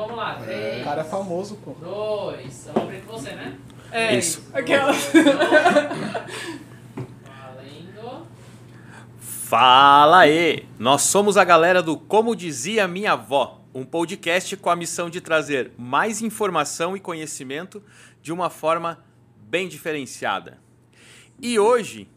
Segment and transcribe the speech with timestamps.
[0.00, 0.34] vamos lá.
[0.36, 1.72] Três, O cara é famoso, pô.
[1.72, 2.66] dois.
[2.66, 3.56] Eu vou abrir com você, né?
[3.92, 4.42] É, Isso.
[4.52, 4.92] Aquela.
[6.92, 8.26] Valendo.
[9.18, 10.66] Fala aí!
[10.78, 15.20] Nós somos a galera do Como Dizia Minha Avó, um podcast com a missão de
[15.20, 17.82] trazer mais informação e conhecimento
[18.22, 19.04] de uma forma
[19.42, 20.58] bem diferenciada.
[21.42, 22.08] E hoje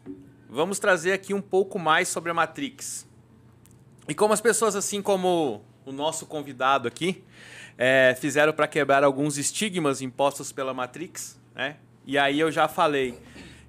[0.49, 3.07] vamos trazer aqui um pouco mais sobre a Matrix.
[4.07, 7.23] E como as pessoas, assim como o nosso convidado aqui,
[7.77, 11.77] eh, fizeram para quebrar alguns estigmas impostos pela Matrix, né?
[12.05, 13.17] E aí eu já falei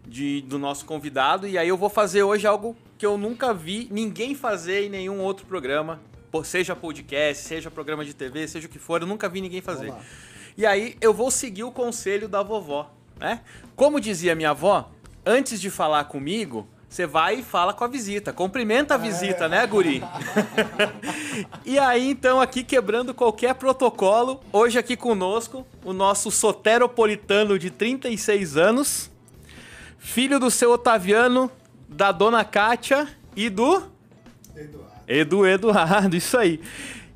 [0.06, 3.88] de, do nosso convidado, e aí eu vou fazer hoje algo que eu nunca vi
[3.90, 6.00] ninguém fazer em nenhum outro programa,
[6.44, 9.88] seja podcast, seja programa de TV, seja o que for, eu nunca vi ninguém fazer.
[9.88, 10.10] Vamos lá.
[10.56, 13.41] E aí eu vou seguir o conselho da vovó, né?
[13.74, 14.91] Como dizia minha avó,
[15.24, 19.66] antes de falar comigo, você vai e fala com a visita, cumprimenta a visita, né,
[19.66, 20.00] guri?
[21.66, 28.56] e aí, então, aqui quebrando qualquer protocolo, hoje aqui conosco, o nosso soteropolitano de 36
[28.56, 29.10] anos,
[29.98, 31.50] filho do seu Otaviano,
[31.88, 33.82] da dona Kátia e do
[34.54, 34.92] Eduardo.
[35.08, 36.60] Edu Eduardo, isso aí.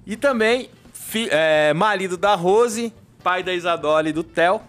[0.04, 4.60] E também fi- é, marido da Rose, pai da Isadora e do Theo.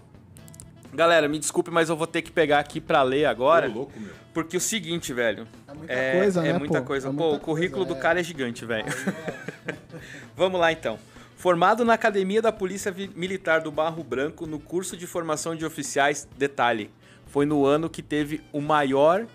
[0.93, 3.67] Galera, me desculpe, mas eu vou ter que pegar aqui pra ler agora.
[3.67, 4.18] Ô, louco, meu.
[4.33, 5.47] Porque o seguinte, velho.
[5.67, 6.87] É muita É, coisa, é né, muita pô?
[6.87, 7.07] coisa.
[7.07, 8.01] É Pô, muita o currículo coisa, do é.
[8.01, 8.85] cara é gigante, velho.
[10.35, 10.99] Vamos lá, então.
[11.35, 16.27] Formado na Academia da Polícia Militar do Barro Branco, no curso de formação de oficiais,
[16.37, 16.91] detalhe,
[17.27, 19.25] foi no ano que teve o maior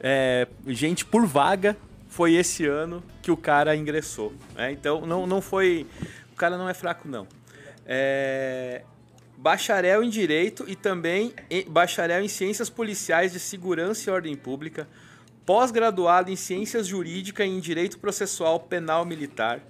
[0.00, 1.76] é, gente por vaga,
[2.08, 4.32] foi esse ano que o cara ingressou.
[4.56, 4.72] né?
[4.72, 5.86] Então, não, não foi...
[6.32, 7.26] O cara não é fraco, não.
[7.84, 8.82] É,
[9.40, 11.32] bacharel em Direito e também
[11.66, 14.86] bacharel em Ciências Policiais de Segurança e Ordem Pública,
[15.46, 19.60] pós-graduado em Ciências Jurídicas e em Direito Processual Penal Militar,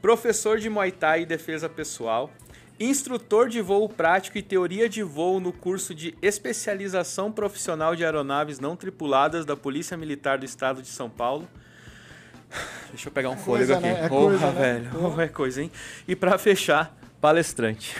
[0.00, 2.32] professor de Muay Thai e Defesa Pessoal,
[2.80, 8.58] instrutor de voo prático e teoria de voo no curso de especialização profissional de aeronaves
[8.58, 11.46] não tripuladas da Polícia Militar do Estado de São Paulo.
[12.88, 13.82] Deixa eu pegar um coisa, fôlego aqui.
[13.82, 14.06] né?
[14.06, 14.60] É Porra, coisa, né?
[14.60, 14.90] velho.
[14.90, 15.70] Porra, é coisa, hein?
[16.08, 17.94] E pra fechar, palestrante.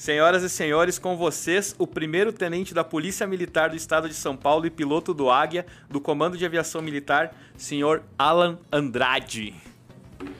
[0.00, 4.34] Senhoras e senhores, com vocês, o primeiro tenente da Polícia Militar do Estado de São
[4.34, 9.54] Paulo e piloto do Águia, do Comando de Aviação Militar, senhor Alan Andrade.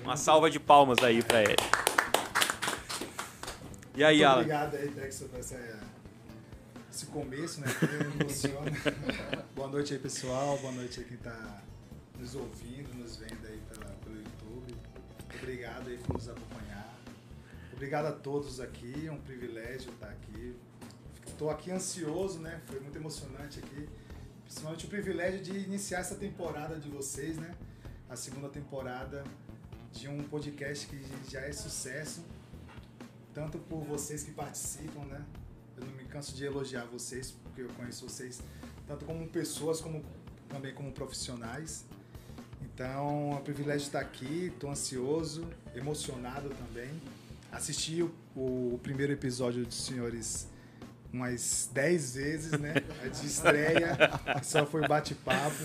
[0.02, 1.56] Uma salva de palmas aí pra ele.
[3.94, 4.40] E aí, Muito Alan?
[4.40, 5.60] obrigado aí, Dexter, por essa,
[6.90, 7.66] esse começo, né?
[7.78, 8.72] Que me emociona.
[9.54, 10.56] Boa noite aí, pessoal.
[10.56, 11.60] Boa noite aí quem tá
[12.18, 14.74] nos ouvindo, nos vendo aí pela, pelo YouTube.
[15.34, 16.49] Obrigado aí por nos acompanhar.
[17.80, 20.54] Obrigado a todos aqui, é um privilégio estar aqui.
[21.26, 22.60] Estou aqui ansioso, né?
[22.66, 23.88] Foi muito emocionante aqui.
[24.44, 27.54] Principalmente o privilégio de iniciar essa temporada de vocês, né?
[28.06, 29.24] A segunda temporada
[29.94, 32.22] de um podcast que já é sucesso
[33.32, 35.24] tanto por vocês que participam, né?
[35.74, 38.42] Eu não me canso de elogiar vocês, porque eu conheço vocês
[38.86, 40.04] tanto como pessoas, como
[40.50, 41.86] também como profissionais.
[42.60, 46.90] Então, é um privilégio estar aqui, estou ansioso, emocionado também.
[47.52, 50.48] Assisti o, o primeiro episódio dos senhores
[51.12, 52.74] umas 10 vezes, né?
[53.04, 53.96] A de estreia,
[54.42, 55.64] só foi bate-papo,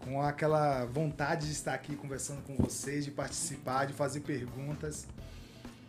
[0.00, 5.06] com aquela vontade de estar aqui conversando com vocês, de participar, de fazer perguntas.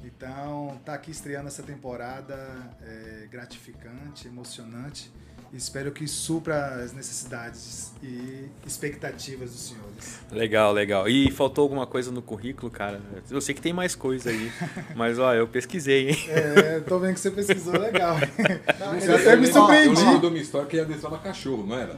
[0.04, 2.36] Então, tá aqui estreando essa temporada
[2.82, 5.12] é gratificante, emocionante.
[5.52, 10.20] Espero que supra as necessidades e expectativas dos senhores.
[10.32, 11.10] Legal, legal.
[11.10, 13.02] E faltou alguma coisa no currículo, cara?
[13.30, 14.52] Eu sei que tem mais coisa aí,
[14.96, 16.18] mas ó, eu pesquisei, hein?
[16.30, 18.16] É, tô vendo que você pesquisou legal.
[18.80, 20.02] Não, Eu até me Eu surpreendi.
[20.02, 20.86] lembro de uma história que ia
[21.24, 21.98] cachorro, não era?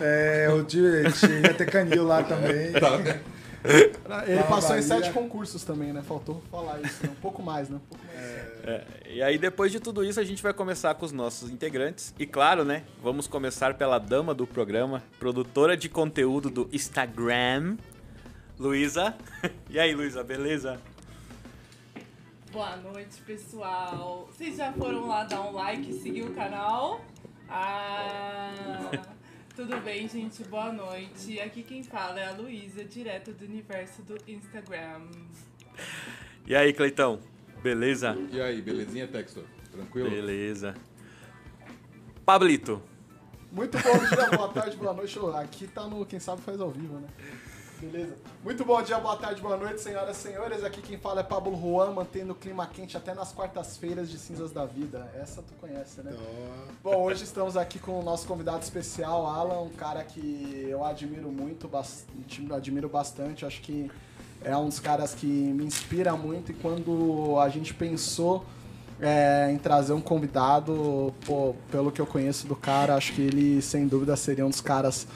[0.00, 2.72] É, o dia ia ter canil lá também.
[2.80, 3.33] Tá.
[4.26, 6.02] Ele passou em sete concursos também, né?
[6.02, 7.12] Faltou falar isso, né?
[7.12, 7.76] Um pouco mais, né?
[7.76, 8.18] Um pouco mais.
[8.62, 12.14] É, e aí, depois de tudo isso, a gente vai começar com os nossos integrantes.
[12.18, 12.84] E claro, né?
[13.02, 17.76] Vamos começar pela dama do programa, produtora de conteúdo do Instagram,
[18.58, 19.14] Luísa.
[19.70, 20.78] E aí, Luísa, beleza?
[22.52, 24.28] Boa noite, pessoal.
[24.30, 27.00] Vocês já foram lá dar um like e seguir o canal?
[27.48, 28.90] Ah,
[29.54, 30.42] tudo bem, gente?
[30.44, 31.40] Boa noite.
[31.40, 35.02] Aqui quem fala é a Luísa, direto do universo do Instagram.
[36.46, 37.20] E aí, Cleitão?
[37.62, 38.16] Beleza?
[38.32, 39.44] E aí, belezinha, Textor?
[39.70, 40.10] Tranquilo?
[40.10, 40.74] Beleza.
[42.24, 42.82] Pablito.
[43.52, 45.18] Muito bom dia, boa tarde, boa noite.
[45.40, 47.08] Aqui tá no Quem Sabe Faz ao Vivo, né?
[47.80, 48.14] Beleza.
[48.42, 50.64] Muito bom dia, boa tarde, boa noite, senhoras e senhores.
[50.64, 54.52] Aqui quem fala é Pablo Juan, mantendo o clima quente até nas quartas-feiras de Cinzas
[54.52, 55.10] da Vida.
[55.20, 56.12] Essa tu conhece, né?
[56.82, 61.30] Bom, hoje estamos aqui com o nosso convidado especial, Alan, um cara que eu admiro
[61.30, 62.06] muito, bas-
[62.54, 63.44] admiro bastante.
[63.44, 63.90] Acho que
[64.42, 68.44] é um dos caras que me inspira muito e quando a gente pensou
[69.00, 73.60] é, em trazer um convidado, pô, pelo que eu conheço do cara, acho que ele
[73.60, 75.06] sem dúvida seria um dos caras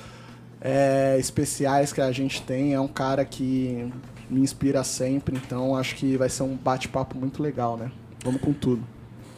[0.61, 2.75] é, especiais que a gente tem.
[2.75, 3.91] É um cara que
[4.29, 7.91] me inspira sempre, então acho que vai ser um bate-papo muito legal, né?
[8.23, 8.83] Vamos com tudo.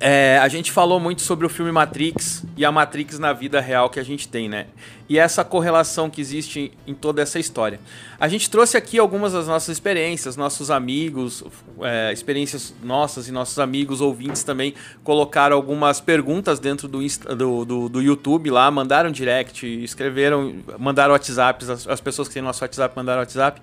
[0.00, 3.90] é, a gente falou muito sobre o filme Matrix e a Matrix na vida real
[3.90, 4.66] que a gente tem, né?
[5.06, 7.78] E essa correlação que existe em toda essa história.
[8.18, 11.44] A gente trouxe aqui algumas das nossas experiências, nossos amigos,
[11.82, 14.72] é, experiências nossas e nossos amigos ouvintes também
[15.04, 21.12] colocaram algumas perguntas dentro do, Insta- do, do, do YouTube lá, mandaram direct, escreveram, mandaram
[21.12, 23.60] WhatsApp, as, as pessoas que têm nosso WhatsApp mandaram WhatsApp.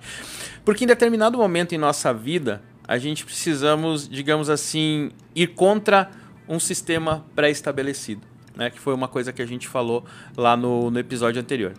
[0.64, 6.08] Porque em determinado momento em nossa vida, a gente precisamos, digamos assim, ir contra
[6.48, 8.22] um sistema pré-estabelecido.
[8.56, 10.04] Né, que foi uma coisa que a gente falou
[10.36, 11.74] lá no, no episódio anterior.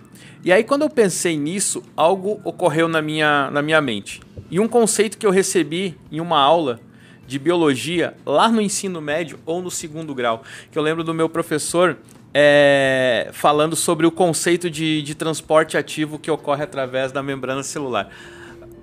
[0.45, 4.21] E aí, quando eu pensei nisso, algo ocorreu na minha, na minha mente.
[4.49, 6.79] E um conceito que eu recebi em uma aula
[7.27, 10.41] de biologia lá no ensino médio ou no segundo grau.
[10.71, 11.97] Que eu lembro do meu professor
[12.33, 18.09] é, falando sobre o conceito de, de transporte ativo que ocorre através da membrana celular.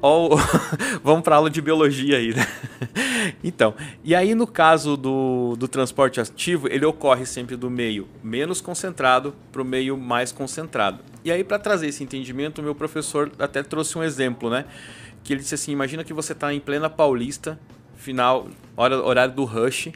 [0.08, 0.36] Ó,
[1.02, 2.46] Vamos para aula de biologia aí, né?
[3.42, 3.74] Então,
[4.04, 9.34] e aí no caso do, do transporte ativo, ele ocorre sempre do meio menos concentrado
[9.50, 11.00] para o meio mais concentrado.
[11.24, 14.64] E aí, para trazer esse entendimento, o meu professor até trouxe um exemplo, né?
[15.24, 17.58] Que ele disse assim: imagina que você está em plena Paulista,
[17.96, 19.90] final, hora, horário do rush,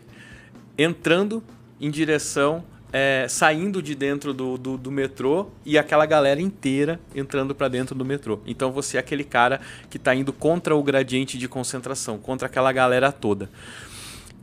[0.77, 1.43] entrando
[1.81, 7.55] em direção, é, saindo de dentro do, do, do metrô e aquela galera inteira entrando
[7.55, 8.41] para dentro do metrô.
[8.47, 12.73] Então você é aquele cara que está indo contra o gradiente de concentração, contra aquela
[12.73, 13.49] galera toda.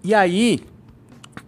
[0.03, 0.61] E aí,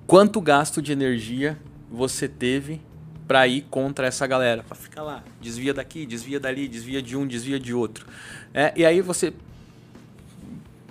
[0.05, 1.57] quanto gasto de energia
[1.89, 2.81] você teve
[3.27, 4.63] para ir contra essa galera?
[4.63, 8.05] Pra ficar lá, desvia daqui, desvia dali, desvia de um, desvia de outro.
[8.53, 9.33] É, e aí você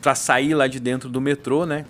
[0.01, 1.85] para sair lá de dentro do metrô, né?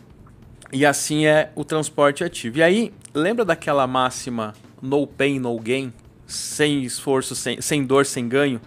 [0.73, 2.59] E assim é o transporte ativo.
[2.59, 5.93] E aí, lembra daquela máxima no pain, no gain?
[6.27, 8.61] Sem esforço, sem, sem dor, sem ganho?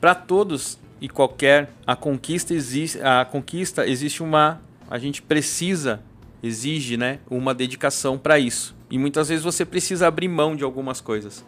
[0.00, 4.60] Para todos e qualquer, a conquista existe, a conquista existe uma,
[4.90, 6.00] a gente precisa,
[6.42, 8.74] exige, né, uma dedicação para isso.
[8.90, 11.44] E muitas vezes você precisa abrir mão de algumas coisas.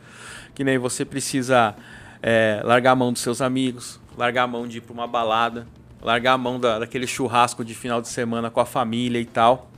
[0.54, 1.74] Que nem você precisa
[2.22, 5.66] é, largar a mão dos seus amigos, largar a mão de ir para uma balada,
[6.02, 9.70] largar a mão da, daquele churrasco de final de semana com a família e tal.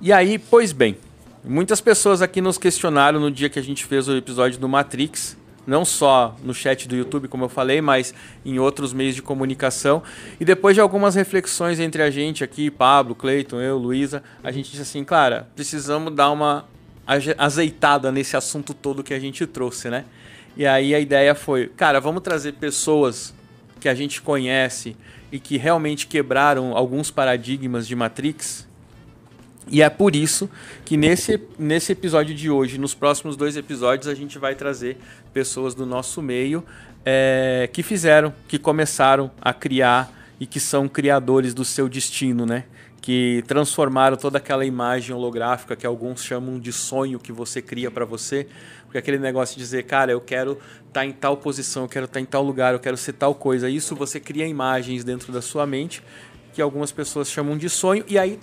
[0.00, 0.96] E aí, pois bem,
[1.48, 5.34] muitas pessoas aqui nos questionaram no dia que a gente fez o episódio do Matrix,
[5.66, 8.14] não só no chat do YouTube, como eu falei, mas
[8.44, 10.02] em outros meios de comunicação.
[10.38, 14.70] E depois de algumas reflexões entre a gente aqui, Pablo, Cleiton, eu, Luísa, a gente
[14.70, 16.66] disse assim, cara, precisamos dar uma
[17.38, 20.04] azeitada nesse assunto todo que a gente trouxe, né?
[20.54, 23.34] E aí a ideia foi, cara, vamos trazer pessoas
[23.80, 24.94] que a gente conhece
[25.32, 28.67] e que realmente quebraram alguns paradigmas de Matrix
[29.70, 30.48] e é por isso
[30.84, 34.96] que nesse, nesse episódio de hoje, nos próximos dois episódios, a gente vai trazer
[35.32, 36.64] pessoas do nosso meio
[37.04, 42.64] é, que fizeram, que começaram a criar e que são criadores do seu destino, né?
[43.00, 48.04] Que transformaram toda aquela imagem holográfica que alguns chamam de sonho que você cria para
[48.04, 48.46] você.
[48.84, 52.20] Porque aquele negócio de dizer, cara, eu quero estar em tal posição, eu quero estar
[52.20, 53.68] em tal lugar, eu quero ser tal coisa.
[53.68, 56.02] Isso você cria imagens dentro da sua mente
[56.54, 58.04] que algumas pessoas chamam de sonho.
[58.08, 58.38] E aí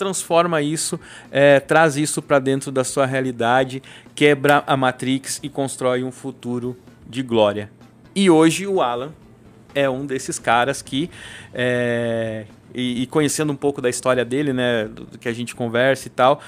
[0.00, 0.98] transforma isso,
[1.30, 3.82] é, traz isso para dentro da sua realidade,
[4.14, 6.74] quebra a Matrix e constrói um futuro
[7.06, 7.70] de glória.
[8.14, 9.12] E hoje o Alan
[9.74, 11.10] é um desses caras que,
[11.52, 15.54] é, e, e conhecendo um pouco da história dele, né, do, do que a gente
[15.54, 16.40] conversa e tal,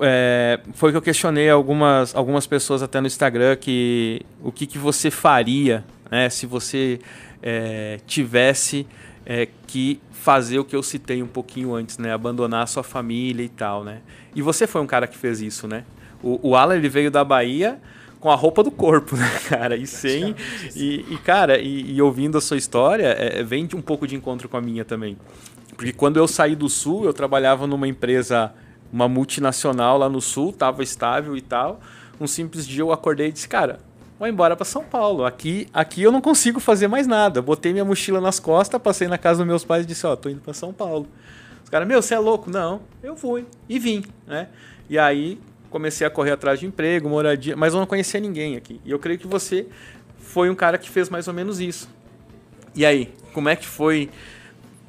[0.00, 4.76] é, foi que eu questionei algumas, algumas pessoas até no Instagram que o que, que
[4.76, 7.00] você faria né, se você
[7.42, 8.86] é, tivesse
[9.28, 12.14] é, que fazer o que eu citei um pouquinho antes, né?
[12.14, 14.00] Abandonar a sua família e tal, né?
[14.34, 15.84] E você foi um cara que fez isso, né?
[16.22, 17.78] O, o Alan, ele veio da Bahia
[18.18, 19.76] com a roupa do corpo, né, cara?
[19.76, 20.34] E sem...
[20.74, 24.16] E, e cara, e, e, ouvindo a sua história, é, vem de um pouco de
[24.16, 25.18] encontro com a minha também.
[25.76, 28.52] Porque quando eu saí do Sul, eu trabalhava numa empresa,
[28.90, 31.80] uma multinacional lá no Sul, tava estável e tal.
[32.18, 33.78] Um simples dia eu acordei e disse, cara,
[34.18, 35.24] vou embora para São Paulo.
[35.24, 37.40] Aqui, aqui eu não consigo fazer mais nada.
[37.40, 40.16] Botei minha mochila nas costas, passei na casa dos meus pais e disse, ó, oh,
[40.16, 41.06] tô indo para São Paulo.
[41.62, 42.50] Os caras, meu, você é louco?
[42.50, 43.46] Não, eu fui.
[43.68, 44.48] E vim, né?
[44.88, 48.80] E aí comecei a correr atrás de emprego, moradia, mas eu não conhecia ninguém aqui.
[48.84, 49.66] E eu creio que você
[50.16, 51.88] foi um cara que fez mais ou menos isso.
[52.74, 54.10] E aí, como é que foi?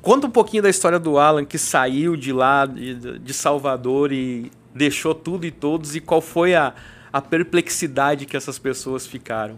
[0.01, 4.51] Conta um pouquinho da história do Alan que saiu de lá, de, de Salvador e
[4.73, 6.73] deixou tudo e todos, e qual foi a,
[7.11, 9.57] a perplexidade que essas pessoas ficaram.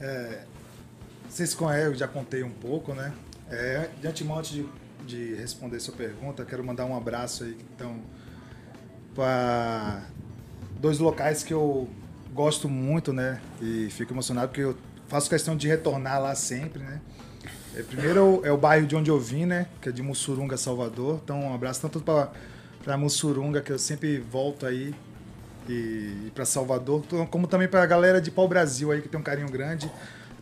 [0.00, 0.44] É,
[1.28, 3.12] vocês conhecem, eu já contei um pouco, né?
[3.50, 4.66] É, de antemão, antes de,
[5.06, 8.00] de responder sua pergunta, quero mandar um abraço aí, então,
[9.14, 10.02] para
[10.78, 11.88] dois locais que eu
[12.32, 13.40] gosto muito, né?
[13.60, 14.76] E fico emocionado porque eu
[15.08, 17.00] faço questão de retornar lá sempre, né?
[17.74, 19.66] É, primeiro é o bairro de onde eu vim, né?
[19.80, 21.20] Que é de Mussurunga, Salvador.
[21.22, 24.94] Então, um abraço tanto para Mussurunga, que eu sempre volto aí
[25.68, 29.20] e, e para Salvador, como também para a galera de Pau Brasil aí que tem
[29.20, 29.90] um carinho grande.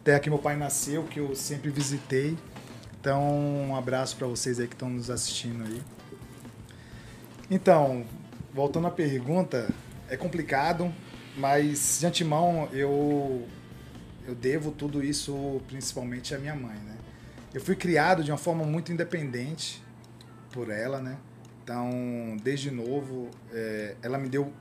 [0.05, 2.37] Terra que meu pai nasceu, que eu sempre visitei.
[3.01, 3.23] Então,
[3.69, 5.83] um abraço para vocês aí que estão nos assistindo aí.
[7.51, 8.05] Então,
[8.53, 9.69] voltando à pergunta,
[10.09, 10.93] é complicado,
[11.37, 13.47] mas de antemão eu
[14.27, 16.97] eu devo tudo isso principalmente à minha mãe, né?
[17.55, 19.83] Eu fui criado de uma forma muito independente
[20.53, 21.17] por ela, né?
[21.63, 24.53] Então, desde novo, é, ela me deu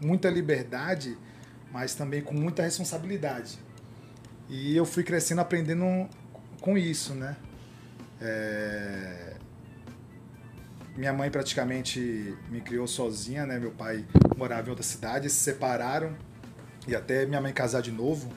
[0.00, 1.16] muita liberdade,
[1.72, 3.58] mas também com muita responsabilidade.
[4.48, 6.08] E eu fui crescendo aprendendo
[6.60, 7.36] com isso, né?
[8.20, 9.34] É...
[10.96, 13.58] Minha mãe praticamente me criou sozinha, né?
[13.58, 16.16] Meu pai morava em outra cidade, se separaram
[16.86, 18.32] e até minha mãe casar de novo,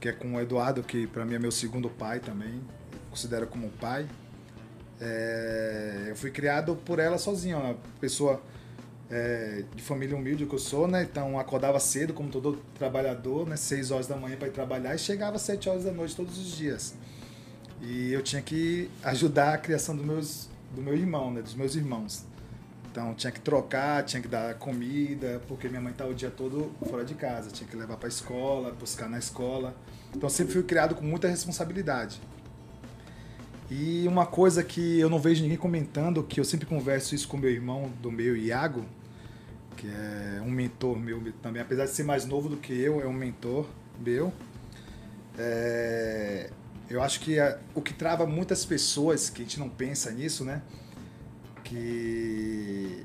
[0.00, 2.60] que é com o Eduardo, que para mim é meu segundo pai também,
[3.08, 4.06] considero como pai.
[5.00, 6.06] É...
[6.10, 8.42] Eu fui criado por ela sozinha, uma pessoa
[9.10, 11.02] é, de família humilde que eu sou, né?
[11.02, 13.56] Então acordava cedo, como todo trabalhador, né?
[13.56, 16.38] 6 horas da manhã para ir trabalhar e chegava às 7 horas da noite todos
[16.38, 16.94] os dias.
[17.80, 21.42] E eu tinha que ajudar a criação do, meus, do meu irmão, né?
[21.42, 22.24] Dos meus irmãos.
[22.90, 26.30] Então tinha que trocar, tinha que dar comida, porque minha mãe estava tá o dia
[26.30, 27.50] todo fora de casa.
[27.50, 29.74] Tinha que levar para a escola, buscar na escola.
[30.14, 32.20] Então sempre fui criado com muita responsabilidade.
[33.76, 37.36] E uma coisa que eu não vejo ninguém comentando, que eu sempre converso isso com
[37.36, 38.84] meu irmão do meu, Iago,
[39.76, 43.06] que é um mentor meu também, apesar de ser mais novo do que eu, é
[43.08, 43.66] um mentor
[43.98, 44.32] meu.
[45.36, 46.50] É,
[46.88, 50.44] eu acho que a, o que trava muitas pessoas, que a gente não pensa nisso,
[50.44, 50.62] né?
[51.64, 53.04] Que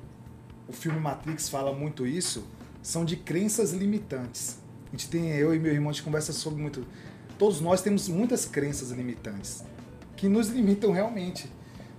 [0.68, 2.46] o filme Matrix fala muito isso,
[2.84, 4.60] são de crenças limitantes.
[4.90, 6.86] A gente tem, eu e meu irmão, a gente conversa sobre muito.
[7.40, 9.64] Todos nós temos muitas crenças limitantes
[10.20, 11.50] que nos limitam realmente.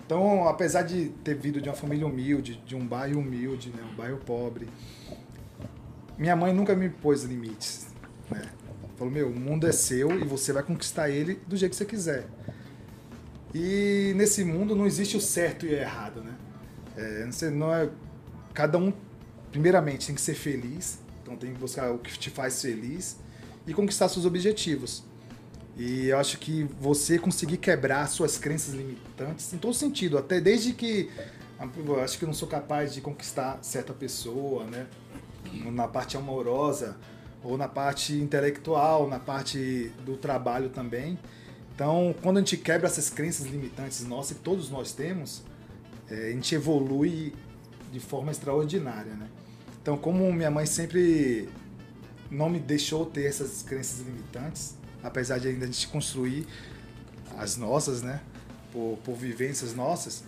[0.05, 3.97] Então, apesar de ter vindo de uma família humilde, de um bairro humilde, né, um
[3.97, 4.69] bairro pobre,
[6.19, 7.89] minha mãe nunca me pôs limites.
[8.31, 8.43] Né?
[8.97, 11.87] Falou, meu, o mundo é seu e você vai conquistar ele do jeito que você
[11.87, 12.27] quiser.
[13.55, 16.35] E nesse mundo não existe o certo e o errado, né?
[16.97, 17.89] É, não é,
[18.53, 18.93] cada um,
[19.51, 23.17] primeiramente, tem que ser feliz, então tem que buscar o que te faz feliz
[23.67, 25.05] e conquistar seus objetivos.
[25.81, 30.75] E eu acho que você conseguir quebrar suas crenças limitantes em todo sentido, até desde
[30.75, 31.09] que
[31.75, 34.87] eu acho que eu não sou capaz de conquistar certa pessoa, né?
[35.73, 36.99] Na parte amorosa
[37.43, 41.19] ou na parte intelectual, na parte do trabalho também.
[41.75, 45.43] Então, quando a gente quebra essas crenças limitantes nossas, que todos nós temos,
[46.11, 47.35] é, a gente evolui
[47.91, 49.31] de forma extraordinária, né?
[49.81, 51.49] Então, como minha mãe sempre
[52.31, 56.47] não me deixou ter essas crenças limitantes, apesar de ainda a gente construir
[57.39, 58.21] as nossas, né?
[58.73, 60.23] Por, por vivências nossas,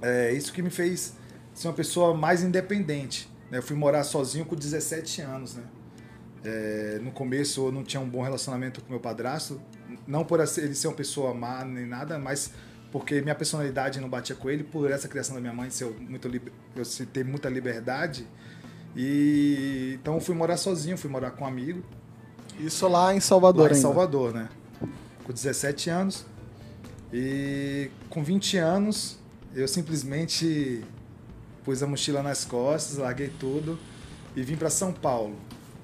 [0.00, 1.14] é isso que me fez
[1.52, 3.28] ser uma pessoa mais independente.
[3.50, 3.58] Né?
[3.58, 5.64] Eu fui morar sozinho com 17 anos, né?
[6.44, 9.60] É, no começo eu não tinha um bom relacionamento com meu padrasto,
[10.06, 12.52] não por ele ser uma pessoa má nem nada, mas
[12.92, 16.28] porque minha personalidade não batia com ele, por essa criação da minha mãe ser muito
[16.76, 18.26] eu ter muita liberdade.
[18.94, 21.82] E então eu fui morar sozinho, fui morar com um amigo.
[22.58, 23.82] Isso lá em Salvador, lá em ainda.
[23.82, 24.48] Salvador, né?
[25.24, 26.26] Com 17 anos.
[27.12, 29.18] E com 20 anos,
[29.54, 30.82] eu simplesmente
[31.64, 33.78] pus a mochila nas costas, larguei tudo
[34.34, 35.34] e vim para São Paulo.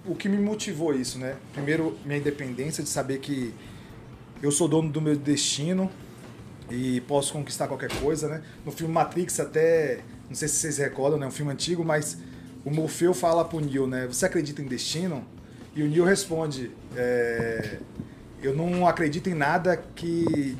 [0.04, 1.36] O que me motivou isso, né?
[1.52, 3.54] Primeiro, minha independência de saber que
[4.42, 5.90] eu sou dono do meu destino
[6.70, 8.42] e posso conquistar qualquer coisa, né?
[8.64, 11.26] No filme Matrix até, não sei se vocês recordam, né?
[11.26, 12.18] Um filme antigo, mas
[12.64, 14.06] o Morfeu fala pro Neo, né?
[14.06, 15.24] Você acredita em destino?
[15.74, 17.78] E o Neo responde, é,
[18.42, 20.56] eu não acredito em nada que,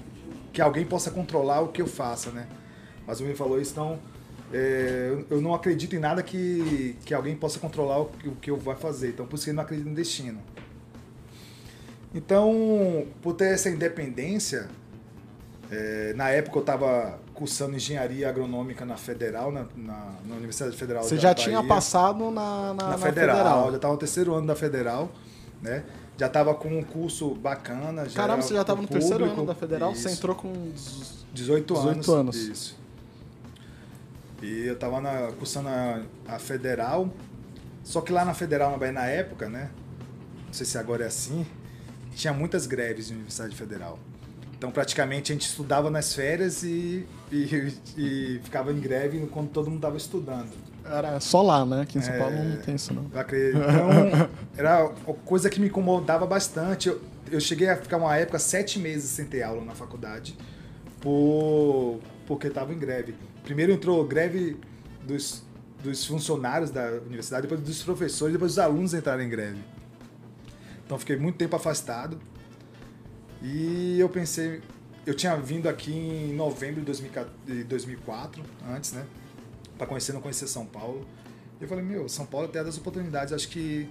[0.52, 2.46] que alguém possa controlar o que eu faça, né?
[3.06, 3.98] Mas o Neo falou isso, então
[4.52, 8.50] é, eu- não acredito em nada que, que alguém possa controlar o que, o que
[8.50, 9.10] eu vou fazer.
[9.10, 10.40] Então por isso que eu não acredito em destino.
[12.14, 14.68] Então, por ter essa independência,
[15.70, 21.02] é, na época eu estava cursando engenharia agronômica na Federal, na, na, na Universidade Federal
[21.02, 24.46] Você já Bahia, tinha passado na, na, na, na Federal, já estava no terceiro ano
[24.46, 25.10] da Federal,
[25.60, 25.82] né?
[26.16, 28.08] Já estava com um curso bacana.
[28.08, 29.92] Já Caramba, você já estava no pro terceiro público, ano da Federal?
[29.92, 30.18] Você isso.
[30.18, 30.52] entrou com.
[30.52, 31.96] uns- 18 anos.
[31.96, 32.36] 18 anos.
[32.36, 32.78] Isso.
[34.40, 37.10] E eu tava na, cursando a, a Federal.
[37.82, 39.68] Só que lá na Federal, na Bahia, na época, né?
[40.46, 41.44] Não sei se agora é assim.
[42.14, 43.98] Tinha muitas greves na Universidade Federal.
[44.56, 49.66] Então, praticamente, a gente estudava nas férias e, e, e ficava em greve quando todo
[49.66, 50.50] mundo estava estudando.
[50.84, 51.82] Era só lá, né?
[51.82, 52.18] Aqui em São É.
[52.18, 53.06] Paulo não tem isso, não.
[53.12, 53.56] Eu acredito.
[53.58, 56.88] Então, era uma coisa que me incomodava bastante.
[56.88, 60.36] Eu, eu cheguei a ficar uma época sete meses sem ter aula na faculdade,
[61.00, 63.14] por, porque estava em greve.
[63.44, 64.58] Primeiro entrou greve
[65.06, 65.42] dos,
[65.82, 69.60] dos funcionários da universidade, depois dos professores, depois dos alunos entraram em greve.
[70.84, 72.20] Então fiquei muito tempo afastado.
[73.40, 74.60] E eu pensei,
[75.06, 79.04] eu tinha vindo aqui em novembro de 2004 de 2004, antes, né?
[79.76, 81.06] Para conhecer, não conhecer São Paulo.
[81.60, 83.32] E eu falei, meu, São Paulo é terra das oportunidades.
[83.32, 83.88] Acho que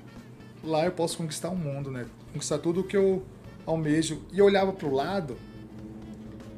[0.63, 2.05] lá eu posso conquistar o mundo, né?
[2.33, 3.23] Conquistar tudo o que eu
[3.65, 4.21] almejo.
[4.31, 5.37] E eu olhava pro lado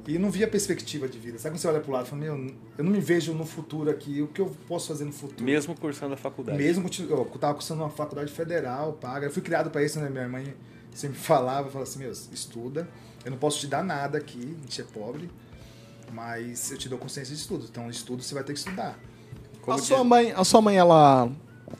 [0.07, 1.37] e não via perspectiva de vida.
[1.39, 3.89] Sabe quando você olha pro lado e fala, meu, eu não me vejo no futuro
[3.89, 4.21] aqui.
[4.21, 5.43] O que eu posso fazer no futuro?
[5.43, 6.57] Mesmo cursando a faculdade.
[6.57, 9.27] Mesmo eu tava cursando uma faculdade federal, paga.
[9.27, 10.09] Eu fui criado para isso, né?
[10.09, 10.53] Minha mãe
[10.93, 12.87] sempre falava, falava assim, meu, estuda.
[13.25, 15.29] Eu não posso te dar nada aqui, a gente é pobre,
[16.11, 17.65] mas eu te dou consciência de estudo.
[17.69, 18.97] Então, estudo você vai ter que estudar.
[19.61, 21.31] Como a, sua diz- mãe, a sua mãe, ela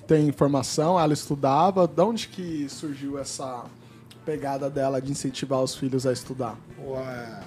[0.07, 1.87] tem formação, ela estudava.
[1.87, 3.65] De onde que surgiu essa
[4.25, 6.57] pegada dela de incentivar os filhos a estudar?
[6.77, 7.43] Pô, é,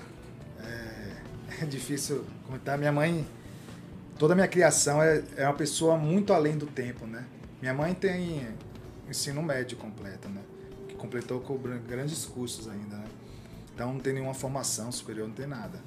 [1.62, 2.76] é difícil comentar.
[2.76, 3.26] Minha mãe,
[4.18, 7.24] toda a minha criação é, é uma pessoa muito além do tempo, né?
[7.62, 8.46] Minha mãe tem
[9.08, 10.42] ensino médio completo, né?
[10.88, 11.56] Que completou com
[11.88, 13.04] grandes cursos ainda, né?
[13.76, 15.78] Então não tem nenhuma formação superior, não tem nada.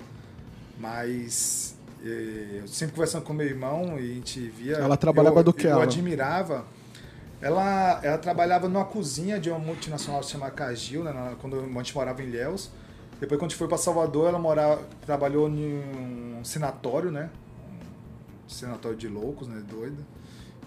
[0.80, 1.76] Mas
[2.06, 4.76] eh, eu sempre conversando com meu irmão e a gente via.
[4.76, 5.84] Ela trabalhava eu, do que, Eu ela?
[5.86, 6.68] admirava.
[7.42, 12.22] Ela, ela trabalhava numa cozinha de uma multinacional chamada Cagil, né, quando a gente morava
[12.22, 12.70] em Ilhéus.
[13.20, 15.80] Depois, quando a gente foi para Salvador, ela morava, trabalhou em
[16.40, 17.32] um sanatório, né?
[18.46, 19.64] Um sanatório de loucos, né?
[19.68, 20.02] Doida.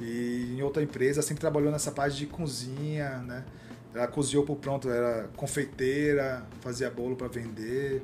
[0.00, 3.44] E em outra empresa, sempre trabalhou nessa parte de cozinha, né?
[3.94, 8.02] Ela cozinhou por pronto, era confeiteira, fazia bolo para vender.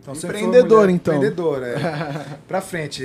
[0.00, 1.14] Então, Empreendedora, mulher- então.
[1.14, 2.38] Empreendedora, é.
[2.48, 3.04] pra frente.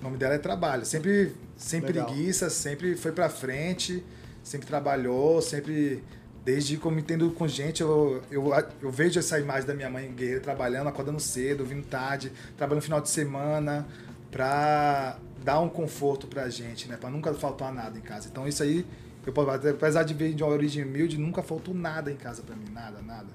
[0.00, 0.84] O nome dela é trabalho.
[0.84, 2.06] Sempre sem Legal.
[2.06, 4.04] preguiça, sempre foi pra frente,
[4.44, 6.02] sempre trabalhou, sempre.
[6.44, 9.90] Desde que eu me entendo com gente, eu, eu, eu vejo essa imagem da minha
[9.90, 13.84] mãe guerreira trabalhando, acordando cedo, vindo tarde, trabalhando no final de semana,
[14.30, 16.96] pra dar um conforto pra gente, né?
[16.96, 18.28] Pra nunca faltar nada em casa.
[18.30, 18.86] Então isso aí,
[19.26, 22.70] eu, apesar de vir de uma origem humilde, nunca faltou nada em casa pra mim,
[22.72, 23.26] nada, nada.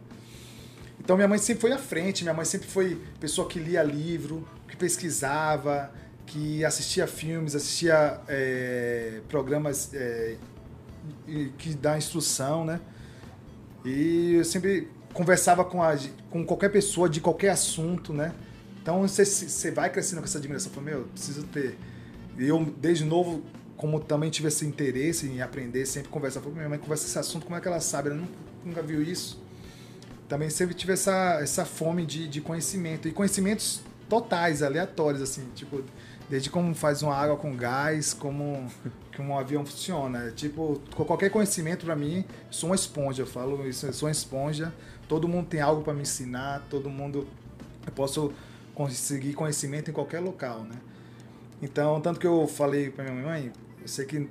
[0.99, 4.47] Então minha mãe sempre foi à frente, minha mãe sempre foi pessoa que lia livro,
[4.67, 5.91] que pesquisava,
[6.25, 10.37] que assistia filmes, assistia é, programas é,
[11.57, 12.79] que dá instrução, né?
[13.83, 15.97] E eu sempre conversava com, a,
[16.29, 18.33] com qualquer pessoa de qualquer assunto, né?
[18.81, 20.71] Então você, você vai crescendo com essa admiração.
[20.71, 21.77] Fala, meu, eu preciso ter.
[22.37, 23.43] E eu, desde novo,
[23.81, 26.43] como também tive esse interesse em aprender, sempre conversava.
[26.45, 28.09] Falei, minha mãe conversa esse assunto, como é que ela sabe?
[28.09, 29.41] Ela nunca, nunca viu isso
[30.31, 33.05] também sempre tive essa, essa fome de, de conhecimento.
[33.05, 35.83] E conhecimentos totais, aleatórios, assim, tipo,
[36.29, 38.65] desde como faz uma água com gás, como
[39.11, 40.31] que um avião funciona.
[40.31, 44.73] Tipo, qualquer conhecimento para mim, sou uma esponja, eu falo isso, sou uma esponja.
[45.05, 47.27] Todo mundo tem algo para me ensinar, todo mundo
[47.85, 48.31] eu posso
[48.73, 50.77] conseguir conhecimento em qualquer local, né?
[51.61, 54.29] Então, tanto que eu falei para minha mãe, eu sei que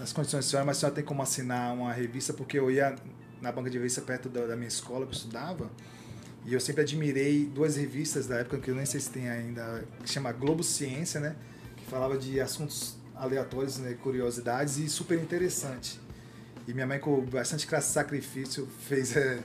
[0.00, 2.94] as condições senhora, mas a senhora tem como assinar uma revista, porque eu ia
[3.40, 5.68] na banca de revista perto da, da minha escola que eu estudava,
[6.44, 9.84] e eu sempre admirei duas revistas da época, que eu nem sei se tem ainda,
[10.02, 11.36] que chama Globo Ciência, né?
[11.76, 13.94] Que falava de assuntos aleatórios, né?
[13.94, 16.00] curiosidades, e super interessante.
[16.66, 19.40] E minha mãe, com bastante sacrifício, fez eh,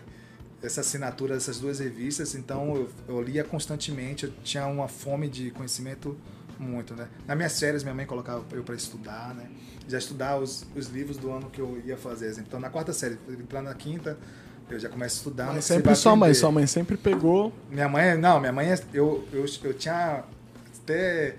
[0.61, 5.51] essa assinatura dessas duas revistas, então eu, eu lia constantemente, eu tinha uma fome de
[5.51, 6.17] conhecimento
[6.59, 7.07] muito, né?
[7.25, 9.45] Nas minhas férias, minha mãe colocava eu para estudar, né?
[9.87, 12.27] Já estudar os, os livros do ano que eu ia fazer.
[12.27, 12.45] exemplo.
[12.47, 14.17] Então, na quarta série, entrar na quinta,
[14.69, 15.53] eu já começo a estudar.
[15.53, 17.53] Mas sempre sua mãe, sua mãe sempre pegou.
[17.69, 20.23] Minha mãe, não, minha mãe, eu, eu, eu tinha
[20.83, 21.35] até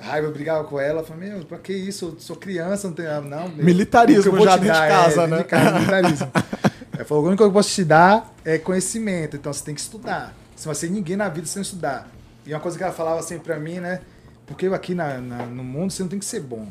[0.00, 2.06] raiva, eu brigava com ela, eu falei, meu, pra que isso?
[2.06, 3.48] Eu sou criança, não tem não.
[3.48, 5.38] Militarismo já dentro de casa, é, né?
[5.38, 6.32] de casa, militarismo.
[6.92, 9.80] Ela falou, o único que eu posso te dar é conhecimento, então você tem que
[9.80, 10.34] estudar.
[10.54, 12.08] Você não vai ser ninguém na vida sem estudar.
[12.46, 14.00] E uma coisa que ela falava sempre pra mim, né,
[14.46, 16.68] porque aqui na, na- no mundo você não tem que ser bom,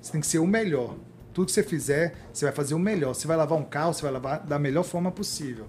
[0.00, 0.94] você tem que ser o melhor.
[1.32, 3.14] Tudo que você fizer, você vai fazer o melhor.
[3.14, 5.66] Você vai lavar um carro, você vai lavar da melhor forma possível.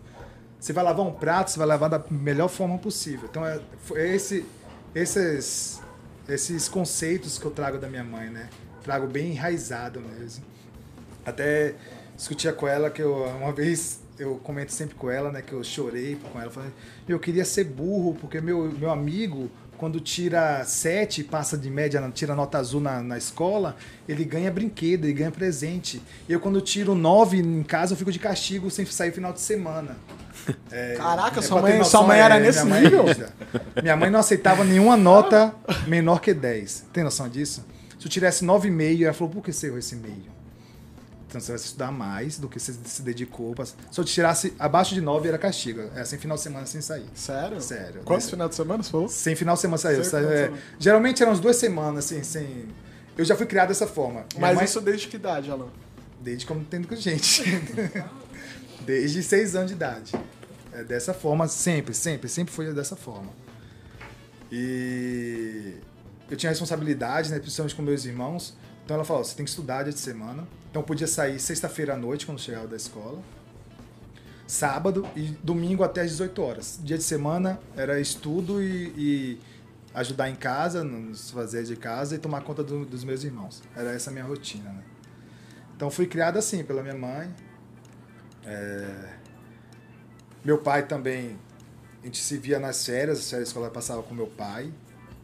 [0.59, 3.27] Você vai lavar um prato, você vai lavar da melhor forma possível.
[3.29, 4.45] Então, é, foi esse,
[4.95, 5.81] esses,
[6.29, 8.49] esses conceitos que eu trago da minha mãe, né?
[8.81, 10.45] Trago bem enraizado mesmo.
[11.25, 11.75] Até
[12.15, 15.41] discutia com ela que eu, uma vez, eu comento sempre com ela, né?
[15.41, 16.51] Que eu chorei com ela.
[17.07, 22.35] Eu queria ser burro, porque meu, meu amigo, quando tira sete, passa de média, tira
[22.35, 23.75] nota azul na, na escola,
[24.09, 26.01] ele ganha brinquedo, ele ganha presente.
[26.27, 29.41] E eu, quando tiro nove em casa, eu fico de castigo sem sair final de
[29.41, 29.95] semana.
[30.71, 33.03] É, Caraca, é sua mãe- noção, sua mãe era é, nesse minha mãe é nível?
[33.05, 33.33] rígida.
[33.81, 35.53] Minha mãe não aceitava nenhuma nota
[35.87, 36.85] menor que 10.
[36.93, 37.65] Tem noção disso?
[37.99, 40.37] Se eu tirasse 9,5, ela falou, por que você errou esse meio?
[41.27, 43.53] Então você vai estudar mais do que você se dedicou.
[43.53, 45.81] pra- Se eu tirasse abaixo de 9, era castigo.
[45.93, 47.05] Era sem final de semana sem sair.
[47.13, 47.59] Sério?
[47.61, 48.01] Sério.
[48.05, 49.09] Quantos Desse- finais de semana você falou?
[49.09, 50.03] Sem final de semana saiu.
[50.05, 50.43] Final é.
[50.45, 50.61] semana.
[50.79, 52.65] Geralmente eram umas duas semanas, assim, sem.
[53.17, 54.25] Eu já fui criado dessa forma.
[54.33, 55.67] Minha Mas mãe- isso desde que idade, Alan?
[56.21, 57.43] Desde como tendo com gente.
[58.85, 60.13] Desde seis anos de idade.
[60.71, 63.29] É dessa forma, sempre, sempre, sempre foi dessa forma.
[64.51, 65.73] E
[66.29, 68.55] eu tinha responsabilidade, né, principalmente com meus irmãos.
[68.88, 70.47] Então ela falou: você tem que estudar dia de semana.
[70.71, 73.21] Então podia sair sexta-feira à noite, quando chegava da escola.
[74.47, 76.80] Sábado e domingo até às 18 horas.
[76.82, 79.39] Dia de semana era estudo e, e
[79.93, 83.62] ajudar em casa, nos fazer de casa e tomar conta do- dos meus irmãos.
[83.76, 84.84] Era essa a minha rotina, né?
[85.76, 87.30] Então fui criado assim pela minha mãe.
[88.45, 89.17] É,
[90.43, 91.38] Meu pai também,
[92.02, 94.71] a gente se via nas férias, as férias escolar passava com meu pai.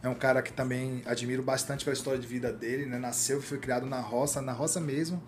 [0.04, 2.98] É um cara que também admiro bastante pela história de vida dele, né?
[2.98, 5.22] Nasceu e foi criado na roça, na roça mesmo,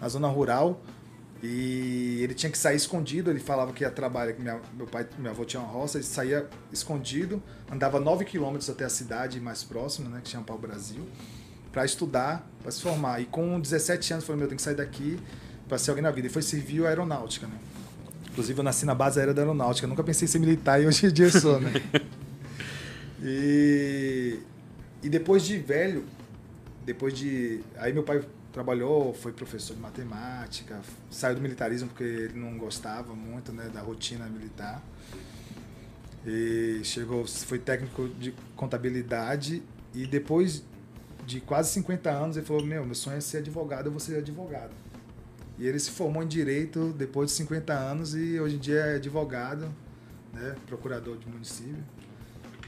[0.00, 0.80] na zona rural.
[1.42, 5.06] E ele tinha que sair escondido, ele falava que ia trabalhar, que minha- meu pai,
[5.18, 9.62] meu avô tinha uma roça, ele saía escondido, andava 9 quilômetros até a cidade mais
[9.62, 11.06] próxima, né, que chama Pau Brasil,
[11.70, 13.20] para estudar, para se formar.
[13.20, 15.20] E com 17 anos, falou, meu, eu tenho que sair daqui
[15.68, 16.28] para ser alguém na vida.
[16.28, 17.58] E foi servir a aeronáutica, né?
[18.30, 19.84] Inclusive, eu nasci na base aérea da aeronáutica.
[19.84, 21.70] Eu nunca pensei em ser militar e hoje em dia sou, né?
[23.24, 24.38] E,
[25.02, 26.04] e depois de velho,
[26.84, 27.60] depois de.
[27.76, 33.14] Aí meu pai trabalhou, foi professor de matemática, saiu do militarismo porque ele não gostava
[33.14, 34.82] muito né, da rotina militar.
[36.26, 39.62] E chegou, foi técnico de contabilidade
[39.94, 40.62] e depois
[41.26, 44.18] de quase 50 anos ele falou: Meu, meu sonho é ser advogado, eu vou ser
[44.18, 44.72] advogado.
[45.58, 48.96] E ele se formou em direito depois de 50 anos e hoje em dia é
[48.96, 49.72] advogado,
[50.32, 51.82] né, procurador de município.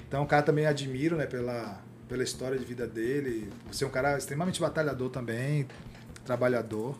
[0.08, 3.90] Então, o cara também admiro, né, pela, pela história de vida dele, por ser um
[3.90, 5.66] cara extremamente batalhador também,
[6.24, 6.96] trabalhador,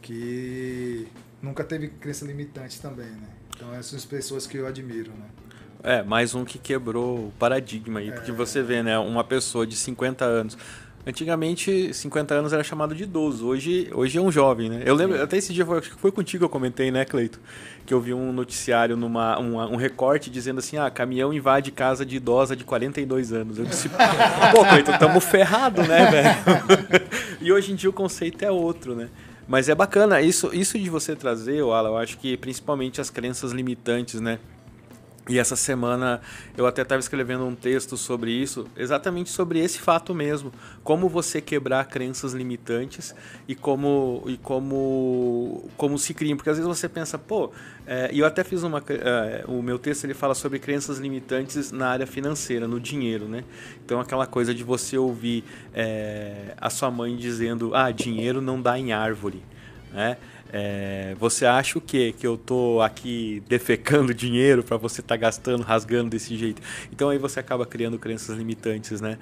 [0.00, 1.06] que
[1.42, 3.28] nunca teve crença limitante também, né?
[3.54, 5.26] Então, essas são as pessoas que eu admiro, né?
[5.82, 8.10] É, mais um que quebrou o paradigma aí.
[8.10, 8.98] Porque você vê, né?
[8.98, 10.58] Uma pessoa de 50 anos.
[11.06, 13.46] Antigamente, 50 anos era chamado de idoso.
[13.46, 14.82] Hoje, hoje é um jovem, né?
[14.84, 17.40] Eu lembro, até esse dia, foi, acho que foi contigo que eu comentei, né, Cleito?
[17.86, 22.04] Que eu vi um noticiário, numa, um, um recorte dizendo assim: ah, caminhão invade casa
[22.04, 23.58] de idosa de 42 anos.
[23.58, 23.88] Eu disse,
[24.52, 27.08] pô, Cleito, tamo ferrado, né, velho?
[27.40, 29.08] e hoje em dia o conceito é outro, né?
[29.46, 33.50] Mas é bacana, isso, isso de você trazer, Alan, eu acho que principalmente as crenças
[33.50, 34.38] limitantes, né?
[35.28, 36.22] E essa semana
[36.56, 40.50] eu até estava escrevendo um texto sobre isso, exatamente sobre esse fato mesmo,
[40.82, 43.14] como você quebrar crenças limitantes
[43.46, 47.50] e como e como como se criam, porque às vezes você pensa, pô,
[47.86, 51.70] é, e eu até fiz uma é, o meu texto ele fala sobre crenças limitantes
[51.72, 53.44] na área financeira, no dinheiro, né?
[53.84, 58.78] Então aquela coisa de você ouvir é, a sua mãe dizendo, ah, dinheiro não dá
[58.78, 59.42] em árvore,
[59.92, 60.16] né?
[60.50, 62.14] É, você acha o quê?
[62.18, 66.62] Que eu tô aqui defecando dinheiro para você estar tá gastando, rasgando desse jeito?
[66.90, 69.18] Então aí você acaba criando crenças limitantes, né?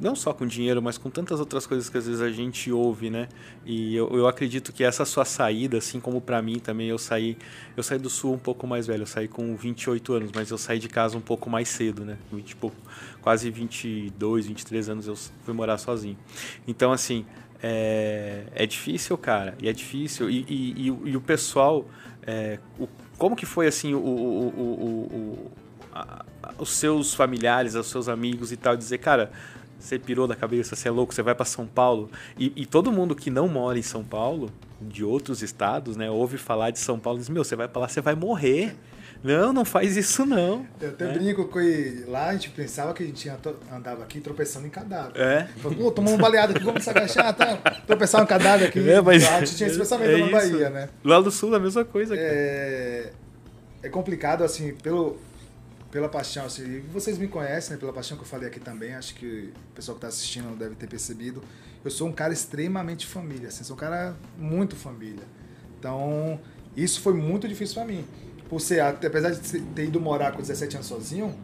[0.00, 3.08] Não só com dinheiro, mas com tantas outras coisas que às vezes a gente ouve,
[3.08, 3.28] né?
[3.64, 7.38] E eu, eu acredito que essa sua saída, assim como para mim também, eu saí,
[7.76, 10.58] eu saí do sul um pouco mais velho, eu saí com 28 anos, mas eu
[10.58, 12.18] saí de casa um pouco mais cedo, né?
[12.32, 12.76] 20, pouco,
[13.22, 16.18] quase 22, 23 anos eu fui morar sozinho.
[16.66, 17.24] Então, assim,
[17.66, 20.28] é, é difícil, cara, e é difícil.
[20.28, 21.86] E, e, e, e o pessoal,
[22.26, 24.48] é, o, como que foi assim o, o,
[25.10, 25.50] o,
[25.90, 26.24] a-
[26.58, 29.32] os seus familiares, os seus amigos e tal, dizer, cara,
[29.78, 32.10] você pirou da cabeça, você é louco, você vai pra São Paulo.
[32.38, 36.36] E, e todo mundo que não mora em São Paulo, de outros estados, né, ouve
[36.36, 38.76] falar de São Paulo e diz, meu, você vai pra lá, você vai morrer.
[39.24, 40.66] Não, não faz isso não.
[40.78, 41.12] Eu até É.
[41.18, 43.26] brinco que lá a gente pensava que a gente
[43.72, 45.18] andava aqui tropeçando em cadáver.
[45.18, 45.48] É.
[45.62, 47.56] Falei, Pô, tomou um baleado aqui, vamos se agachar, tá?
[47.86, 48.86] Tropeçar um cadáver aqui.
[48.86, 50.30] É, mas- a gente tinha esse pensamento é na.
[50.30, 50.88] Bahia, né?
[51.02, 52.14] Lá do sul, a mesma coisa.
[52.14, 53.12] É,
[53.82, 55.16] é complicado, assim, pelo,
[55.90, 56.44] pela paixão.
[56.44, 57.80] Assim, vocês me conhecem, né?
[57.80, 58.94] Pela paixão que eu falei aqui também.
[58.94, 61.42] Acho que o pessoal que está assistindo deve ter percebido.
[61.82, 63.48] Eu sou um cara extremamente família.
[63.48, 65.24] Assim, sou um cara muito família.
[65.78, 66.38] Então,
[66.76, 68.04] isso foi muito difícil para mim.
[68.48, 71.34] Por ser, apesar de ter ido morar com 17 anos sozinho,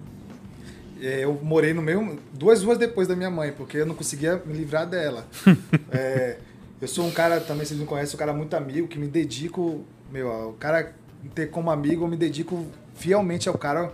[1.01, 2.19] é, eu morei no mesmo.
[2.33, 5.27] Duas ruas depois da minha mãe, porque eu não conseguia me livrar dela.
[5.93, 6.39] É,
[6.81, 9.85] eu sou um cara, também vocês me conhecem, um cara muito amigo, que me dedico.
[10.11, 10.95] Meu, o cara
[11.35, 13.93] ter como amigo, eu me dedico fielmente ao cara.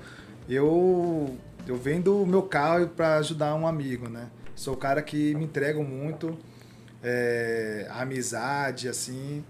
[0.48, 1.34] Eu,
[1.66, 4.28] eu vendo o meu carro para ajudar um amigo, né?
[4.54, 6.36] Sou o cara que me entrego muito,
[7.02, 9.44] é, amizade, assim,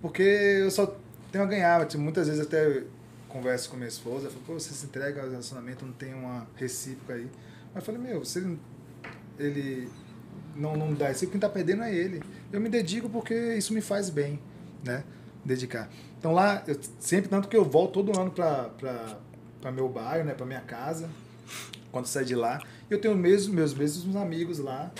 [0.00, 0.94] porque eu só
[1.30, 1.86] tenho a ganhar.
[1.86, 2.82] Tipo, muitas vezes até
[3.32, 7.14] converso com minha esposa, falo, pô, você se entrega ao relacionamento, não tem uma recíproca
[7.14, 7.28] aí.
[7.74, 8.44] Mas eu falei, meu, você
[9.38, 9.88] ele
[10.54, 12.22] não, não dá isso, quem tá perdendo é ele.
[12.52, 14.38] Eu me dedico porque isso me faz bem,
[14.84, 15.02] né?
[15.44, 15.88] Dedicar.
[16.18, 19.18] Então lá, eu sempre, tanto que eu volto todo ano pra, pra,
[19.60, 20.34] pra meu bairro, né?
[20.34, 21.08] Pra minha casa,
[21.90, 22.60] quando saio de lá.
[22.88, 24.92] Eu tenho mesmo, meus mesmos amigos lá.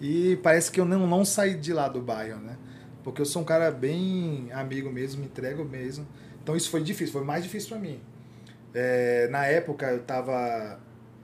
[0.00, 2.56] E parece que eu não, não saí de lá do bairro, né?
[3.04, 6.06] Porque eu sou um cara bem amigo mesmo, me entrego mesmo.
[6.42, 8.00] Então isso foi difícil, foi mais difícil para mim.
[8.74, 10.80] É, na época eu tava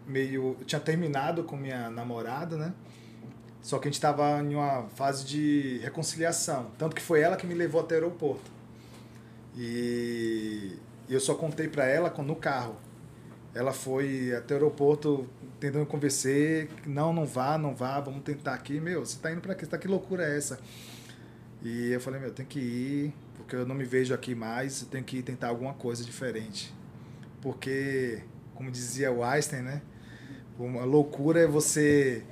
[0.07, 0.57] meio.
[0.61, 2.73] Eu tinha terminado com minha namorada, né?
[3.61, 6.71] Só que a gente tava em uma fase de reconciliação.
[6.79, 8.51] Tanto que foi ela que me levou até o aeroporto.
[9.57, 10.79] E
[11.09, 12.77] eu só contei para ela no carro.
[13.55, 15.29] Ela foi até o aeroporto
[15.59, 18.79] tentando convencer, não, não vá, não vá, vamos tentar aqui.
[18.81, 19.67] Meu, você tá indo para quê?
[19.67, 20.61] Tá, que loucura é essa?
[21.63, 23.15] E eu falei, meu, tem que ir,
[23.49, 26.71] porque eu não me vejo aqui mais, eu tenho que tentar alguma coisa diferente.
[27.41, 28.21] Porque,
[28.55, 29.81] como dizia o Einstein, né?
[30.59, 32.23] Uma loucura é você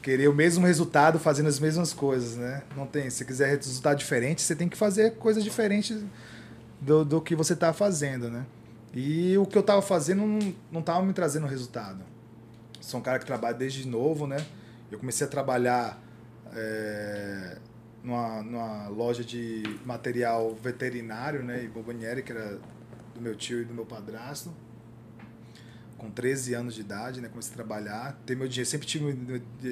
[0.00, 2.62] querer o mesmo resultado fazendo as mesmas coisas, né?
[2.76, 6.00] Não tem, se quiser resultado diferente, você tem que fazer coisas diferentes
[6.80, 8.46] do, do que você está fazendo, né?
[8.94, 12.04] E o que eu estava fazendo não, não tava me trazendo resultado.
[12.80, 14.46] Sou um cara que trabalha desde novo, né?
[14.92, 16.00] Eu comecei a trabalhar
[16.54, 17.58] é,
[18.02, 21.64] numa, numa loja de material veterinário, né?
[21.64, 22.58] E bomboniere, que era
[23.14, 24.52] do meu tio e do meu padrasto.
[25.98, 27.28] Com 13 anos de idade, né?
[27.28, 28.18] Comecei a trabalhar.
[28.24, 28.68] Ter meu dinheiro.
[28.68, 29.12] Sempre tive,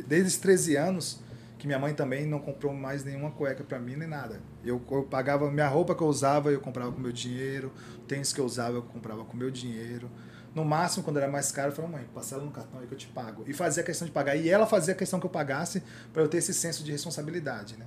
[0.07, 1.21] desde os 13 anos,
[1.59, 4.41] que minha mãe também não comprou mais nenhuma cueca para mim, nem nada.
[4.63, 7.73] Eu, eu pagava, minha roupa que eu usava, eu comprava com meu dinheiro.
[8.07, 10.11] Tênis que eu usava, eu comprava com meu dinheiro.
[10.55, 12.99] No máximo, quando era mais caro, eu falava, mãe, parcela no cartão aí que eu
[12.99, 13.45] te pago.
[13.47, 14.37] E fazia questão de pagar.
[14.37, 17.87] E ela fazia questão que eu pagasse para eu ter esse senso de responsabilidade, né?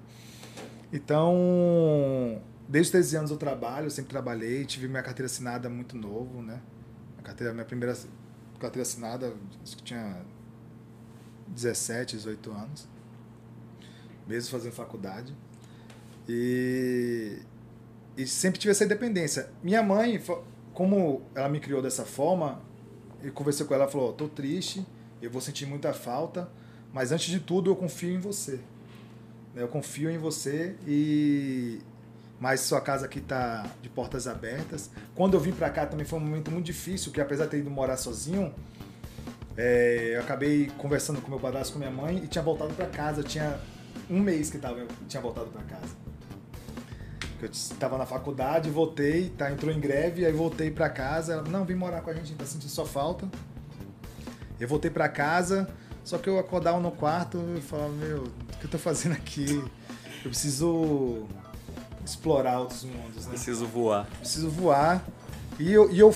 [0.91, 5.95] Então, desde os 13 anos eu trabalho, eu sempre trabalhei, tive minha carteira assinada muito
[5.95, 6.61] novo, né?
[7.17, 7.95] A carteira, minha primeira
[8.59, 10.21] carteira assinada, acho que tinha
[11.47, 12.87] 17, 18 anos,
[14.27, 15.35] mesmo fazendo faculdade.
[16.27, 17.39] E,
[18.15, 19.49] e sempre tive essa independência.
[19.63, 20.21] Minha mãe,
[20.73, 22.61] como ela me criou dessa forma,
[23.23, 24.85] eu conversei com ela, ela falou, tô triste,
[25.21, 26.49] eu vou sentir muita falta,
[26.93, 28.59] mas antes de tudo eu confio em você.
[29.55, 31.79] Eu confio em você e
[32.39, 34.89] mas sua casa aqui tá de portas abertas.
[35.13, 37.59] Quando eu vim para cá também foi um momento muito difícil, porque apesar de ter
[37.59, 38.51] ido morar sozinho,
[39.55, 43.21] é, eu acabei conversando com meu padrasto, com minha mãe e tinha voltado para casa.
[43.21, 43.59] Tinha
[44.09, 45.93] um mês que tava, eu tinha voltado para casa.
[47.39, 51.33] Eu estava na faculdade, voltei, tá, entrou em greve, aí voltei para casa.
[51.33, 53.29] Ela, não, vem morar com a gente, tá sentindo sua falta.
[54.59, 55.67] Eu voltei para casa,
[56.03, 59.63] só que eu acordava no quarto e falava, meu, o que eu tô fazendo aqui?
[60.23, 61.23] Eu preciso
[62.05, 63.31] explorar outros mundos, né?
[63.31, 64.07] Preciso voar.
[64.19, 65.03] Preciso voar.
[65.59, 66.13] E eu, e eu,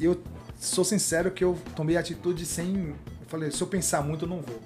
[0.00, 0.20] eu
[0.58, 2.88] sou sincero que eu tomei atitude sem.
[2.88, 4.60] Eu falei, se eu pensar muito, eu não vou.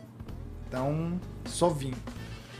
[0.68, 1.94] Então, só vim.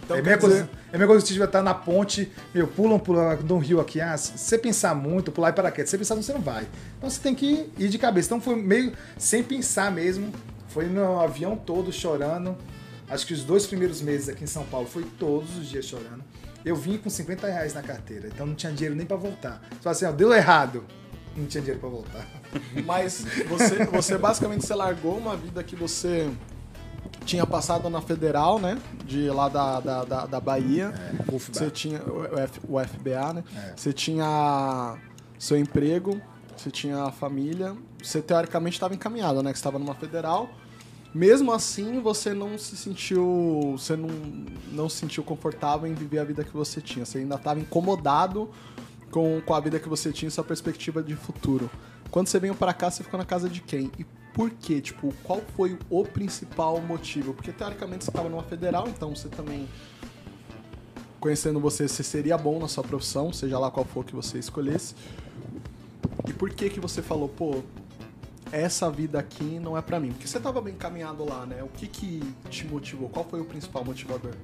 [0.03, 2.67] Então, é, quer minha dizer- coisa, é minha coisa se tiver estar na ponte, meu,
[2.67, 4.01] pulam, pulam de um rio aqui.
[4.01, 5.91] Ah, se você pensar muito, pular e paraquedas.
[5.91, 6.67] Se você pensar, você não vai.
[6.97, 8.29] Então você tem que ir de cabeça.
[8.29, 10.33] Então foi meio sem pensar mesmo.
[10.69, 12.57] Foi no avião todo chorando.
[13.09, 16.23] Acho que os dois primeiros meses aqui em São Paulo foi todos os dias chorando.
[16.65, 19.63] Eu vim com 50 reais na carteira, então não tinha dinheiro nem pra voltar.
[19.81, 20.85] Só assim, ó, deu errado.
[21.37, 22.27] Não tinha dinheiro pra voltar.
[22.85, 26.29] Mas você, você basicamente você largou uma vida que você
[27.25, 28.79] tinha passado na Federal, né?
[29.05, 30.93] De lá da, da, da, da Bahia.
[31.33, 31.59] UFBA.
[31.59, 33.45] Você tinha o, F, o FBA, né?
[33.55, 33.73] É.
[33.77, 34.97] Você tinha
[35.39, 36.21] seu emprego.
[36.63, 39.53] Você tinha a família, você teoricamente estava encaminhado, né?
[39.53, 40.49] Que estava numa federal.
[41.15, 44.09] Mesmo assim, você não se sentiu, você não,
[44.71, 47.05] não se sentiu confortável em viver a vida que você tinha.
[47.05, 48.51] Você ainda estava incomodado
[49.11, 51.71] com, com a vida que você tinha e sua perspectiva de futuro.
[52.11, 53.91] Quando você veio pra cá, você ficou na casa de quem?
[53.99, 54.81] E por quê?
[54.81, 57.35] Tipo, qual foi o principal motivo?
[57.35, 59.69] Porque teoricamente você estava numa federal, então você também
[61.19, 64.95] conhecendo você, você seria bom na sua profissão, seja lá qual for que você escolhesse.
[66.27, 67.63] E por que que você falou, pô,
[68.53, 70.13] essa vida aqui não é pra mim?
[70.13, 71.63] Porque você tava bem encaminhado lá, né?
[71.63, 73.09] O que que te motivou?
[73.09, 74.35] Qual foi o principal motivador?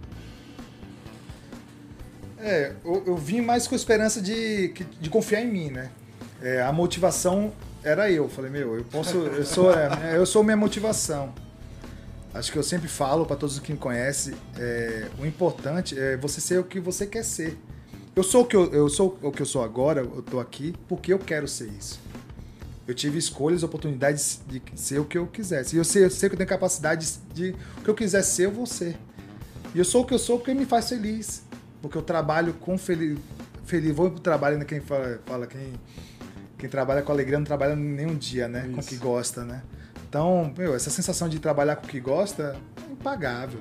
[2.39, 4.69] É, eu, eu vim mais com a esperança de,
[5.01, 5.91] de confiar em mim, né?
[6.43, 8.29] É, a motivação era eu.
[8.29, 9.17] Falei, meu, eu posso.
[9.17, 11.33] Eu sou, é, eu sou minha motivação.
[12.35, 16.41] Acho que eu sempre falo para todos que me conhecem, é, o importante é você
[16.41, 17.57] ser o que você quer ser.
[18.17, 20.73] Eu sou o que eu, eu sou o que eu sou agora, eu tô aqui
[20.89, 22.01] porque eu quero ser isso.
[22.87, 25.75] Eu tive escolhas, oportunidades de ser o que eu quisesse.
[25.75, 28.45] E eu sei, eu sei que eu tenho capacidade de o que eu quiser ser,
[28.45, 28.97] eu vou ser.
[29.75, 31.43] E eu sou o que eu sou porque me faz feliz.
[31.83, 33.19] Porque eu trabalho com feliz.
[33.65, 33.97] feliz.
[33.97, 34.65] Vou pro trabalho, né?
[34.65, 35.73] Quem fala, fala quem,
[36.57, 38.71] quem trabalha com alegria não trabalha nenhum dia, né?
[38.73, 39.63] Com o que gosta, né?
[40.09, 42.57] Então, meu, essa sensação de trabalhar com o que gosta
[42.89, 43.61] é impagável.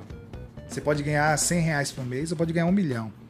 [0.67, 3.22] Você pode ganhar 100 reais por mês ou pode ganhar um milhão.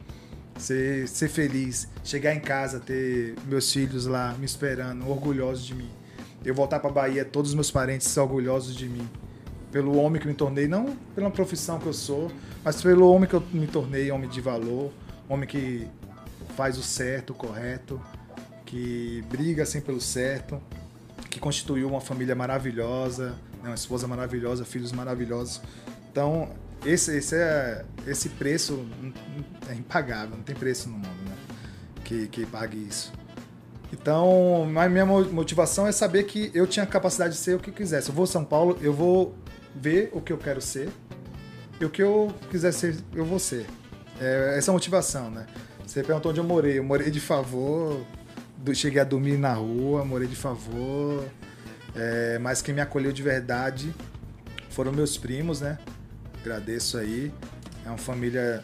[0.58, 5.90] Ser, ser feliz, chegar em casa, ter meus filhos lá me esperando, orgulhosos de mim.
[6.44, 9.08] Eu voltar pra Bahia, todos os meus parentes orgulhosos de mim.
[9.72, 12.30] Pelo homem que me tornei, não pela profissão que eu sou,
[12.62, 14.92] mas pelo homem que eu me tornei, homem de valor,
[15.28, 15.88] homem que
[16.56, 18.00] faz o certo, o correto,
[18.64, 20.60] que briga sempre pelo certo,
[21.30, 23.30] que constituiu uma família maravilhosa,
[23.62, 25.60] né, uma esposa maravilhosa, filhos maravilhosos.
[26.10, 26.50] Então,
[26.84, 28.86] esse, esse, é, esse preço
[29.68, 31.36] é impagável, não tem preço no mundo né,
[32.04, 33.12] que, que pague isso.
[33.92, 37.70] Então, a minha mo- motivação é saber que eu tinha capacidade de ser o que
[37.70, 38.08] quisesse.
[38.08, 39.34] Eu vou a São Paulo, eu vou
[39.74, 40.88] ver o que eu quero ser,
[41.80, 43.66] e o que eu quiser ser, eu vou ser.
[44.20, 45.46] É, essa é a motivação, né?
[45.86, 46.78] Você perguntou onde eu morei.
[46.78, 48.04] Eu morei de favor,
[48.74, 51.24] cheguei a dormir na rua, morei de favor.
[51.94, 53.94] É, mas quem me acolheu de verdade
[54.70, 55.78] foram meus primos, né?
[56.44, 57.32] Agradeço aí.
[57.86, 58.62] É uma família.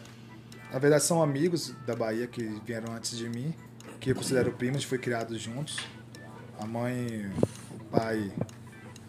[0.71, 3.55] Na verdade, são amigos da Bahia que vieram antes de mim,
[3.99, 5.79] que eu considero primos, foi criados juntos.
[6.59, 7.27] A mãe,
[7.71, 8.31] o pai,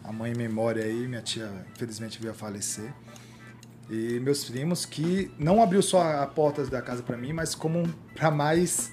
[0.03, 2.91] a mãe em memória aí, minha tia infelizmente veio a falecer.
[3.91, 7.87] E meus primos que não abriu só a porta da casa para mim, mas como
[8.15, 8.91] para mais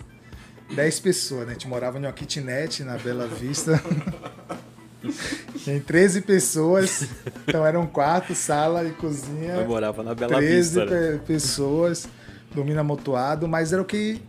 [0.74, 1.52] 10 pessoas, né?
[1.52, 3.82] A gente morava em uma kitnet na Bela Vista.
[5.64, 7.06] Tem 13 pessoas,
[7.46, 9.54] então eram quarto, sala e cozinha.
[9.54, 10.84] Eu morava na Bela 13 Vista.
[10.84, 11.12] né?
[11.12, 12.06] pe- pessoas,
[12.54, 14.20] dormindo amontoado, mas era o que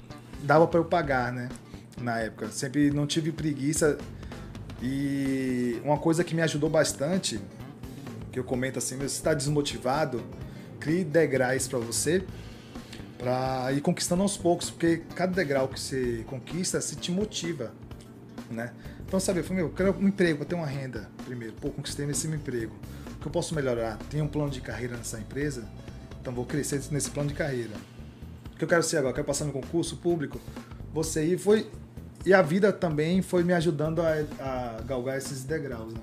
[0.44, 1.50] dava para eu pagar, né?
[2.02, 2.48] Na época.
[2.50, 3.98] Sempre não tive preguiça.
[4.82, 7.40] E uma coisa que me ajudou bastante,
[8.32, 10.24] que eu comento assim, você está desmotivado,
[10.80, 12.24] crie degraus para você,
[13.20, 17.72] para ir conquistando aos poucos, porque cada degrau que você conquista se te motiva,
[18.50, 18.72] né?
[19.12, 21.54] Então, sabe, eu falei, meu, eu quero um emprego, eu ter uma renda primeiro.
[21.60, 22.74] Pô, conquistei esse meu emprego.
[23.18, 23.98] O que eu posso melhorar?
[24.10, 25.68] Tem um plano de carreira nessa empresa?
[26.22, 27.74] Então, vou crescer nesse plano de carreira.
[28.54, 29.12] O que eu quero ser agora?
[29.12, 30.40] Eu quero passar no concurso público?
[30.94, 31.70] Você e foi
[32.26, 36.00] e a vida também foi me ajudando a, a galgar esses degraus, né?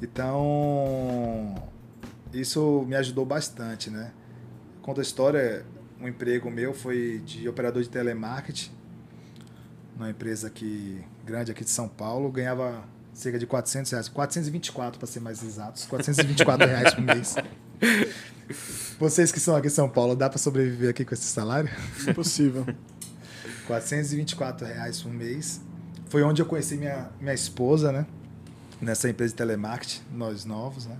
[0.00, 1.52] Então,
[2.32, 4.12] isso me ajudou bastante, né?
[4.82, 5.66] Conta a história,
[6.00, 8.70] um emprego meu foi de operador de telemarketing
[9.96, 15.06] numa empresa aqui, grande aqui de São Paulo, ganhava cerca de 400 reais, 424 para
[15.06, 17.34] ser mais exatos, 424 reais por mês.
[18.98, 21.70] Vocês que são aqui em São Paulo, dá para sobreviver aqui com esse salário?
[22.08, 22.66] Impossível.
[23.66, 25.60] 424 reais por mês.
[26.08, 28.06] Foi onde eu conheci minha, minha esposa, né?
[28.80, 30.96] Nessa empresa de telemarketing, nós novos, né?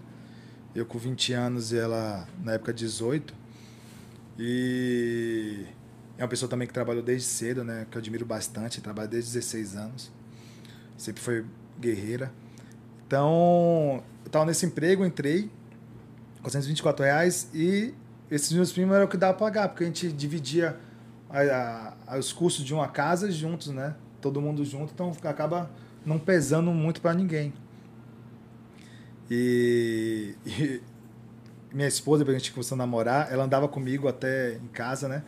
[0.74, 3.34] Eu com 20 anos e ela na época 18.
[4.38, 5.66] E
[6.18, 7.86] é uma pessoa também que trabalhou desde cedo, né?
[7.90, 10.12] Que eu admiro bastante, trabalha desde 16 anos.
[10.96, 11.44] Sempre foi
[11.80, 12.32] guerreira.
[13.06, 15.50] Então, eu tava nesse emprego, entrei,
[16.42, 17.92] 424 reais e
[18.30, 20.76] esses meus primos era o que dava pra pagar, porque a gente dividia
[21.30, 23.94] a- a- os custos de uma casa juntos, né?
[24.20, 25.70] Todo mundo junto, então acaba
[26.06, 27.52] não pesando muito para ninguém.
[29.30, 30.80] E, e
[31.72, 35.22] minha esposa, depois a gente começou a namorar, ela andava comigo até em casa, né?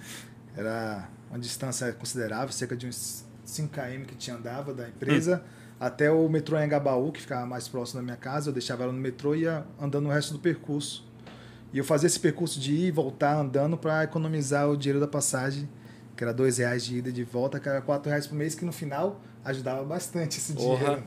[0.57, 5.43] Era uma distância considerável, cerca de uns 5 km que tinha andava da empresa
[5.79, 8.49] até o metrô Engabaú, que ficava mais próximo da minha casa.
[8.49, 11.07] Eu deixava ela no metrô e ia andando o resto do percurso.
[11.73, 15.07] E eu fazia esse percurso de ir e voltar andando para economizar o dinheiro da
[15.07, 15.69] passagem
[16.17, 18.55] que era dois reais de ida e de volta, que era quatro reais por mês,
[18.55, 21.03] que no final ajudava bastante esse dinheiro.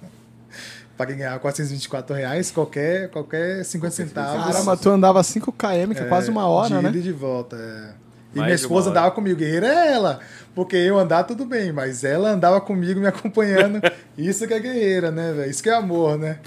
[0.95, 4.45] Para quem ganhava 424 reais, qualquer, qualquer 50 centavos.
[4.45, 6.89] Caramba, tu andava 5 km, que é quase uma hora, de né?
[6.89, 7.93] ida e de volta, é.
[8.34, 9.00] E minha esposa hora.
[9.00, 10.20] andava comigo, guerreira é ela.
[10.54, 13.82] Porque eu andar tudo bem, mas ela andava comigo, me acompanhando.
[14.18, 15.50] Isso que é guerreira, né, velho?
[15.50, 16.40] Isso que é amor, né?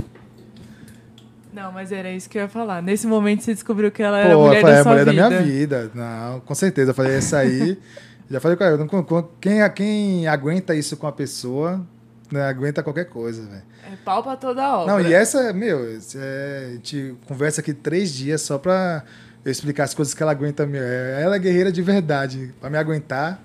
[1.53, 2.81] Não, mas era isso que eu ia falar.
[2.81, 5.05] Nesse momento você descobriu que ela era a Pô, mulher foi da a sua mulher
[5.11, 5.23] vida.
[5.23, 5.91] da minha vida.
[5.95, 6.93] Não, com certeza.
[6.93, 7.79] Eu falei, essa aí.
[8.31, 8.89] já falei com ela.
[9.39, 11.85] Quem, quem aguenta isso com a pessoa,
[12.31, 13.63] né, aguenta qualquer coisa, velho.
[13.93, 14.95] É pau pra toda obra.
[14.95, 15.85] Não, e essa, meu,
[16.17, 19.05] é- a gente conversa aqui três dias só pra
[19.45, 20.69] eu explicar as coisas que ela aguenta.
[20.73, 22.55] É- Ela é guerreira de verdade.
[22.61, 23.43] Pra me aguentar.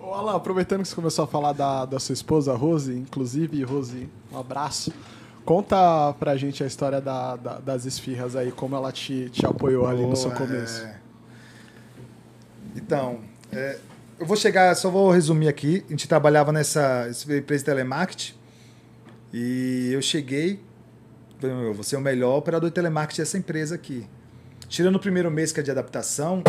[0.00, 4.38] Alan, aproveitando que você começou a falar da, da sua esposa, Rose, inclusive, Rose, um
[4.38, 4.92] abraço.
[5.44, 9.86] Conta pra gente a história da- da- das esfirras aí, como ela te, te apoiou
[9.86, 10.82] ali no seu começo.
[10.84, 10.96] é.
[12.76, 13.20] Então,
[13.52, 13.78] é,
[14.18, 15.84] eu vou chegar, só vou resumir aqui.
[15.86, 18.34] A gente trabalhava nessa essa empresa de telemarketing
[19.32, 20.60] e eu cheguei,
[21.42, 24.06] eu vou ser o melhor operador de telemarketing dessa empresa aqui.
[24.74, 26.42] Tirando o primeiro mês que é de adaptação.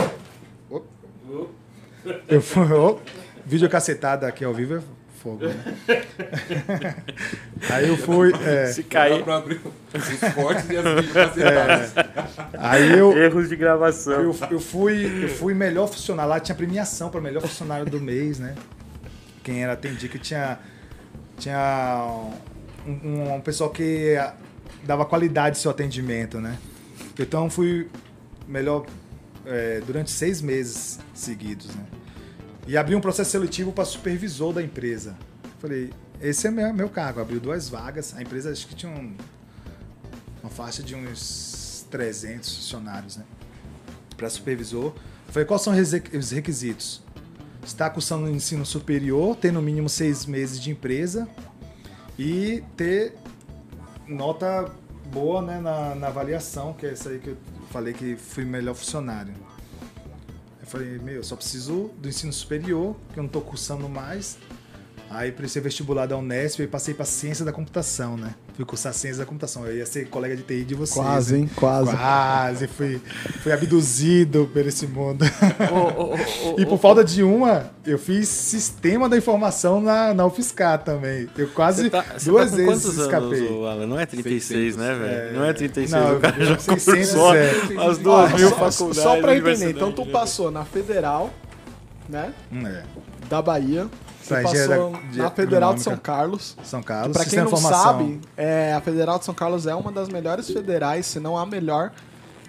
[2.27, 2.63] Eu fui.
[2.73, 2.99] Op,
[3.45, 4.81] vídeo cacetada aqui ao vivo é
[5.21, 5.75] fogo, né?
[7.69, 8.31] Aí eu fui.
[8.43, 9.61] é, Se cair, pra abrir
[9.93, 11.93] os cortes e as vídeos cacetadas.
[12.57, 14.13] aí eu, erros de gravação.
[14.23, 18.39] Eu, eu fui, eu fui melhor funcionário lá, tinha premiação para melhor funcionário do mês,
[18.39, 18.55] né?
[19.43, 20.57] Quem era atendia que tinha
[21.37, 22.07] tinha
[22.87, 24.15] um, um- um pessoal que
[24.83, 26.57] dava qualidade ao seu atendimento, né?
[27.19, 27.87] Então fui
[28.47, 28.85] melhor
[29.45, 31.85] é, durante seis meses seguidos, né?
[32.67, 35.15] E abri um processo seletivo para supervisor da empresa.
[35.59, 37.21] Falei, esse é meu, meu cargo.
[37.21, 38.15] Abriu duas vagas.
[38.15, 39.15] A empresa acho que tinha um-
[40.41, 43.23] uma faixa de uns 300 funcionários, né?
[44.17, 44.93] para supervisor.
[45.27, 47.03] Falei, quais são os requ- os requisitos?
[47.65, 51.27] Estar cursando ensino superior, ter no mínimo seis meses de empresa
[52.17, 53.13] e ter
[54.07, 54.71] nota
[55.11, 57.37] boa né, na, na avaliação, que é essa aí que eu
[57.71, 59.33] falei que fui melhor funcionário.
[60.61, 64.37] Eu falei, meu, eu só preciso do ensino superior, que eu não estou cursando mais.
[65.09, 68.33] Aí prestei vestibular da Unesp e passei para ciência da computação, né?
[68.55, 69.65] Fui cursar ciência da computação.
[69.65, 70.95] Eu ia ser colega de TI de vocês.
[71.05, 71.39] Quase, né?
[71.39, 71.49] hein?
[71.55, 71.91] Quase.
[71.91, 73.01] Quase, fui,
[73.43, 75.23] fui abduzido por esse mundo.
[75.71, 80.25] Ô, ô, ô, E por falta de uma, eu fiz sistema da informação na, na
[80.25, 81.29] UFSCar também.
[81.37, 83.47] Eu quase Você tá, você duas tá vezes quantos escapei.
[83.47, 83.87] anos, Alan?
[83.87, 85.05] Não é 36, 600, né, velho?
[85.05, 85.33] é.
[85.33, 85.91] Não é 36.
[85.91, 87.51] Não, o cara já 600, cursou é.
[87.89, 89.03] as duas mil só, faculdades.
[89.03, 90.11] só pra entender, universidade, então tu né?
[90.11, 91.33] passou na Federal,
[92.09, 92.33] né?
[92.51, 92.83] Hum, é.
[93.29, 93.87] Da Bahia.
[94.27, 95.81] Você passou engenharia de- na Federal de.
[95.81, 96.57] São Carlos.
[96.63, 97.15] São Carlos.
[97.15, 101.05] Pra quem não sabe, é, a Federal de São Carlos é uma das melhores federais,
[101.05, 101.91] se não a melhor,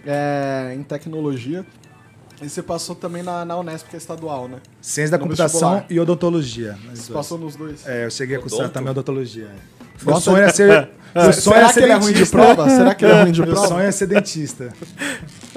[0.07, 1.64] é, em tecnologia.
[2.41, 4.59] E você passou também na, na Unesp, que é estadual, né?
[4.81, 5.87] Ciência da no computação vestibular.
[5.91, 6.79] e odontologia.
[6.95, 7.87] Você passou nos dois.
[7.87, 9.45] É, eu cheguei a cursar também odontologia.
[9.47, 9.77] é.
[10.05, 10.91] Meu Gosta sonho é ser.
[11.16, 12.37] Meu sonho Será é que ser ele é ruim de dentista.
[12.37, 12.68] prova?
[12.68, 13.68] Será que ele é ruim de Meu prova?
[13.68, 14.72] sonho é ser dentista.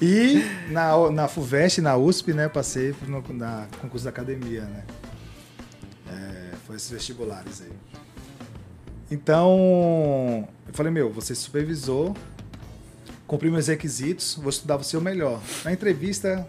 [0.00, 4.82] E na, na FUVEST, na USP, né, passei no na concurso da academia, né?
[6.08, 7.72] É, foi esses vestibulares aí.
[9.10, 12.14] Então, eu falei, meu, você supervisor,
[13.26, 15.40] cumpri meus requisitos, vou estudar você o melhor.
[15.64, 16.46] Na entrevista,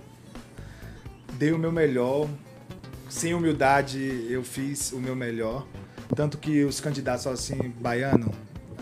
[1.33, 2.27] dei o meu melhor,
[3.09, 5.67] sem humildade, eu fiz o meu melhor.
[6.15, 8.33] Tanto que os candidatos falaram assim, baiano,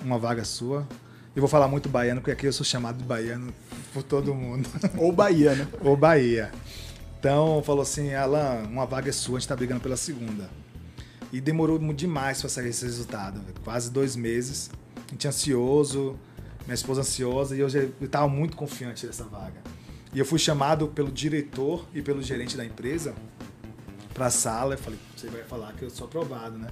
[0.02, 0.88] uma vaga sua.
[1.36, 3.54] Eu vou falar muito baiano, porque aqui eu sou chamado de baiano
[3.94, 4.70] por todo mundo.
[4.98, 5.68] Ou Bahia, né?
[5.82, 6.52] Ou Bahia.
[7.20, 10.50] Então, falou assim, Alan, uma vaga é sua, a gente tá brigando pela segunda.
[11.32, 13.42] E demorou demais para sair esse resultado.
[13.64, 14.70] Quase dois meses.
[15.08, 16.18] A gente ansioso,
[16.66, 19.62] minha esposa ansiosa, e eu já eu tava muito confiante dessa vaga.
[20.14, 23.14] E eu fui chamado pelo diretor e pelo gerente da empresa
[24.14, 24.76] pra sala.
[24.76, 26.70] Eu falei, você vai falar que eu sou aprovado, né?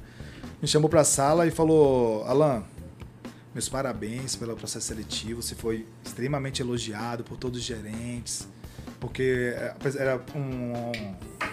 [0.62, 2.64] Me chamou pra sala e falou, Alan,
[3.54, 5.42] meus parabéns pelo processo seletivo.
[5.42, 8.48] Você foi extremamente elogiado por todos os gerentes,
[9.00, 10.92] porque é, era um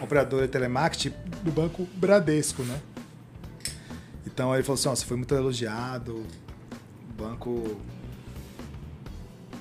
[0.03, 2.81] operador de telemarketing do banco Bradesco, né?
[4.41, 7.77] Então ele falou assim: ó, você foi muito elogiado, o banco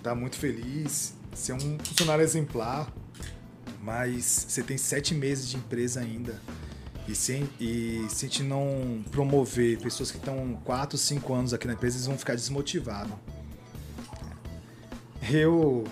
[0.01, 2.89] tá muito feliz, você é um funcionário exemplar,
[3.83, 6.39] mas você tem sete meses de empresa ainda.
[7.09, 11.67] E se, e se a gente não promover pessoas que estão 4, 5 anos aqui
[11.67, 13.11] na empresa, eles vão ficar desmotivados.
[15.29, 15.83] Eu,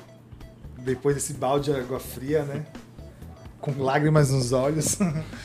[0.77, 2.65] depois desse balde de água fria, né?
[3.59, 4.97] Com lágrimas nos olhos,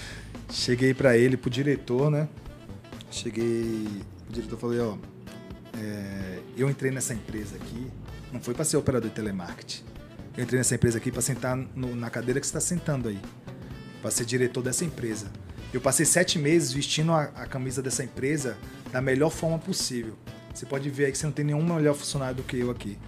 [0.48, 2.28] cheguei para ele, pro diretor, né?
[3.12, 7.86] Cheguei, o diretor falou: ó, é, eu entrei nessa empresa aqui,
[8.32, 9.84] não foi para ser operador de telemarketing.
[10.36, 13.20] Eu entrei nessa empresa aqui para sentar no- na cadeira que você está sentando aí.
[14.00, 15.30] para ser diretor dessa empresa.
[15.72, 18.56] Eu passei sete meses vestindo a, a camisa dessa empresa
[18.90, 20.18] da melhor forma possível.
[20.52, 22.98] Você pode ver aí que você não tem nenhum melhor funcionário do que eu aqui.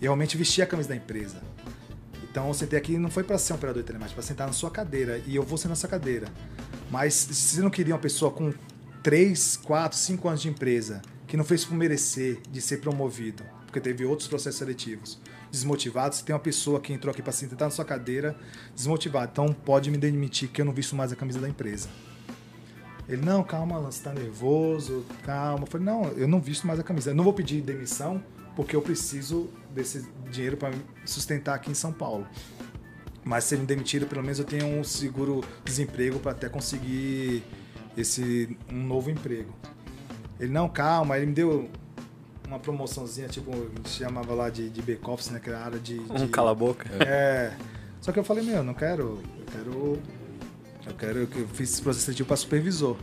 [0.00, 1.40] Eu realmente vesti a camisa da empresa.
[2.24, 4.52] Então eu sentei aqui não foi para ser um operador de telemática, para sentar na
[4.52, 5.22] sua cadeira.
[5.28, 6.26] E eu vou ser nessa cadeira.
[6.90, 8.52] Mas se você não queria uma pessoa com
[9.06, 13.80] 3, 4, 5 anos de empresa, que não fez por merecer de ser promovido, porque
[13.80, 17.70] teve outros processos seletivos, desmotivado, você tem uma pessoa que entrou aqui para sentar na
[17.70, 18.36] sua cadeira,
[18.74, 19.30] desmotivado.
[19.30, 21.88] Então pode me demitir que eu não visto mais a camisa da empresa.
[23.08, 25.62] Ele, não, calma, você tá nervoso, calma.
[25.62, 27.12] Eu falei, não, eu não visto mais a camisa.
[27.12, 28.20] Eu não vou pedir demissão
[28.56, 32.26] porque eu preciso desse dinheiro para sustentar aqui em São Paulo.
[33.24, 37.44] Mas se ele me demitir, pelo menos eu tenho um seguro desemprego para até conseguir
[37.96, 39.52] esse um novo emprego.
[40.38, 41.70] Ele, não, calma, ele me deu
[42.46, 45.98] uma promoçãozinha, tipo, a gente chamava lá de, de back-office, né, que era área de...
[46.10, 46.88] Um de- cala a boca.
[47.04, 47.52] é.
[48.00, 49.20] Só que eu falei, meu, não quero.
[49.38, 49.98] Eu quero.
[50.86, 52.96] Eu quero que eu fiz esse processo seletivo para supervisor.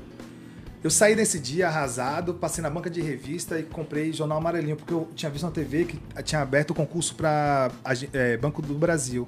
[0.82, 4.94] Eu saí nesse dia arrasado, passei na banca de revista e comprei jornal amarelinho, porque
[4.94, 7.70] eu tinha visto na TV que tinha aberto o concurso para
[8.40, 9.28] Banco do Brasil.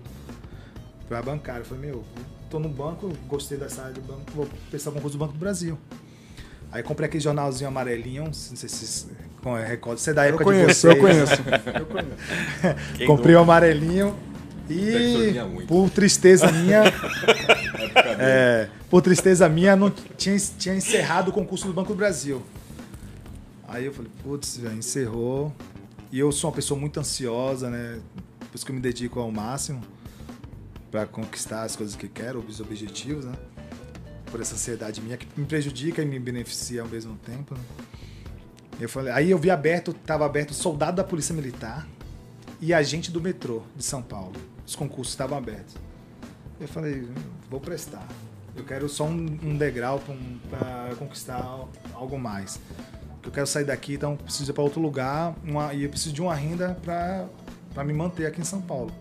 [1.09, 1.61] Para bancário.
[1.61, 2.03] Eu falei, meu,
[2.49, 5.39] tô no banco, gostei dessa área do banco, vou prestar o concurso do Banco do
[5.39, 5.77] Brasil.
[6.71, 9.07] Aí comprei aquele jornalzinho amarelinho, não sei se
[9.67, 10.95] recordam, você é da Eu época conheço, de vocês.
[10.95, 11.41] eu conheço.
[11.79, 13.05] Eu conheço.
[13.07, 13.51] Comprei o nunca?
[13.51, 14.15] amarelinho
[14.69, 15.35] e
[15.67, 16.83] por tristeza minha,
[18.19, 22.41] é, por tristeza minha, não tinha, tinha encerrado o concurso do Banco do Brasil.
[23.67, 25.53] Aí eu falei, putz, velho, encerrou.
[26.11, 27.99] E eu sou uma pessoa muito ansiosa, né?
[28.39, 29.81] Por isso que eu me dedico ao máximo
[30.95, 33.33] para conquistar as coisas que quero, os objetivos, né?
[34.31, 37.53] Por essa ansiedade minha que me prejudica e me beneficia ao mesmo tempo.
[37.53, 37.59] Né?
[38.79, 41.85] Eu falei, aí eu vi aberto, tava aberto soldado da Polícia Militar
[42.61, 44.31] e agente do metrô de São Paulo.
[44.65, 45.75] Os concursos estavam abertos.
[46.61, 47.13] Eu falei, "Hum,
[47.49, 48.07] vou prestar.
[48.55, 50.01] Eu quero só um, um degrau
[50.49, 51.43] para conquistar
[51.93, 52.57] algo mais.
[53.21, 56.21] Eu quero sair daqui, então preciso ir para outro lugar uma- e eu preciso de
[56.21, 58.93] uma renda para me manter aqui em São Paulo.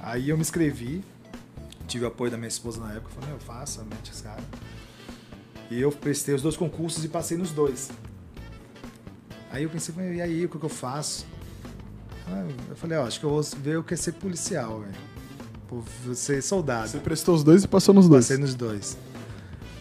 [0.00, 1.04] Aí eu me inscrevi,
[1.88, 4.44] tive o apoio da minha esposa na época, falei, meu, faça, mete os caras.
[5.70, 7.90] E eu prestei os dois concursos e passei nos dois.
[9.50, 11.26] Aí eu pensei, "Mas e aí, o que, eu faço?
[12.28, 16.14] Ah, Eu falei, ó, acho que eu vou ver o que é ser policial, velho.
[16.14, 16.88] Ser soldado.
[16.88, 18.26] Você prestou os dois e passou nos dois.
[18.26, 18.96] Passei nos dois.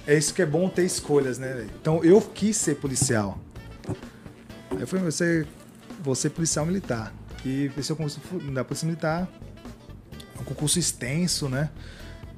[0.08, 1.70] É isso que é bom ter escolhas, né, velho?
[1.82, 3.38] Então eu quis ser policial.
[4.72, 5.46] Aí eu falei, você,
[6.04, 7.14] vou ser policial militar.
[7.44, 8.20] E esse é o concurso
[8.52, 9.28] da Polícia Militar.
[10.46, 11.70] Concurso extenso, né?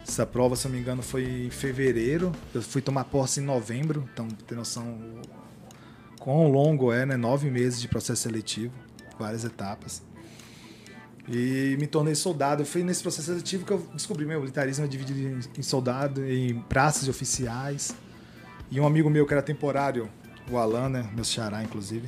[0.07, 2.31] Essa prova, se não me engano, foi em fevereiro.
[2.53, 4.97] Eu fui tomar posse em novembro, então ter noção
[6.19, 7.17] quão longo é, né?
[7.17, 8.73] Nove meses de processo seletivo,
[9.19, 10.01] várias etapas.
[11.27, 12.65] E me tornei soldado.
[12.65, 17.05] Foi nesse processo seletivo que eu descobri meu militarismo é dividido em- soldado, em praças
[17.07, 17.93] e oficiais.
[18.71, 20.09] E um amigo meu que era temporário,
[20.49, 21.09] o Alan, né?
[21.13, 22.07] Meu xará, inclusive.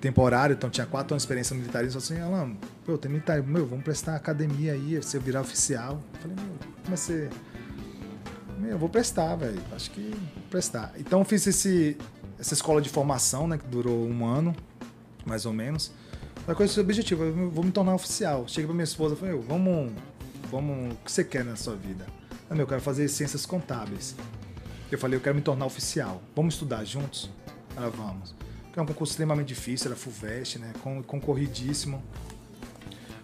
[0.00, 2.00] Temporário, então tinha quatro anos de experiência no militarismo.
[2.00, 6.02] Falei assim, Alan, pô, tem militar, meu, vamos prestar academia aí, se eu virar oficial.
[6.14, 7.28] Eu falei, meu, comecei.
[8.58, 9.60] Meu, eu vou prestar, velho.
[9.72, 10.92] Acho que vou prestar.
[10.96, 11.98] Então fiz esse,
[12.38, 13.58] essa escola de formação, né?
[13.58, 14.56] Que durou um ano,
[15.26, 15.92] mais ou menos.
[16.46, 18.48] Foi com esse objetivo, eu vou me tornar oficial.
[18.48, 19.92] Cheguei pra minha esposa e falei, "Ô, vamos,
[20.50, 20.94] vamos.
[20.94, 22.06] O que você quer na sua vida?
[22.48, 24.16] Ah, meu, eu quero fazer ciências contábeis.
[24.90, 26.20] Eu falei, eu quero me tornar oficial.
[26.34, 27.30] Vamos estudar juntos?
[27.76, 28.34] Ela, vamos.
[28.76, 30.72] É um concurso extremamente difícil, era FUVEST, né?
[30.82, 32.02] Con- Concorridíssimo.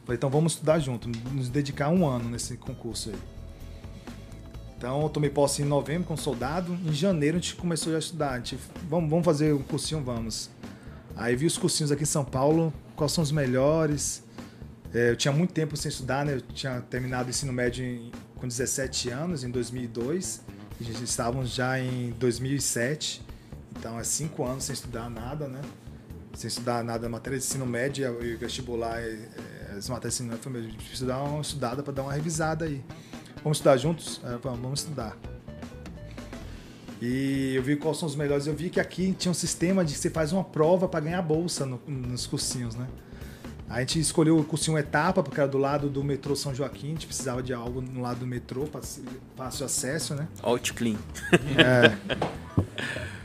[0.05, 3.17] Falei, então vamos estudar junto, nos dedicar um ano nesse concurso aí.
[4.77, 6.77] Então eu tomei posse em novembro com soldado.
[6.85, 8.31] Em janeiro a gente começou já a estudar.
[8.33, 10.51] A gente, vamos, vamos fazer um cursinho, vamos.
[11.17, 14.23] Aí vi os cursinhos aqui em São Paulo, quais são os melhores.
[14.93, 16.35] É, eu tinha muito tempo sem estudar, né?
[16.35, 20.43] Eu tinha terminado o ensino médio em- com 17 anos, em 2002.
[20.81, 23.23] E estávamos já em 2007.
[23.79, 25.61] Então é cinco anos sem estudar nada, né?
[26.35, 30.51] Sem estudar nada, matéria de ensino médio e vestibular, é, é, as matérias de ensino
[30.51, 32.85] médio, a gente precisa dar uma estudada para dar uma revisada aí.
[33.43, 34.21] Vamos estudar juntos?
[34.25, 35.17] É, vamos, vamos estudar.
[37.01, 38.47] E eu vi quais são os melhores.
[38.47, 41.21] Eu vi que aqui tinha um sistema de que você faz uma prova para ganhar
[41.23, 42.87] bolsa no- nos cursinhos, né?
[43.69, 46.91] A gente escolheu o cursinho Etapa, porque era do lado do metrô São Joaquim, a
[46.91, 48.81] gente precisava de algo no lado do metrô, para
[49.37, 50.29] fácil acesso, né?
[50.43, 50.97] Alt Clean.
[51.59, 51.97] É.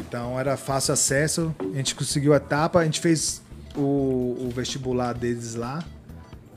[0.00, 3.42] Então era fácil acesso, a gente conseguiu a etapa, a gente fez
[3.76, 3.80] o,
[4.40, 5.84] o vestibular deles lá.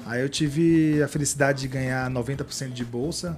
[0.06, 3.38] Aí eu tive a felicidade de ganhar 90% de bolsa.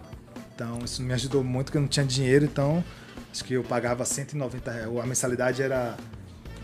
[0.54, 2.84] Então isso me ajudou muito, porque eu não tinha dinheiro, então
[3.32, 4.98] acho que eu pagava 190 reais.
[4.98, 5.98] A mensalidade era,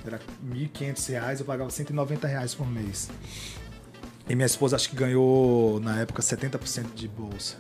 [0.05, 3.09] era 1.500 reais, eu pagava 190 reais por mês.
[4.29, 7.57] E minha esposa acho que ganhou na época 70% de bolsa.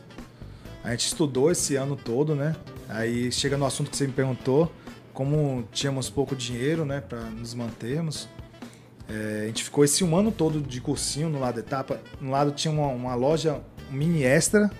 [0.83, 2.55] A gente estudou esse ano todo, né?
[2.87, 4.71] Aí chega no assunto que você me perguntou,
[5.13, 8.27] como tínhamos pouco dinheiro, né, para nos mantermos.
[9.09, 11.99] é, a gente ficou esse um ano todo de cursinho no lado da etapa.
[12.19, 14.71] No lado tinha uma, uma loja, um mini extra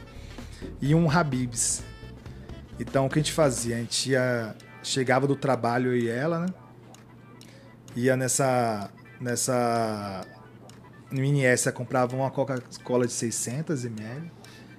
[0.81, 1.83] e um Habibs.
[2.79, 3.75] Então o que a gente fazia?
[3.75, 6.47] A gente ia, chegava do trabalho e ela, né?
[7.95, 10.25] Ia nessa nessa
[11.11, 14.31] mini extra comprava uma Coca-Cola de 600 ml,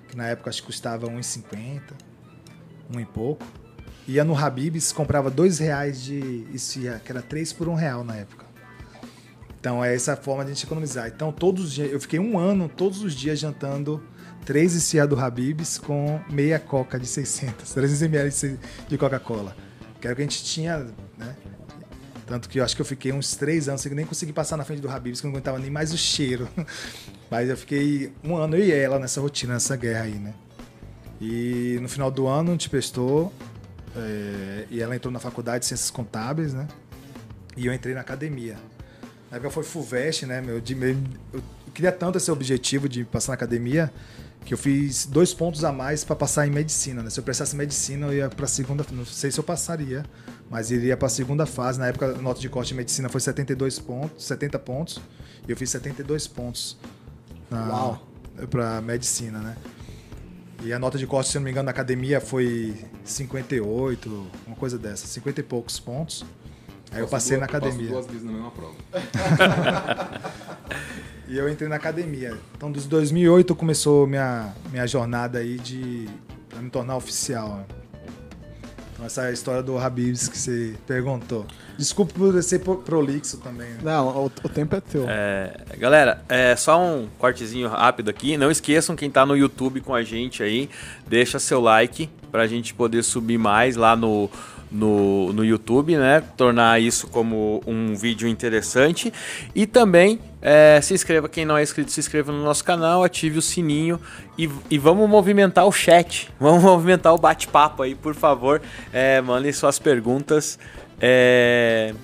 [0.08, 1.82] que na época acho que custava 1,50,
[2.94, 3.44] um e pouco.
[4.06, 8.16] Ia no Habibs, comprava dois reais de esfirra, que era três por um real na
[8.16, 8.44] época.
[9.60, 11.06] Então é essa forma de a gente economizar.
[11.06, 14.02] Então todos os dias, eu fiquei um ano todos os dias jantando
[14.44, 19.56] três esfirra do Habibs com meia coca de 600, 300 ml de Coca-Cola.
[20.00, 20.78] Que era o que a gente tinha,
[21.16, 21.36] né?
[22.26, 24.64] Tanto que eu acho que eu fiquei uns três anos sem nem conseguir passar na
[24.64, 26.48] frente do Habibs, que eu não aguentava nem mais o cheiro.
[27.30, 30.34] Mas eu fiquei um ano eu e ela nessa rotina, nessa guerra aí, né?
[31.20, 33.32] E no final do ano a gente prestou
[33.96, 36.66] é, e ela entrou na faculdade de Ciências Contábeis, né?
[37.56, 38.56] E eu entrei na academia.
[39.30, 40.40] Na época foi FUVEST, né?
[40.40, 40.96] Meu, de, meu-
[41.32, 41.42] eu
[41.74, 43.92] queria tanto esse objetivo de passar na academia
[44.44, 47.10] que eu fiz dois pontos a mais para passar em medicina, né?
[47.10, 50.04] Se eu prestasse medicina, eu ia para segunda, não sei se eu passaria,
[50.50, 51.78] mas iria para a segunda fase.
[51.78, 55.00] Na época, a nota de corte de medicina foi 72 pontos, 70 pontos,
[55.46, 56.76] e eu fiz 72 pontos
[57.52, 58.06] Uau.
[58.50, 59.56] para medicina, né?
[60.64, 64.78] E a nota de corte, se não me engano, na academia foi 58, uma coisa
[64.78, 66.24] dessa, 50 e poucos pontos.
[66.92, 67.86] Aí eu passei na academia.
[67.86, 68.74] Eu duas vezes na mesma prova.
[71.28, 72.36] E eu entrei na academia.
[72.54, 76.06] Então, dos 2008 começou minha, minha jornada aí de
[76.46, 77.56] para me tornar oficial.
[77.56, 77.64] né?
[79.04, 81.46] Essa a história do Habibs que você perguntou.
[81.78, 83.68] Desculpe por ser pro- prolixo também.
[83.70, 83.78] né?
[83.82, 85.06] Não, o, o tempo é teu.
[85.08, 88.36] É, galera, é só um cortezinho rápido aqui.
[88.36, 90.68] Não esqueçam, quem tá no YouTube com a gente aí,
[91.06, 94.30] deixa seu like pra gente poder subir mais lá no,
[94.70, 96.22] no, no YouTube, né?
[96.36, 99.12] Tornar isso como um vídeo interessante.
[99.54, 103.38] E também é, se inscreva, quem não é inscrito, se inscreva no nosso canal, ative
[103.38, 104.00] o sininho
[104.36, 106.28] e, e vamos movimentar o chat.
[106.38, 108.60] Vamos movimentar o bate-papo aí, por favor.
[108.92, 110.58] É, mandem suas perguntas.
[111.00, 111.94] É,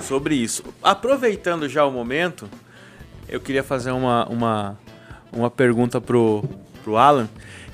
[0.00, 0.64] sobre isso.
[0.82, 2.48] Aproveitando já o momento,
[3.28, 4.78] eu queria fazer uma, uma,
[5.32, 6.44] uma pergunta pro,
[6.82, 7.28] pro Alan.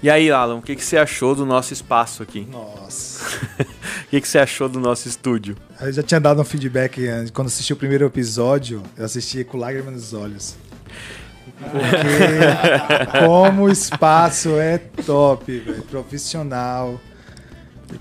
[0.04, 2.46] E aí, Alan, o que, que você achou do nosso espaço aqui?
[2.52, 3.24] Nossa.
[4.04, 5.56] O que, que você achou do nosso estúdio?
[5.80, 7.00] Eu já tinha dado um feedback
[7.32, 10.56] quando assisti o primeiro episódio, eu assisti com lágrimas nos olhos.
[11.58, 17.00] Porque como o espaço é top, velho, profissional.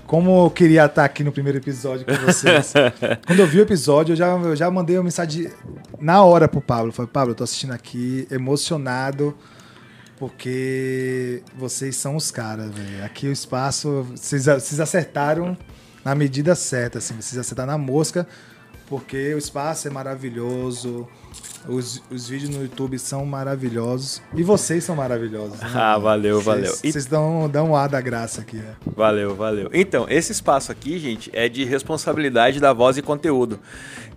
[0.06, 2.74] Como eu queria estar aqui no primeiro episódio com vocês.
[3.26, 5.50] Quando eu vi o episódio, eu já, eu já mandei uma mensagem
[5.98, 6.92] na hora pro Pablo.
[6.92, 9.34] Falei, Pablo, eu tô assistindo aqui, emocionado,
[10.18, 13.04] porque vocês são os caras, velho.
[13.04, 15.56] Aqui o espaço, vocês, vocês acertaram
[16.04, 18.26] na medida certa, assim, vocês acertaram na mosca,
[18.86, 21.08] porque o espaço é maravilhoso,
[21.66, 25.58] os, os vídeos no YouTube são maravilhosos, e vocês são maravilhosos.
[25.58, 25.70] né?
[25.74, 26.66] Ah, valeu, valeu.
[26.66, 28.76] Vocês, vocês dão, dão um ar da graça aqui, né?
[28.94, 29.70] Valeu, valeu.
[29.72, 33.58] Então, esse espaço aqui, gente, é de responsabilidade da voz e conteúdo.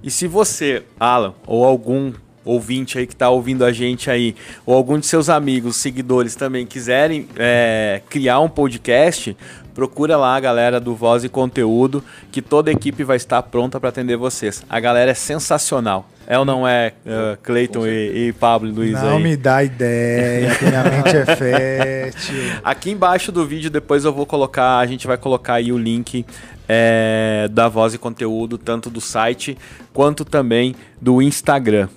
[0.03, 2.11] E se você, Alan, ou algum
[2.47, 4.35] ouvinte aí que tá ouvindo a gente aí,
[4.65, 9.35] ou algum de seus amigos, seguidores também quiserem é, criar um podcast,
[9.77, 13.79] procura lá a galera do Voz e Conteúdo, que toda a equipe vai estar pronta
[13.79, 14.63] para atender vocês.
[14.67, 16.09] A galera é sensacional.
[16.25, 19.23] É ou não é, uh, Cleiton e, e Pablo e Luiz Não aí?
[19.23, 22.35] me dá ideia, que minha mente é fértil.
[22.65, 26.25] Aqui embaixo do vídeo, depois eu vou colocar, a gente vai colocar aí o link
[26.67, 29.57] é, da voz e conteúdo, tanto do site
[29.93, 31.87] quanto também do Instagram.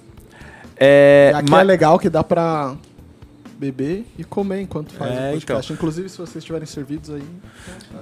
[0.81, 2.74] É, E aqui ma- é legal que dá pra
[3.59, 5.70] beber e comer enquanto faz É, o podcast.
[5.70, 7.22] Inclusive, se vocês estiverem servidos aí.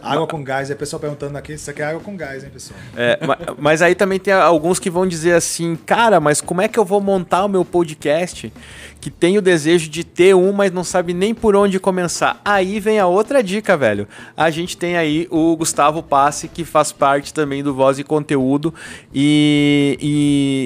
[0.00, 2.78] Água com gás, o pessoal perguntando aqui, isso aqui é água com gás, hein, pessoal?
[2.96, 6.68] é, ma- mas aí também tem alguns que vão dizer assim, cara, mas como é
[6.68, 8.52] que eu vou montar o meu podcast
[9.00, 12.40] que tem o desejo de ter um, mas não sabe nem por onde começar?
[12.44, 14.06] Aí vem a outra dica, velho.
[14.36, 18.72] A gente tem aí o Gustavo Passe, que faz parte também do Voz e Conteúdo
[19.12, 19.98] e,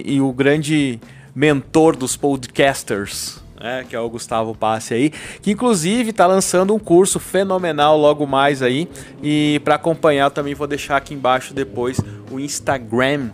[0.07, 1.01] e, e o grande
[1.35, 3.41] mentor dos podcasters.
[3.61, 8.27] né, que é o Gustavo Passe aí, que inclusive está lançando um curso fenomenal logo
[8.27, 8.89] mais aí.
[9.23, 13.31] E para acompanhar, eu também vou deixar aqui embaixo depois o Instagram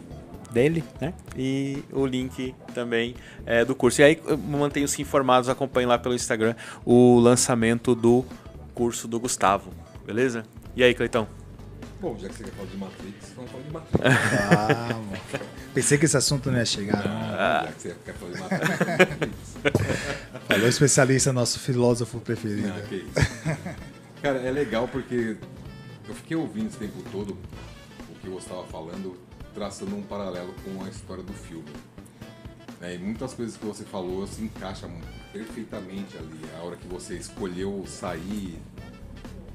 [0.50, 1.14] dele, né?
[1.34, 3.14] E o link também
[3.46, 4.02] é, do curso.
[4.02, 8.22] E aí mantenham-se informados, acompanhem lá pelo Instagram o lançamento do
[8.74, 9.70] curso do Gustavo,
[10.06, 10.44] beleza?
[10.76, 11.26] E aí, Cleitão?
[12.00, 13.98] Bom, já que você quer falar de Matrix, vamos falar de Matrix.
[14.50, 15.57] Ah, mano.
[15.74, 17.06] Pensei que esse assunto não ia chegar.
[17.06, 17.30] não.
[17.30, 18.14] Já que você quer.
[20.48, 22.68] Falou especialista, nosso filósofo preferido.
[22.68, 23.12] Não, que isso.
[24.22, 25.36] Cara, é legal porque
[26.08, 27.36] eu fiquei ouvindo esse tempo todo
[28.10, 29.16] o que você estava falando,
[29.54, 31.68] traçando um paralelo com a história do filme.
[32.80, 34.90] É, e muitas coisas que você falou se encaixam
[35.32, 36.40] perfeitamente ali.
[36.58, 38.58] A hora que você escolheu sair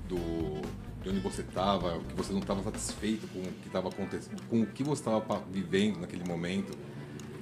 [0.07, 0.61] do,
[1.04, 4.62] de onde você estava, que você não estava satisfeito com o que estava acontecendo, com
[4.62, 6.76] o que você estava vivendo naquele momento.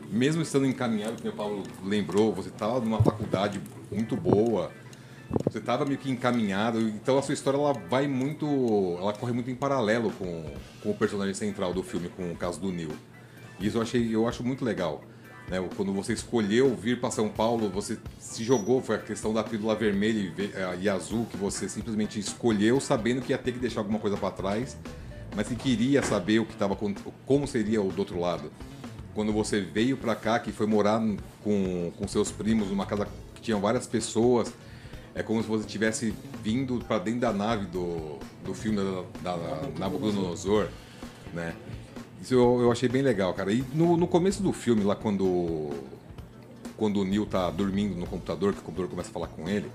[0.10, 4.72] Mesmo estando encaminhado, como o Paulo lembrou, você estava numa faculdade muito boa,
[5.50, 8.46] você estava meio que encaminhado, então a sua história ela vai muito,
[9.00, 10.46] ela corre muito em paralelo com,
[10.82, 12.92] com o personagem central do filme, com o caso do Neil.
[13.60, 15.04] Isso eu achei, eu acho muito legal.
[15.52, 15.62] Né?
[15.76, 19.76] Quando você escolheu vir para São Paulo, você se jogou, foi a questão da pílula
[19.76, 23.60] vermelha e, ve- eh, e azul que você simplesmente escolheu, sabendo que ia ter que
[23.60, 24.78] deixar alguma coisa para trás,
[25.36, 26.78] mas que queria saber o que estava
[27.26, 28.50] como seria o do outro lado.
[29.14, 31.02] Quando você veio para cá, que foi morar
[31.44, 34.54] com, com seus primos numa casa que tinha várias pessoas,
[35.14, 38.78] é como se você tivesse vindo para dentro da nave do, do filme
[39.22, 40.70] da, da Nabucodonosor,
[41.34, 41.54] né?
[42.22, 43.52] Isso eu, eu achei bem legal, cara.
[43.52, 45.72] E no, no começo do filme, lá quando,
[46.78, 49.72] quando o Neil tá dormindo no computador, que o computador começa a falar com ele,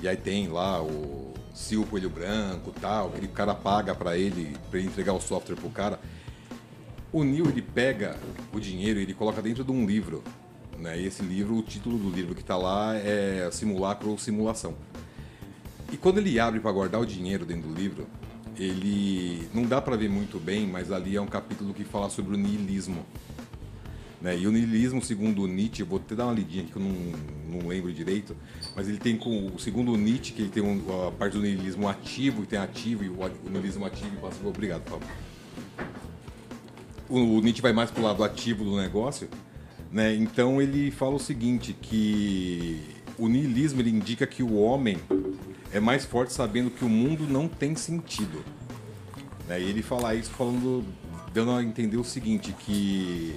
[0.00, 4.56] e aí tem lá o Sil Coelho Branco tal, que o cara paga para ele,
[4.70, 6.00] para ele entregar o software pro cara.
[7.12, 8.16] O Neil, ele pega
[8.54, 10.24] o dinheiro e ele coloca dentro de um livro.
[10.78, 11.00] Né?
[11.00, 14.74] E esse livro, o título do livro que tá lá é Simulacro ou Simulação.
[15.92, 18.06] E quando ele abre para guardar o dinheiro dentro do livro,
[18.58, 22.34] ele não dá para ver muito bem, mas ali é um capítulo que fala sobre
[22.34, 23.04] o niilismo.
[24.20, 24.38] Né?
[24.38, 27.68] E o niilismo, segundo Nietzsche, vou até dar uma lidinha aqui que eu não, não
[27.68, 28.36] lembro direito,
[28.74, 32.42] mas ele tem com segundo Nietzsche que ele tem um, a parte do niilismo ativo,
[32.42, 34.48] que tem ativo e o, o niilismo ativo e passivo.
[34.48, 35.06] Obrigado, Pablo.
[37.08, 39.28] O, o Nietzsche vai mais pro lado ativo do negócio,
[39.92, 40.14] né?
[40.14, 42.80] Então ele fala o seguinte, que
[43.18, 44.98] o niilismo ele indica que o homem
[45.76, 48.42] é mais forte sabendo que o mundo não tem sentido.
[49.46, 49.60] Né?
[49.60, 50.84] E ele fala isso falando,
[51.34, 53.36] dando a entender o seguinte, que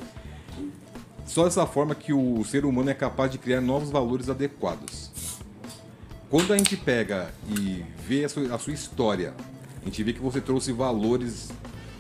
[1.26, 5.12] só dessa forma que o ser humano é capaz de criar novos valores adequados.
[6.30, 9.34] Quando a gente pega e vê a sua, a sua história,
[9.82, 11.50] a gente vê que você trouxe valores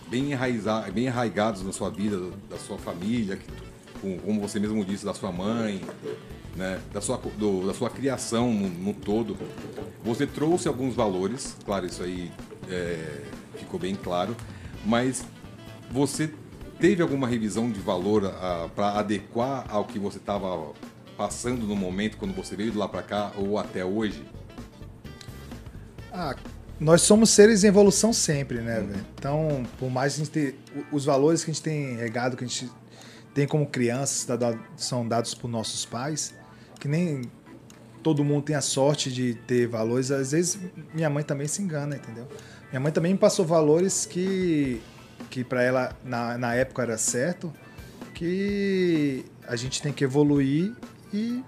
[0.09, 2.17] bem, enraiza, bem arraigados na sua vida,
[2.49, 3.45] da sua família, que,
[4.01, 5.81] com- como você mesmo disse, da sua mãe,
[6.55, 9.37] né, da, sua, do- da sua criação no, no todo.
[10.03, 12.31] Você trouxe alguns valores, claro, isso aí
[12.69, 13.21] é,
[13.57, 14.35] ficou bem claro,
[14.85, 15.23] mas
[15.91, 16.31] você
[16.79, 18.31] teve alguma revisão de valor
[18.75, 20.71] para adequar ao que você estava
[21.17, 24.23] passando no momento quando você veio de lá para cá ou até hoje?
[26.11, 26.35] Ah,
[26.79, 29.05] nós somos seres em evolução sempre, né, velho?
[29.15, 30.55] Então, por mais que a gente
[30.91, 32.69] os valores que a gente tem regado, que a gente
[33.33, 36.33] tem como crianças, dado- são dados por nossos pais,
[36.79, 37.23] que nem
[38.01, 40.11] todo mundo tem a sorte de ter valores.
[40.11, 40.59] Às vezes,
[40.93, 42.27] minha mãe também se engana, entendeu?
[42.69, 44.81] Minha mãe também me passou valores que,
[45.29, 47.53] que para ela, na, na época, era certo,
[48.13, 50.73] que a gente tem que evoluir
[51.13, 51.43] e,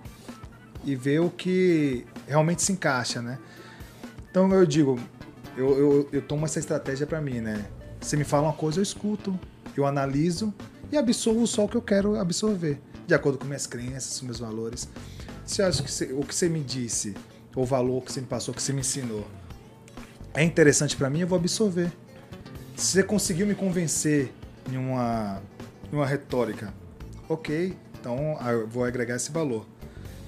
[0.83, 3.37] e ver o que realmente se encaixa, né?
[4.29, 4.99] Então eu digo,
[5.57, 7.65] eu, eu, eu tomo essa estratégia pra mim, né?
[7.99, 9.37] Você me fala uma coisa, eu escuto,
[9.77, 10.53] eu analiso
[10.91, 14.89] e absorvo só o que eu quero absorver, de acordo com minhas crenças, meus valores.
[15.59, 17.15] Eu acho que você- o que você me disse,
[17.55, 19.27] o valor que você me passou, que você me ensinou,
[20.33, 21.91] é interessante pra mim, eu vou absorver.
[22.75, 24.31] Se você conseguiu me convencer
[24.71, 25.41] em uma,
[25.91, 26.73] em uma retórica,
[27.27, 29.65] ok, então ah, eu vou agregar esse valor.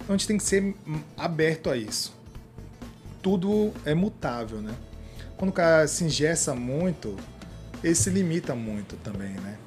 [0.01, 0.75] Então a gente tem que ser
[1.17, 2.23] aberto a isso
[3.23, 4.75] tudo é mutável, né?
[5.37, 7.15] Quando o cara se ingessa muito,
[7.81, 9.57] ele se limita muito também, né?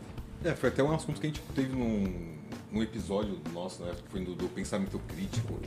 [0.44, 2.36] É, foi até um assunto que a gente teve num,
[2.76, 3.92] num episódio nosso, né?
[4.04, 5.58] Que foi do, do pensamento crítico,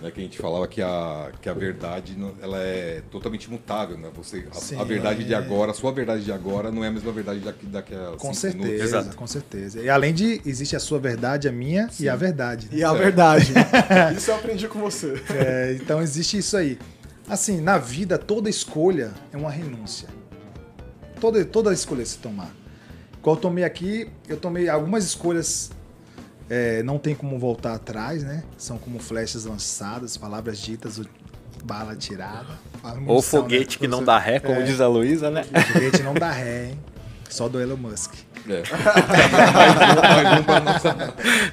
[0.00, 0.10] né?
[0.10, 4.10] Que a gente falava que a, que a verdade não- ela é totalmente mutável, né?
[4.16, 4.80] Você, a, Sim.
[4.80, 7.66] a verdade de agora, a sua verdade de agora não é a mesma verdade daqui,
[7.66, 8.70] daqui a Com cinco minutos.
[8.78, 9.16] certeza, Exato.
[9.16, 9.80] com certeza.
[9.80, 12.66] E além de, existe a sua verdade, a minha e a verdade.
[12.66, 12.78] né?
[12.78, 13.52] E a verdade.
[14.16, 15.14] Isso eu aprendi com você.
[15.30, 16.78] É, então existe isso aí.
[17.28, 20.08] Assim, na vida, toda escolha é uma renúncia.
[21.20, 22.50] Toda, toda escolha se tomar.
[23.20, 25.70] Igual eu tomei aqui, eu tomei algumas escolhas,
[26.54, 28.42] é, não tem como voltar atrás, né?
[28.58, 31.00] São como flechas lançadas, palavras ditas,
[31.64, 32.58] bala tirada.
[32.84, 33.80] Ou munição, foguete né?
[33.80, 34.62] que não dá ré, como É.
[34.62, 35.44] diz a Luísa, né?
[35.44, 36.78] Foguete não dá ré, hein?
[37.30, 38.12] Só do Elon Musk.
[38.46, 38.62] É.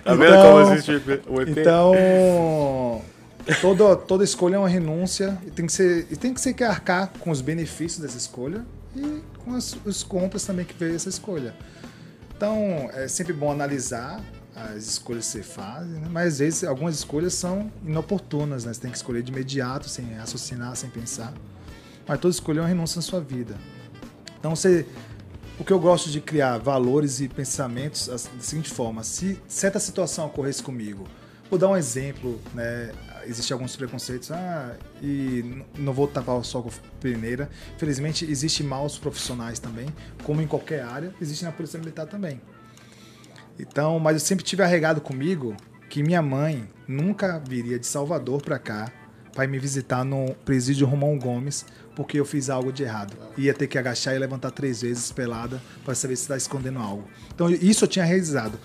[0.03, 0.91] Tá vendo Então- como existe
[1.29, 1.49] o ET?
[1.49, 3.01] Então,
[3.61, 6.63] toda, toda escolha é uma renúncia e tem que ser, e tem que ser que
[6.63, 11.07] arcar com os benefícios dessa escolha e com as, os contras também que veio essa
[11.09, 11.53] escolha.
[12.35, 14.19] Então, é sempre bom analisar
[14.65, 16.07] as escolhas que você faz, né?
[16.09, 18.73] mas às vezes algumas escolhas são inoportunas, né?
[18.73, 21.33] Você tem que escolher de imediato, sem raciocinar, sem pensar.
[22.07, 23.55] mas toda escolha é uma renúncia na sua vida.
[24.37, 24.85] Então você
[25.59, 30.27] o que eu gosto de criar valores e pensamentos da seguinte forma: se certa situação
[30.27, 31.05] ocorresse comigo,
[31.49, 32.91] vou dar um exemplo, né?
[33.25, 36.69] Existem alguns preconceitos, ah, e não vou tapar só com
[37.01, 37.49] peneira.
[37.77, 39.87] Felizmente, existem maus profissionais também,
[40.23, 42.41] como em qualquer área, existe na Polícia Militar também.
[43.59, 45.55] Então, mas eu sempre tive arregado comigo
[45.89, 48.91] que minha mãe nunca viria de Salvador para cá
[49.33, 53.13] para me visitar no presídio Romão Gomes porque eu fiz algo de errado.
[53.37, 57.05] Ia ter que agachar e levantar três vezes pelada para saber se está escondendo algo.
[57.33, 58.57] Então isso eu tinha realizado.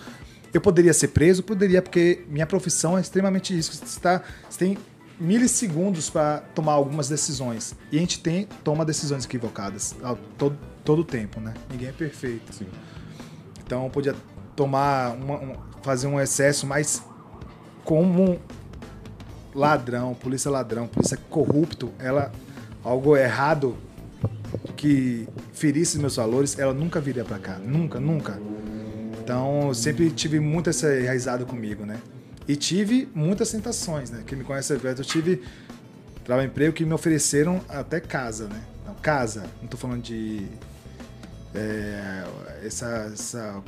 [0.53, 1.43] Eu poderia ser preso?
[1.43, 3.73] Poderia, porque minha profissão é extremamente isso.
[3.73, 4.77] Você, está, você tem
[5.19, 7.75] milissegundos para tomar algumas decisões.
[7.91, 11.53] E a gente tem, toma decisões equivocadas ao, todo, todo o tempo, né?
[11.69, 12.53] Ninguém é perfeito.
[12.53, 12.67] Sim.
[13.65, 14.15] Então eu podia
[14.55, 17.03] tomar, uma, um, fazer um excesso, mas
[17.83, 18.39] como
[19.53, 22.31] ladrão, polícia ladrão, polícia corrupto, ela
[22.83, 23.75] algo errado
[24.75, 27.57] que ferisse meus valores, ela nunca viria para cá.
[27.57, 28.39] Nunca, nunca.
[29.23, 31.99] Então, sempre tive muito essa enraizado comigo, né?
[32.47, 34.23] E tive muitas tentações, né?
[34.27, 35.41] Quem me conhece eu tive
[36.23, 38.61] trabalho emprego que me ofereceram até casa, né?
[38.85, 40.45] Não, casa, não tô falando de
[41.55, 42.23] é,
[42.63, 43.63] essa, essa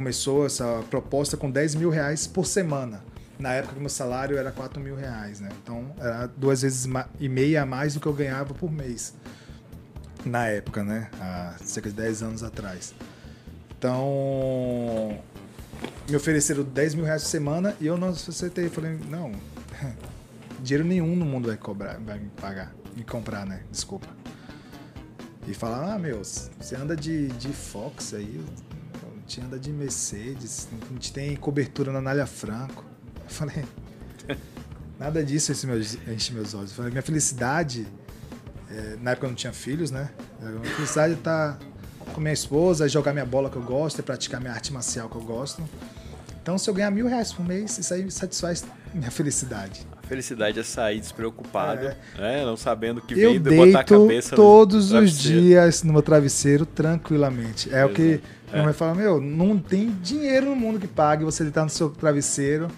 [0.00, 3.04] começou essa proposta com 10 mil reais por semana
[3.38, 5.50] na época que meu salário era 4 mil reais, né?
[5.62, 6.88] Então era duas vezes
[7.18, 9.14] e meia a mais do que eu ganhava por mês.
[10.24, 11.10] Na época, né?
[11.20, 12.94] Há cerca de 10 anos atrás.
[13.78, 15.18] Então
[16.08, 18.70] me ofereceram 10 mil reais por semana e eu não aceitei.
[18.70, 19.32] Falei, não,
[20.62, 23.62] dinheiro nenhum no mundo vai cobrar, vai me pagar, me comprar, né?
[23.70, 24.08] Desculpa.
[25.46, 28.40] E falar, ah, meu, você anda de, de Fox aí,
[29.30, 32.84] gente anda de Mercedes, a gente tem cobertura na Nália Franco.
[33.22, 33.64] Eu falei,
[34.98, 36.70] nada disso enche meus, enche meus olhos.
[36.70, 37.86] Eu falei, minha felicidade,
[38.68, 40.10] é, na época eu não tinha filhos, né?
[40.40, 41.60] Minha felicidade é estar
[42.12, 45.08] com minha esposa, é jogar minha bola que eu gosto, é praticar minha arte marcial
[45.08, 45.62] que eu gosto.
[46.42, 49.86] Então, se eu ganhar mil reais por mês, isso aí satisfaz minha felicidade.
[50.02, 51.96] A felicidade é sair despreocupado, é.
[52.18, 52.44] Né?
[52.44, 57.68] não sabendo que eu vem botar a cabeça todos os dias no meu travesseiro tranquilamente.
[57.72, 57.92] É Exato.
[57.92, 58.20] o que
[58.50, 58.54] é.
[58.54, 61.90] minha mãe fala, meu, não tem dinheiro no mundo que pague você deitar no seu
[61.90, 62.68] travesseiro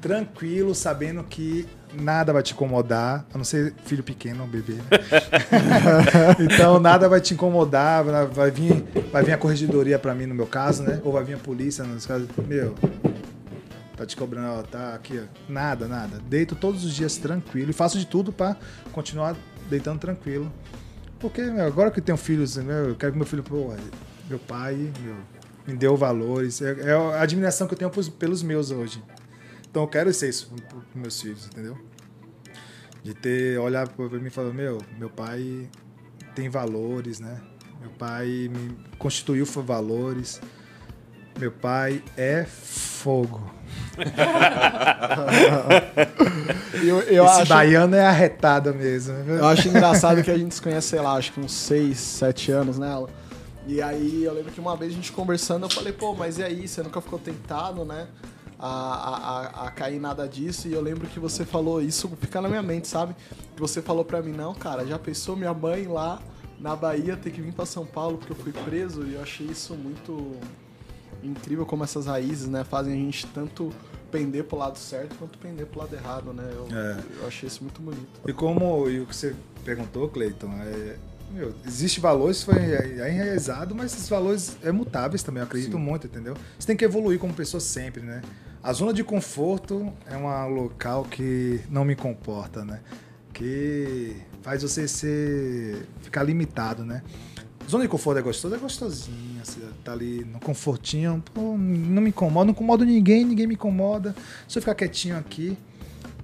[0.00, 4.74] tranquilo, sabendo que nada vai te incomodar, a não ser filho pequeno, bebê.
[4.74, 4.82] Né?
[6.52, 10.46] então nada vai te incomodar, vai vir, vai vir a corregedoria para mim no meu
[10.46, 11.00] caso, né?
[11.04, 12.74] Ou vai vir a polícia nos casos, meu,
[13.96, 15.52] tá te cobrando, ó, tá aqui, ó.
[15.52, 16.20] nada, nada.
[16.28, 18.56] Deito todos os dias tranquilo e faço de tudo para
[18.92, 19.36] continuar
[19.68, 20.52] deitando tranquilo.
[21.18, 23.74] Porque meu, agora que eu tenho filhos, meu, eu quero que meu filho, pô,
[24.28, 25.16] meu pai, meu,
[25.66, 26.60] me deu valores.
[26.62, 29.02] É, é a admiração que eu tenho pelos meus hoje.
[29.70, 31.76] Então eu quero ser isso para meus filhos, entendeu?
[33.02, 35.68] De ter, olhar para mim e falar, meu, meu pai
[36.34, 37.40] tem valores, né?
[37.80, 40.40] Meu pai me constituiu valores.
[41.38, 43.54] Meu pai é fogo.
[46.82, 49.14] eu, eu Esse acho, baiano é arretada mesmo.
[49.14, 52.50] Eu acho engraçado que a gente se conhece, sei lá, acho que uns 6, 7
[52.50, 53.08] anos nela.
[53.68, 56.42] E aí eu lembro que uma vez a gente conversando, eu falei, pô, mas e
[56.42, 58.08] aí, você nunca ficou tentado, né?
[58.58, 60.68] a, a, a cair nada disso.
[60.68, 63.14] E eu lembro que você falou isso, fica na minha mente, sabe?
[63.54, 66.20] Que você falou pra mim, não, cara, já pensou minha mãe lá
[66.58, 69.04] na Bahia ter que vir para São Paulo porque eu fui preso?
[69.04, 70.36] E eu achei isso muito
[71.22, 73.72] incrível como essas raízes, né, fazem a gente tanto
[74.08, 76.48] pender pro lado certo quanto pender pro lado errado, né?
[76.54, 77.04] Eu, é.
[77.20, 78.08] eu achei isso muito bonito.
[78.26, 80.96] E como e o que você perguntou, Cleiton, é,
[81.30, 85.82] meu, existe valores foi é enraizado, mas esses valores é mutáveis também, eu acredito Sim.
[85.82, 86.34] muito, entendeu?
[86.58, 88.22] Você tem que evoluir como pessoa sempre, né?
[88.62, 92.80] A zona de conforto é um local que não me comporta, né?
[93.32, 97.02] Que faz você ser, ficar limitado, né?
[97.68, 102.08] Zona de conforto é gostoso, é gostosinha, você tá ali no confortinho, pô, não me
[102.08, 104.16] incomoda, não incomodo ninguém, ninguém me incomoda.
[104.48, 105.56] Se eu ficar quietinho aqui,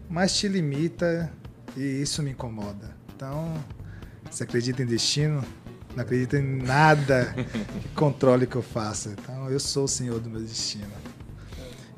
[0.09, 1.31] mas te limita
[1.77, 2.97] e isso me incomoda.
[3.15, 3.53] Então,
[4.35, 5.45] você acredita em destino?
[5.95, 7.35] Não acredita em nada
[7.81, 9.11] que controle que eu faça.
[9.11, 10.91] Então, eu sou o senhor do meu destino.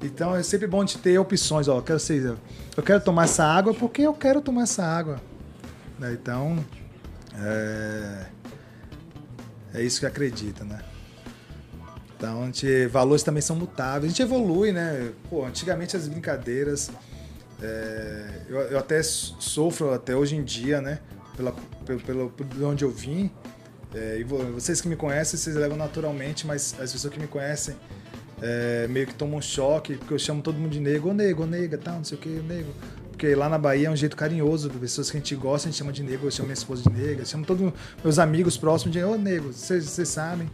[0.03, 1.69] Então é sempre bom de ter opções.
[1.69, 2.37] Ó, eu quero ser,
[2.77, 5.19] eu quero tomar essa água porque eu quero tomar essa água.
[5.99, 6.13] Né?
[6.13, 6.63] Então
[7.39, 8.27] é,
[9.73, 10.81] é isso que acredita, né?
[12.17, 14.05] Então, a gente, valores também são mutáveis.
[14.05, 15.13] A gente evolui, né?
[15.29, 16.91] Pô, antigamente as brincadeiras.
[17.61, 21.01] É, eu, eu, até sofro até hoje em dia, né?
[21.37, 23.31] Pela, pelo, pelo, por onde eu vim.
[23.95, 27.77] É, e vocês que me conhecem, vocês levam naturalmente, mas as pessoas que me conhecem
[28.43, 31.45] é, meio que toma um choque, porque eu chamo todo mundo de nego, ô nego,
[31.45, 32.73] ô nega, tal, não sei o que, nego.
[33.11, 35.79] porque lá na Bahia é um jeito carinhoso, pessoas que a gente gosta, a gente
[35.79, 37.73] chama de negro, eu chamo minha esposa de negra, eu chamo todos
[38.03, 40.51] meus amigos próximos de, ô negro, vocês vocês sabem.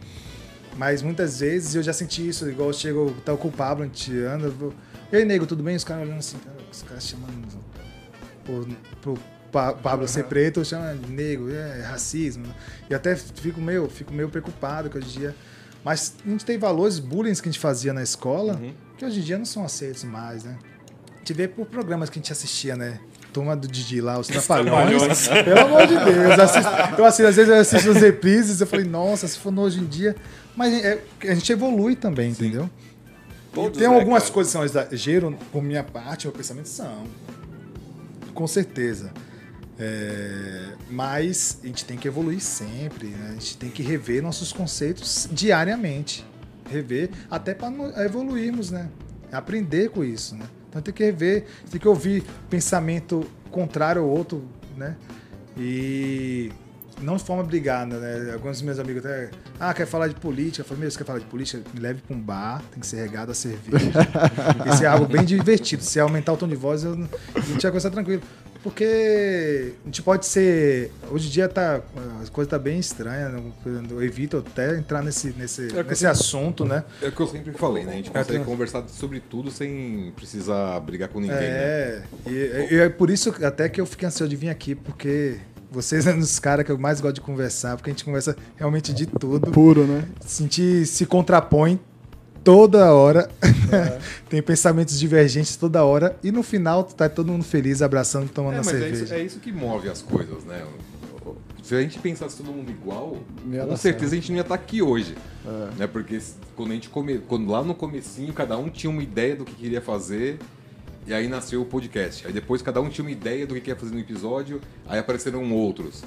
[0.77, 4.17] Mas muitas vezes eu já senti isso, igual eu chego, tá o Pablo, a gente
[4.21, 4.75] anda, eu vou,
[5.13, 5.77] ei nego, tudo bem?
[5.77, 6.39] Os caras olhando assim,
[6.71, 7.59] os caras chamando
[8.45, 8.67] pro,
[9.03, 9.19] pro
[9.53, 12.47] Pa- Pablo ser preto, chama de negro, é racismo.
[12.91, 15.37] E até fico meio, fico meio preocupado que hoje em dia.
[15.85, 18.61] Mas a gente tem valores, bullying que a gente fazia na escola,
[18.97, 20.57] que hoje em dia não são aceitos mais, né?
[21.15, 22.99] A gente vê por programas que a gente assistia, né?
[23.33, 25.29] Turma do Didi lá, os Trapalhões.
[25.45, 26.39] Pelo amor de Deus.
[26.39, 29.63] assisto- eu assisto, às vezes eu assisto os reprises, eu falei, nossa, se for no
[29.63, 30.15] hoje em dia.
[30.57, 32.69] Mas é- a gente evolui também, entendeu?
[33.55, 34.35] Todos, Tem né, algumas cara?
[34.35, 37.05] coisas que são exagero, por minha parte, meu pensamento são.
[38.35, 39.13] Com certeza.
[39.79, 43.31] É, mas a gente tem que evoluir sempre, né?
[43.31, 46.27] a gente tem que rever nossos conceitos diariamente.
[46.71, 47.71] Rever, até para
[48.05, 48.89] evoluirmos, né?
[49.31, 50.47] Aprender com isso, né?
[50.69, 54.43] Então tem que rever, tem que ouvir pensamento contrário ao outro,
[54.77, 54.97] né?
[55.57, 56.51] E
[57.03, 58.33] não de forma brigada, né?
[58.33, 59.31] Alguns dos meus amigos até.
[59.61, 60.63] Ah, quer falar de política?
[60.63, 61.63] Eu falei, meu, você quer falar de política?
[61.75, 63.91] Me leve para um bar, tem que ser regado a cerveja.
[64.73, 65.83] Isso é algo bem divertido.
[65.83, 66.93] Se aumentar o tom de voz, eu,
[67.35, 68.23] a gente vai conversar tranquilo.
[68.63, 70.93] Porque a gente pode ser.
[71.11, 71.81] Hoje em dia tá,
[72.23, 73.33] as coisas tá bem estranhas.
[73.33, 73.43] né?
[73.91, 76.85] Eu evito até entrar nesse, nesse, É nesse eu- assunto, né?
[77.03, 77.93] É o que eu sempre falei, né?
[77.93, 81.45] A gente É, consegue tem- conversar sobre tudo sem precisar brigar com ninguém, né?
[81.45, 85.39] É, e, e é por isso até que eu fiquei ansioso de vir aqui, porque
[85.71, 88.93] vocês são os caras que eu mais gosto de conversar, porque a gente conversa realmente
[88.93, 89.51] de tudo.
[89.51, 90.05] Puro, né?
[90.21, 91.81] Sentir se contrapõe
[92.45, 93.29] toda hora.
[94.29, 96.17] Tem pensamentos divergentes toda hora.
[96.23, 99.05] E no final tá todo mundo feliz, abraçando, tomando É, mas é cerveja.
[99.05, 100.65] isso, é isso que move as coisas, né?
[101.63, 103.17] Se a gente pensasse todo mundo igual,
[103.69, 105.17] com certeza a gente não ia estar aqui hoje.
[105.47, 105.79] É.
[105.79, 105.87] Né?
[105.87, 106.21] Porque
[106.57, 107.19] quando a gente come...
[107.19, 110.39] quando lá no comecinho, cada um tinha uma ideia do que queria fazer.
[111.07, 112.27] E aí nasceu o podcast.
[112.27, 115.51] Aí depois cada um tinha uma ideia do que queria fazer no episódio, aí apareceram
[115.53, 116.03] outros.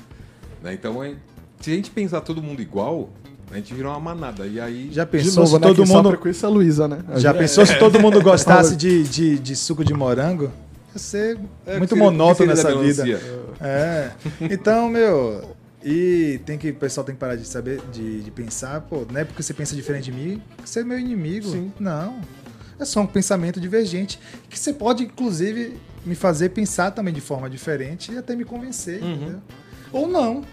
[0.62, 0.74] Né?
[0.74, 1.16] Então, é-
[1.60, 3.10] se a gente pensar todo mundo igual,
[3.52, 4.46] a gente vira uma manada.
[4.48, 4.90] E aí.
[4.92, 5.68] Já De pensou novo, se né?
[5.68, 6.18] todo mundo.
[6.18, 7.00] com isso é a Luísa, né?
[7.16, 10.52] Já pensou se todo mundo gostasse de, de, de suco de morango?
[10.94, 13.04] Ia ser É, muito monótono nessa da vida.
[13.62, 14.12] É.
[14.42, 15.56] Então, meu.
[15.84, 19.20] E tem que, o pessoal tem que parar de saber, de, de pensar, pô, não
[19.20, 21.48] é porque você pensa diferente de mim que você é meu inimigo.
[21.52, 21.72] Sim.
[21.80, 22.20] Não.
[22.80, 24.20] É só um pensamento divergente.
[24.50, 28.98] Que você pode, inclusive, me fazer pensar também de forma diferente e até me convencer.
[29.04, 29.40] entendeu?
[29.94, 30.44] Ou não.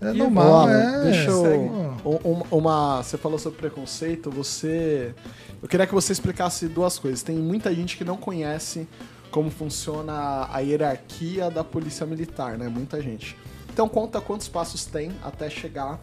[0.00, 1.02] É Ó, normal, é.
[1.04, 1.87] Deixa eu.
[2.02, 2.08] Segue.
[2.24, 5.14] um- um- Uma, você falou sobre preconceito, você.
[5.62, 7.22] Eu queria que você explicasse duas coisas.
[7.22, 8.86] Tem muita gente que não conhece
[9.30, 12.68] como funciona a hierarquia da polícia militar, né?
[12.68, 13.36] Muita gente.
[13.72, 16.00] Então conta quantos passos tem até chegar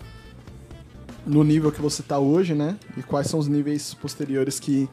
[1.26, 2.78] no nível que você tá hoje, né?
[2.96, 4.88] E quais são os níveis posteriores que,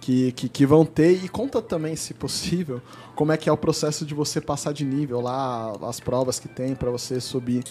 [0.00, 1.24] que, que, que vão ter.
[1.24, 2.80] E conta também, se possível,
[3.16, 6.48] como é que é o processo de você passar de nível lá, as provas que
[6.48, 7.64] tem para você subir,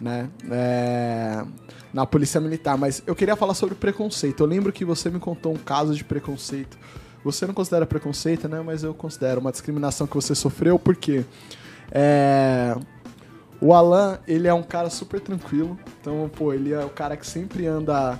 [0.00, 0.28] né?
[0.50, 1.44] É,
[1.92, 2.76] na polícia militar.
[2.76, 4.42] Mas eu queria falar sobre preconceito.
[4.42, 6.78] Eu lembro que você me contou um caso de preconceito.
[7.24, 8.60] Você não considera preconceito, né?
[8.64, 11.24] Mas eu considero uma discriminação que você sofreu, porque
[11.90, 12.76] é,
[13.60, 15.78] o Alan, ele é um cara super tranquilo.
[16.00, 18.18] Então, pô, ele é o cara que sempre anda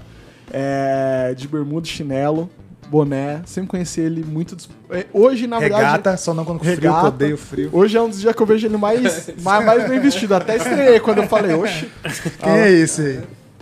[0.51, 2.51] é, de bermuda e chinelo,
[2.89, 3.43] boné.
[3.47, 4.57] Sempre conheci ele muito.
[4.91, 5.83] é, Hoje, na verdade.
[5.85, 7.09] Regata, só não quando com frio, que eu Regata.
[7.09, 7.71] odeio frio.
[7.73, 10.35] Hoje é um dos dias que eu vejo ele mais, mais, mais bem vestido.
[10.35, 11.89] Até estranhei quando eu falei, oxe.
[12.41, 13.21] Quem é esse aí?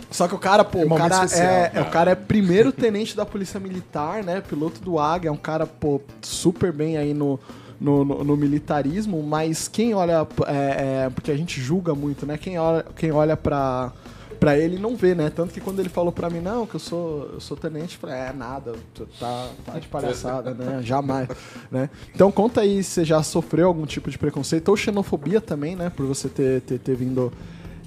[0.09, 1.47] Só que o cara, pô, É o cara especial.
[1.49, 4.41] é, é- o cara é primeiro tenente da Polícia Militar, né?
[4.41, 7.37] Piloto do Águia, é um cara, pô, super bem aí no,
[7.79, 10.25] no, no- no militarismo, mas quem olha.
[10.47, 12.37] é, é, porque a gente julga muito, né?
[12.37, 13.91] Quem olha, quem olha pra,
[14.39, 15.29] pra ele não vê, né?
[15.29, 17.99] Tanto que quando ele falou pra mim, não, que eu sou, eu sou tenente, eu
[18.01, 18.73] falei, é nada,
[19.19, 20.81] tá, tá de palhaçada, né?
[20.81, 21.27] Jamais,
[21.71, 21.89] né?
[22.15, 25.89] Então conta aí se você já sofreu algum tipo de preconceito, ou xenofobia também, né?
[25.89, 27.31] Por você ter, ter, ter vindo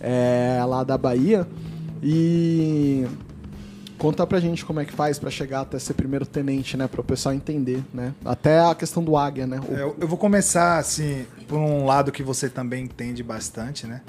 [0.00, 1.46] é, lá da Bahia.
[2.02, 3.06] E
[3.98, 6.88] conta pra gente como é que faz pra chegar até ser primeiro tenente, né?
[6.88, 8.14] Para o pessoal entender, né?
[8.24, 9.60] Até a questão do águia, né?
[9.68, 14.00] O- É, eu vou começar, assim, por um lado que você também entende bastante, né?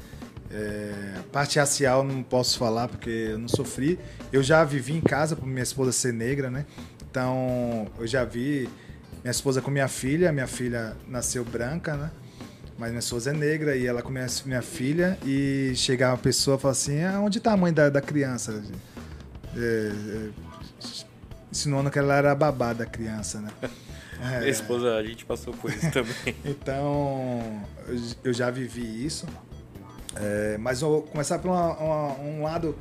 [0.53, 3.97] É, parte racial não posso falar porque eu não sofri.
[4.31, 6.65] Eu já vivi em casa por minha esposa ser negra, né?
[7.09, 8.69] Então, eu já vi
[9.23, 10.31] minha esposa com minha filha.
[10.31, 12.11] Minha filha nasceu branca, né?
[12.77, 15.17] Mas minha esposa é negra e ela com minha, filha.
[15.25, 18.61] E chegar uma pessoa e falar assim: ah, onde tá a mãe da, da criança?
[19.55, 20.29] É, é,
[21.51, 23.49] insinuando que ela era a babá da criança, né?
[24.23, 24.37] É.
[24.37, 26.13] Minha esposa, a gente passou por isso também.
[26.45, 27.41] Então,
[28.23, 29.25] eu já vivi isso.
[30.15, 32.75] É, mas eu vou começar por uma- uma- um lado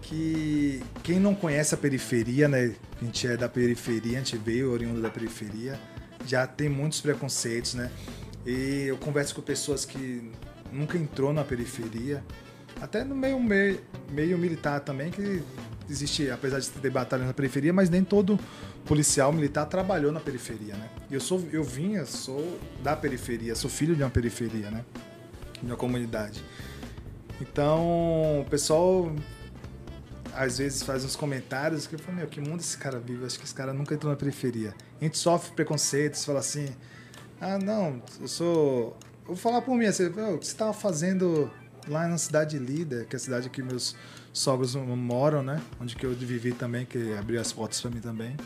[0.00, 2.74] que quem não conhece a periferia, né?
[3.00, 5.78] A gente é da periferia, a gente veio oriundo da periferia,
[6.26, 7.90] já tem muitos preconceitos, né?
[8.46, 10.30] E eu converso com pessoas que
[10.72, 12.24] nunca entrou na periferia,
[12.80, 15.42] até no meio, meio, meio militar também, que
[15.88, 18.38] existe, apesar de ter batalha na periferia, mas nem todo
[18.84, 20.88] policial militar trabalhou na periferia, né?
[21.10, 24.84] Eu sou, eu vinha, sou da periferia, sou filho de uma periferia, né?
[25.62, 26.42] Uma comunidade.
[27.40, 29.12] Então, o pessoal
[30.34, 33.24] às vezes faz uns comentários que eu falo, meu, que mundo esse cara vive?
[33.24, 34.74] Acho que esse cara nunca entrou na periferia.
[35.00, 36.68] A gente sofre preconceitos, fala assim,
[37.40, 38.96] ah, não, eu sou...
[39.26, 41.50] Vou falar por mim, assim, o que você estava fazendo
[41.88, 43.94] lá na cidade de Lida, que é a cidade que meus
[44.32, 45.60] sogros moram, né?
[45.80, 48.36] Onde que eu vivi também, que abriu as portas para mim também.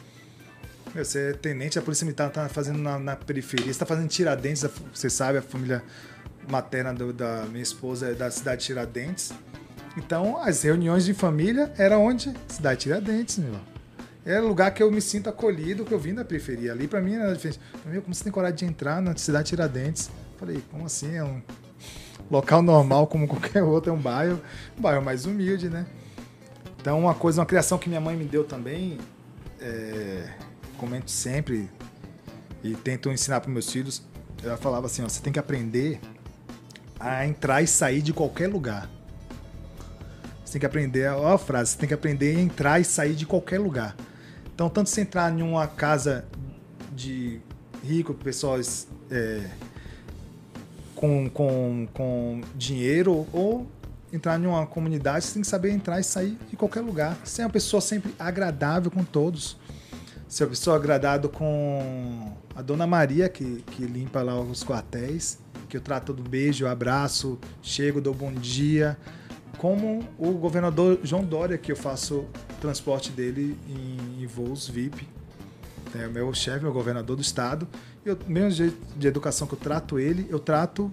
[0.95, 4.09] Meu, você é tenente da Polícia Militar, tá fazendo na, na periferia, você tá fazendo
[4.09, 5.83] Tiradentes, você sabe, a família
[6.49, 9.33] materna do, da minha esposa é da cidade de Tiradentes.
[9.97, 12.33] Então, as reuniões de família era onde?
[12.49, 13.55] Cidade Tiradentes, meu.
[14.25, 16.73] Era o lugar que eu me sinto acolhido, que eu vim da periferia.
[16.73, 17.61] Ali, para mim, era diferente.
[17.87, 20.11] Meu, como você tem coragem de entrar na cidade Tiradentes?
[20.37, 21.15] Falei, como assim?
[21.15, 21.41] É um
[22.31, 24.41] local normal, como qualquer outro, é um bairro,
[24.77, 25.87] um bairro mais humilde, né?
[26.81, 28.99] Então, uma coisa, uma criação que minha mãe me deu também,
[29.61, 30.29] é,
[30.77, 31.71] comento sempre
[32.63, 34.03] e tento ensinar para meus filhos.
[34.43, 36.01] Ela falava assim: ó, você tem que aprender
[36.99, 38.89] a entrar e sair de qualquer lugar.
[40.45, 43.15] Você tem que aprender, ó a frase, você tem que aprender a entrar e sair
[43.15, 43.97] de qualquer lugar.
[44.55, 46.25] Então, tanto se entrar em uma casa
[46.95, 47.41] de
[47.85, 49.51] rico, pessoas é,
[50.95, 53.67] com, com, com dinheiro, ou
[54.13, 57.17] entrar em uma comunidade, você tem que saber entrar e sair de qualquer lugar.
[57.25, 59.57] Ser uma pessoa sempre agradável com todos.
[60.29, 65.77] Ser uma pessoa agradável com a Dona Maria, que, que limpa lá os quartéis, que
[65.77, 68.97] eu trato do beijo, abraço, chego, dou bom dia
[69.59, 72.27] como o governador João Dória, que eu faço
[72.61, 75.09] transporte dele em, em voos VIP.
[75.95, 77.67] É o meu chefe, é o governador do estado.
[78.05, 80.93] E o mesmo jeito de educação que eu trato ele, eu trato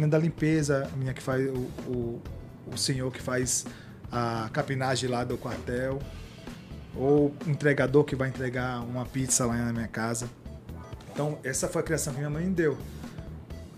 [0.00, 1.58] a da limpeza, a minha que faz o,
[1.90, 2.22] o,
[2.72, 3.66] o senhor que faz
[4.12, 5.98] a capinagem lá do quartel,
[6.96, 10.30] ou entregador que vai entregar uma pizza lá na minha casa.
[11.12, 12.78] Então, essa foi a criação que minha mãe deu.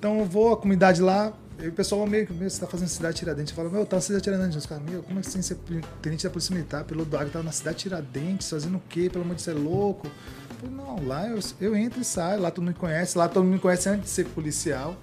[0.00, 1.30] Então, eu vou à comunidade lá,
[1.62, 3.52] e o pessoal meio que, você tá fazendo cidade Tiradentes.
[3.52, 4.56] Fala, meu, tá na cidade Tiradentes.
[4.56, 7.44] Os caras, meu, como assim você é tenente da Polícia Militar, pelo do Água, tava
[7.44, 9.10] na cidade Tiradentes, fazendo o quê?
[9.12, 10.06] Pelo amor de Deus, é louco?
[10.06, 13.28] Eu falei, não, lá eu, eu entro e saio, lá todo mundo me conhece, lá
[13.28, 14.96] todo mundo me conhece antes de ser policial.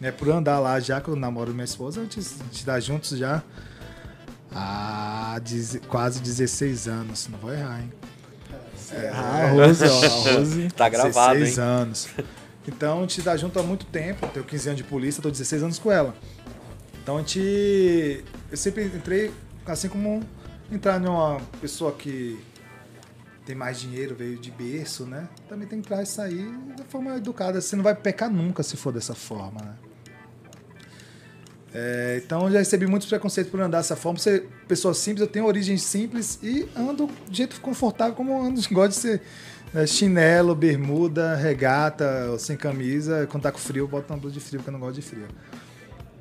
[0.00, 2.80] Né, por andar lá já, que eu namoro minha esposa, a gente, a gente tá
[2.80, 3.42] juntos já
[4.50, 5.38] há
[5.86, 7.28] quase 16 anos.
[7.28, 7.92] Não vou errar, hein?
[8.92, 10.68] É, a Rose, ó, a Rose.
[10.74, 11.64] tá gravado, 16 hein?
[11.64, 12.08] anos.
[12.66, 15.62] Então a gente tá junto há muito tempo, tenho 15 anos de polícia, tô 16
[15.62, 16.14] anos com ela.
[17.02, 18.24] Então a gente.
[18.50, 19.32] Eu sempre entrei,
[19.66, 20.22] assim como
[20.70, 22.38] entrar numa pessoa que
[23.44, 25.28] tem mais dinheiro, veio de berço, né?
[25.48, 27.60] Também tem que entrar e sair de forma educada.
[27.60, 29.74] Você não vai pecar nunca se for dessa forma, né?
[31.72, 34.18] É, então já recebi muitos preconceitos por andar dessa forma.
[34.18, 38.90] Ser pessoa simples, eu tenho origem simples e ando de jeito confortável, como ando, gosto
[38.90, 39.22] de ser
[39.72, 43.26] né, chinelo, bermuda, regata, sem camisa.
[43.30, 45.02] Quando tá com frio, eu boto uma blusa de frio, porque eu não gosto de
[45.02, 45.26] frio.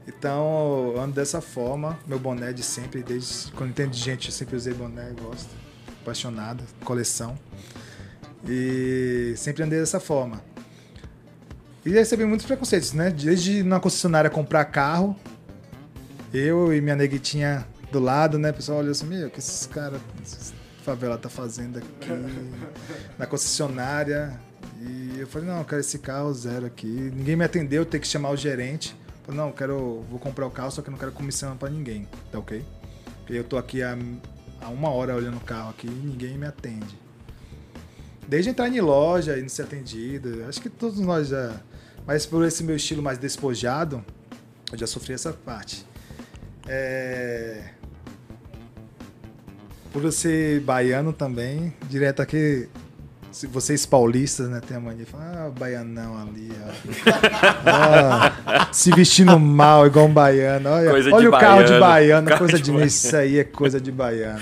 [0.08, 1.98] Então, eu ando dessa forma.
[2.08, 5.50] Meu boné de sempre, desde quando entendo de gente, eu sempre usei boné, gosto.
[6.02, 7.38] Apaixonado, coleção.
[8.48, 10.42] E sempre andei dessa forma.
[11.86, 13.10] E recebi muitos preconceitos, né?
[13.10, 15.16] Desde na concessionária comprar carro,
[16.34, 18.52] eu e minha neguitinha do lado, né?
[18.52, 20.00] O pessoal olhou assim, meu, que esses caras
[20.82, 22.10] favela tá fazendo aqui
[23.18, 24.40] na concessionária.
[24.82, 26.88] E eu falei, não, eu quero esse carro zero aqui.
[26.88, 28.96] Ninguém me atendeu, tem que chamar o gerente.
[29.08, 31.56] Eu falei, não, eu quero, vou comprar o carro, só que eu não quero comissão
[31.58, 32.66] para ninguém, tá ok?
[33.30, 33.98] E eu tô aqui há,
[34.62, 36.98] há uma hora olhando o carro aqui e ninguém me atende.
[38.28, 41.60] Desde entrar em loja e não ser atendido, acho que todos nós já.
[42.06, 44.04] Mas por esse meu estilo mais despojado,
[44.72, 45.86] eu já sofri essa parte.
[46.68, 47.74] É
[49.92, 52.68] por eu ser baiano também, direto aqui,
[53.32, 57.10] se vocês paulistas, né, tem a mania de falar, ah, baianão ali, ó.
[57.66, 60.70] ah, se vestindo mal, igual um baiano.
[60.70, 62.88] Olha, olha o carro baiano, de baiano, carro coisa de de, baiano.
[62.88, 64.40] isso aí é coisa de baiano.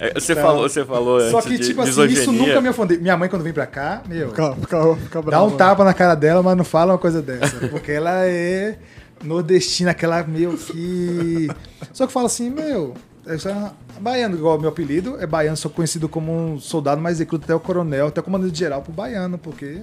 [0.00, 2.22] É, Você Então, falou, você falou Só antes que, de tipo assim, misoginia.
[2.22, 3.00] isso nunca me ofendeu.
[3.00, 6.14] Minha mãe, quando vem pra cá, meu, Fica, fica, fica dá um tapa na cara
[6.14, 7.56] dela, mas não fala uma coisa dessa.
[7.68, 8.78] Porque ela é
[9.24, 11.48] nordestina, aquela meio que.
[11.92, 12.94] Só que fala assim, meu.
[13.28, 17.44] É só baiano, igual meu apelido, é baiano, sou conhecido como um soldado mais recruto
[17.44, 19.82] até o coronel, até o comandante geral pro baiano, porque.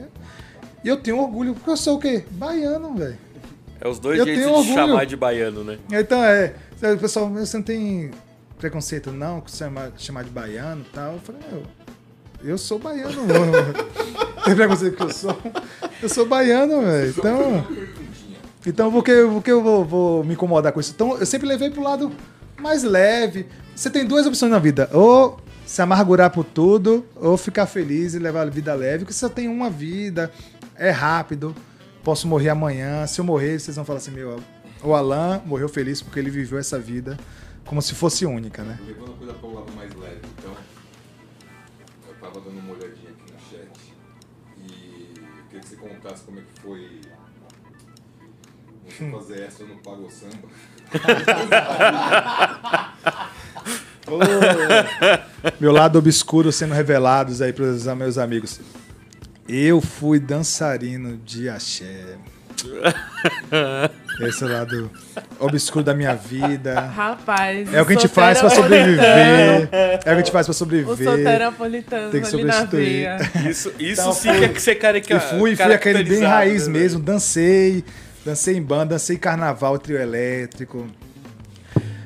[0.84, 2.26] E eu tenho orgulho, porque eu sou o quê?
[2.32, 3.18] Baiano, velho.
[3.80, 4.74] É os dois Eu jeitos de orgulho.
[4.74, 5.78] chamar de baiano, né?
[5.92, 6.56] Então é.
[6.94, 8.12] O pessoal, você não tem
[8.58, 11.14] preconceito não com chamar, chamar de baiano e tal?
[11.14, 11.64] Eu falei, meu,
[12.44, 13.54] eu sou baiano, mano.
[14.44, 15.38] tem preconceito que eu sou?
[16.02, 17.14] Eu sou baiano, velho.
[17.16, 17.68] Então.
[18.68, 20.92] Então, que, por que eu vou, vou me incomodar com isso?
[20.96, 22.12] Então, eu sempre levei pro lado
[22.66, 23.46] mais leve.
[23.76, 28.20] Você tem duas opções na vida: ou se amargurar por tudo, ou ficar feliz e
[28.20, 30.32] levar a vida leve, porque você só tem uma vida,
[30.76, 31.56] é rápido,
[32.04, 33.06] posso morrer amanhã.
[33.06, 34.42] Se eu morrer, vocês vão falar assim: meu,
[34.84, 37.18] o Alan morreu feliz porque ele viveu essa vida
[37.66, 38.80] como se fosse única, né?
[38.86, 40.56] Levando a coisa para o lado mais leve, então,
[42.08, 43.94] eu tava dando uma olhadinha aqui no chat
[44.58, 47.02] e eu queria que você contasse como é que foi
[48.86, 50.48] você fazer essa no Pago Samba.
[55.60, 58.60] Meu lado obscuro sendo revelados aí para os meus amigos.
[59.48, 62.16] Eu fui dançarino de axé.
[64.22, 64.92] Esse é o lado
[65.40, 66.80] obscuro da minha vida.
[66.80, 67.72] Rapaz.
[67.74, 69.70] É o que a gente faz pra sobreviver.
[69.72, 71.10] É o que a gente faz pra O sobreviver.
[71.12, 73.08] soteropolitano Tem que substituir.
[73.50, 76.74] Isso, isso Então, sim fui- que você carica, E fui, fui aquele bem raiz né,
[76.80, 77.00] mesmo.
[77.00, 77.84] Dancei,
[78.26, 80.88] dancei em banda, dancei carnaval, trio elétrico.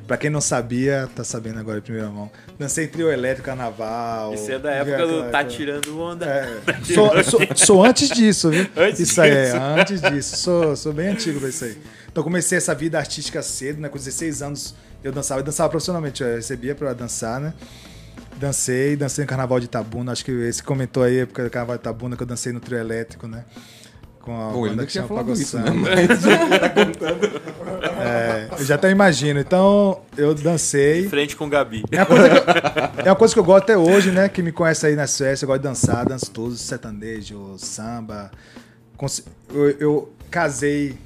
[0.06, 2.32] Pra quem não sabia, tá sabendo agora em primeira mão.
[2.58, 4.34] Dancei trio elétrico, carnaval.
[4.34, 6.26] Isso é da época do Tá Tirando Onda.
[6.26, 6.60] É,
[6.94, 8.68] sou, sou, sou antes disso, viu?
[8.76, 10.38] Antes isso aí, é, antes disso.
[10.38, 11.78] Sou, sou bem antigo pra isso aí.
[12.12, 13.88] Então comecei essa vida artística cedo, né?
[13.88, 15.42] Com 16 anos eu dançava.
[15.42, 17.54] Eu dançava profissionalmente, eu recebia pra dançar, né?
[18.36, 20.12] Dancei, dancei no Carnaval de Itabuna.
[20.12, 22.60] Acho que esse comentou aí, a época do Carnaval de Itabuna, que eu dancei no
[22.60, 23.46] trio elétrico, né?
[24.22, 25.66] Com a Pô, banda que tinha chama falado Pago isso, né?
[28.02, 29.40] É, eu já até imagino.
[29.40, 31.08] Então, eu dancei.
[31.10, 31.84] Frente com o Gabi.
[31.92, 34.30] É uma, coisa que eu, é uma coisa que eu gosto até hoje, né?
[34.30, 38.32] Que me conhece aí nas festas, eu gosto de dançar, danço todos, sertanejo, samba.
[39.54, 40.98] Eu, eu casei,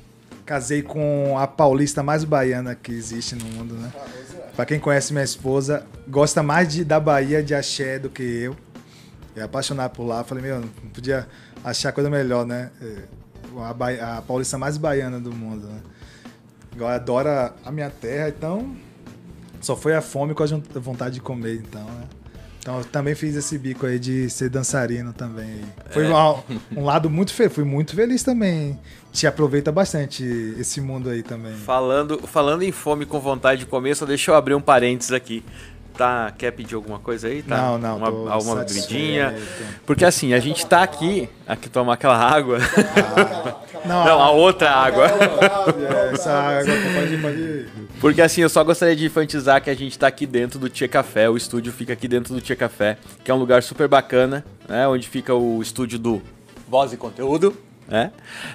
[0.45, 3.91] casei com a paulista mais baiana que existe no mundo, né?
[4.55, 8.55] Pra quem conhece minha esposa, gosta mais de, da Bahia de axé do que eu.
[9.35, 10.23] É apaixonado por lá.
[10.23, 11.27] Falei, meu, não podia
[11.63, 12.69] achar coisa melhor, né?
[12.81, 12.95] É,
[13.69, 15.79] A, Ba- a paulista mais baiana do mundo, né?
[16.75, 18.75] Igual adora a minha terra, então
[19.61, 20.47] só foi a fome com a
[20.79, 22.03] vontade de comer, então, né?
[22.59, 25.61] Então eu também fiz esse bico aí de ser dançarino também.
[25.91, 26.43] Foi um,
[26.77, 28.79] um lado muito feliz, fui muito feliz também.
[29.11, 30.23] Te aproveita bastante
[30.57, 31.53] esse mundo aí também.
[31.55, 35.43] Falando, falando em fome com vontade de comer, só deixa eu abrir um parênteses aqui.
[35.95, 37.43] Tá, quer pedir alguma coisa aí?
[37.43, 37.55] Tá?
[37.55, 39.35] Não, não, Uma, alguma bebidinha?
[39.85, 42.57] Porque assim, a gente tá aqui, aqui tomar aquela água.
[43.85, 45.07] Não, Não, a outra água.
[45.07, 47.65] é, essa água pode, pode...
[47.99, 50.87] Porque assim, eu só gostaria de enfatizar que a gente tá aqui dentro do Tia
[50.87, 54.45] Café, o estúdio fica aqui dentro do Tia Café, que é um lugar super bacana,
[54.69, 54.87] né?
[54.87, 56.21] Onde fica o estúdio do
[56.67, 57.57] Voz e Conteúdo,
[57.87, 58.11] né?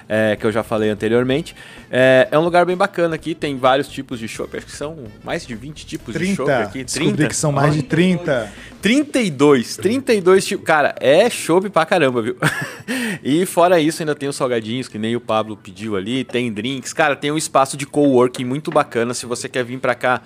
[0.07, 1.55] É, que eu já falei anteriormente.
[1.91, 4.97] É, é um lugar bem bacana aqui, tem vários tipos de chopp, acho que são
[5.23, 6.63] mais de 20 tipos de chopp 30.
[6.63, 6.83] aqui.
[6.83, 8.51] Descobri que são mais de 30.
[8.81, 10.65] 32, 32 tipos.
[10.65, 12.37] Cara, é chopp pra caramba, viu?
[13.21, 16.93] e fora isso, ainda tem os salgadinhos, que nem o Pablo pediu ali, tem drinks.
[16.93, 19.13] Cara, tem um espaço de coworking muito bacana.
[19.13, 20.21] Se você quer vir pra cá,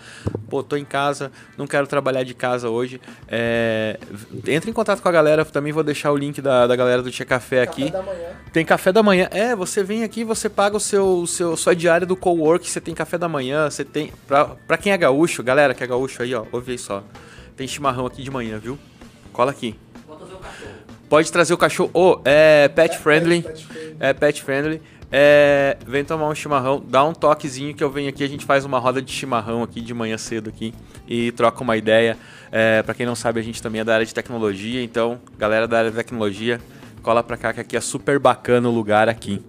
[0.49, 3.99] pô, tô em casa, não quero trabalhar de casa hoje, é...
[4.47, 5.43] entre em contato com a galera.
[5.45, 7.89] Também vou deixar o link da, da galera do Tia Café aqui.
[7.89, 8.29] da manhã.
[8.51, 9.27] Tem café da manhã.
[9.31, 12.79] É, você vem aqui, você paga o seu, o seu sua diária do cowork, você
[12.79, 16.21] tem café da manhã, você tem pra, pra quem é gaúcho, galera que é gaúcho
[16.21, 17.03] aí, ó, ouve aí só.
[17.55, 18.77] Tem chimarrão aqui de manhã, viu?
[19.31, 19.75] Cola aqui.
[20.07, 20.71] Vou trazer o cachorro.
[21.09, 21.91] Pode trazer o cachorro.
[21.93, 23.45] Ô, é pet friendly.
[23.99, 24.81] É pet friendly.
[25.15, 28.65] É, vem tomar um chimarrão, dá um toquezinho que eu venho aqui, a gente faz
[28.65, 30.73] uma roda de chimarrão aqui de manhã cedo aqui
[31.07, 32.17] e troca uma ideia.
[32.51, 35.67] É, para quem não sabe, a gente também é da área de tecnologia, então, galera
[35.67, 36.59] da área de tecnologia,
[37.03, 39.39] cola pra cá que aqui é super bacana o lugar aqui.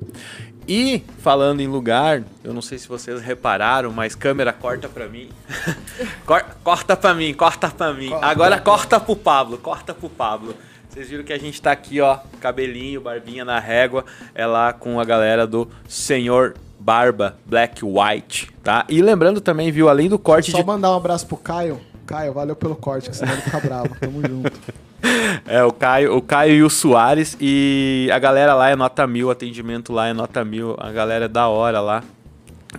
[0.67, 5.29] E falando em lugar, eu não sei se vocês repararam, mas câmera corta pra mim.
[6.25, 8.11] Cor- corta pra mim, corta pra mim.
[8.23, 10.55] Agora corta pro Pablo, corta pro Pablo.
[10.89, 14.05] Vocês viram que a gente tá aqui, ó, cabelinho, barbinha na régua,
[14.35, 18.85] é lá com a galera do Senhor Barba Black White, tá?
[18.89, 21.81] E lembrando também, viu, além do corte Só de mandar um abraço pro Caio.
[22.07, 23.89] Caio, valeu pelo corte, que senão ele fica bravo.
[23.99, 24.53] Tamo junto.
[25.47, 27.37] É, o Caio, o Caio e o Soares.
[27.41, 30.75] E a galera lá é nota mil, o atendimento lá é nota mil.
[30.79, 32.03] A galera é da hora lá.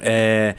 [0.01, 0.55] É,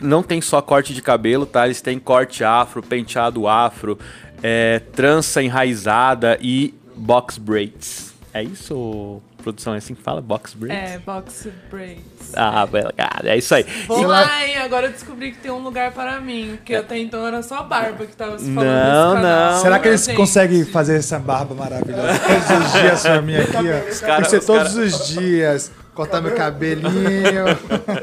[0.00, 1.64] não tem só corte de cabelo, tá?
[1.64, 3.98] Eles têm corte afro, penteado afro,
[4.42, 8.14] é, trança enraizada e box braids.
[8.32, 9.22] É isso,
[9.52, 9.74] produção?
[9.74, 10.20] É assim que fala?
[10.20, 10.90] Box braids?
[10.94, 12.02] É, box braids.
[12.34, 12.66] Ah,
[12.96, 13.64] cara, é isso aí.
[13.86, 14.56] Vou E- lá, hein?
[14.58, 16.54] Agora eu descobri que tem um lugar para mim.
[16.56, 19.52] Porque até então era só a barba que tava se falando Não, canal.
[19.52, 19.60] não.
[19.62, 23.56] Será que eles Gente, conseguem fazer essa barba maravilhosa todos os dias pra mim aqui,
[23.56, 23.90] ó?
[23.90, 25.72] Tem cara- que ser os todos cara- os dias.
[25.94, 27.44] Cortar meu cabelinho.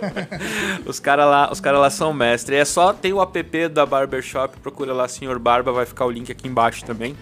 [0.85, 2.57] Os caras lá, os cara lá são mestres.
[2.59, 6.31] É só tem o app da Barbershop, procura lá Senhor Barba, vai ficar o link
[6.31, 7.15] aqui embaixo também.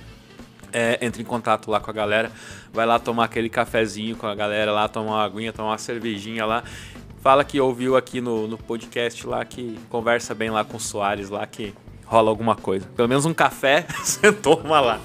[0.73, 2.31] É, entre em contato lá com a galera.
[2.73, 6.45] Vai lá tomar aquele cafezinho com a galera lá, tomar uma aguinha, tomar uma cervejinha
[6.45, 6.64] lá.
[7.22, 11.30] Fala que ouviu aqui no, no podcast lá, que conversa bem lá com o Soares
[11.30, 11.73] lá, que
[12.11, 12.85] rola alguma coisa.
[12.93, 14.99] Pelo menos um café, você toma lá.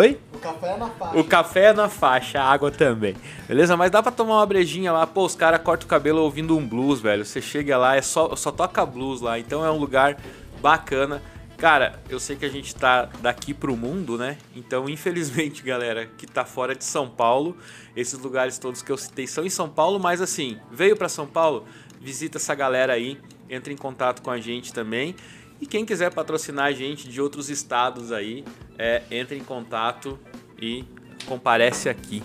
[0.00, 0.18] Oi?
[0.34, 1.18] O café é na faixa.
[1.18, 3.16] O café é na faixa, a água também.
[3.48, 3.76] Beleza?
[3.78, 5.06] Mas dá pra tomar uma brejinha lá.
[5.06, 7.24] Pô, os caras cortam o cabelo ouvindo um blues, velho.
[7.24, 9.38] Você chega lá, é só, só toca blues lá.
[9.38, 10.18] Então é um lugar
[10.60, 11.22] bacana.
[11.62, 14.36] Cara, eu sei que a gente tá daqui pro mundo, né?
[14.56, 17.56] Então, infelizmente, galera, que tá fora de São Paulo,
[17.94, 21.24] esses lugares todos que eu citei são em São Paulo, mas assim, veio para São
[21.24, 21.64] Paulo,
[22.00, 23.16] visita essa galera aí,
[23.48, 25.14] entra em contato com a gente também.
[25.60, 28.44] E quem quiser patrocinar a gente de outros estados aí,
[28.76, 30.18] é, entre em contato
[30.60, 30.84] e
[31.26, 32.24] comparece aqui.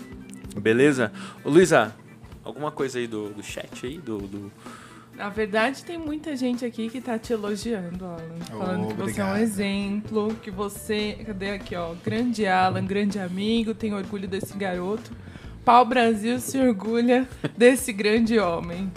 [0.60, 1.12] Beleza?
[1.44, 1.94] Ô, Luísa,
[2.42, 3.98] alguma coisa aí do, do chat aí?
[3.98, 4.52] Do, do-
[5.18, 8.38] Na verdade, tem muita gente aqui que tá te elogiando, Alan.
[8.48, 11.18] Falando Oh, que você é um exemplo, que você.
[11.26, 11.92] Cadê aqui, ó?
[12.04, 15.10] Grande Alan, grande amigo, tem orgulho desse garoto.
[15.64, 17.28] Pau Brasil se orgulha
[17.58, 18.92] desse grande homem.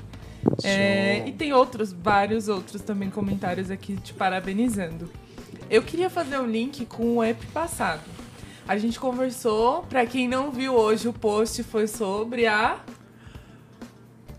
[0.64, 5.10] É, e tem outros, vários outros também comentários aqui te parabenizando.
[5.72, 8.02] Eu queria fazer um link com o app passado.
[8.68, 12.80] A gente conversou, pra quem não viu hoje, o post foi sobre a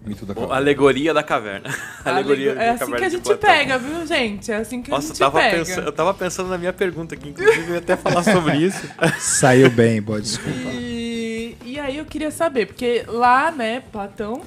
[0.04, 0.56] Mito da a caverna.
[0.56, 1.70] alegoria da caverna.
[2.04, 4.50] Alegoria É da assim que a gente pega, viu, gente?
[4.50, 5.58] É assim que a Nossa, eu gente tava, pega.
[5.58, 8.84] pensando, eu tava pensando na minha pergunta aqui, inclusive eu ia até falar sobre isso.
[9.20, 10.58] Saiu bem, boa desculpa.
[10.72, 14.42] E, e aí eu queria saber, porque lá, né, Platão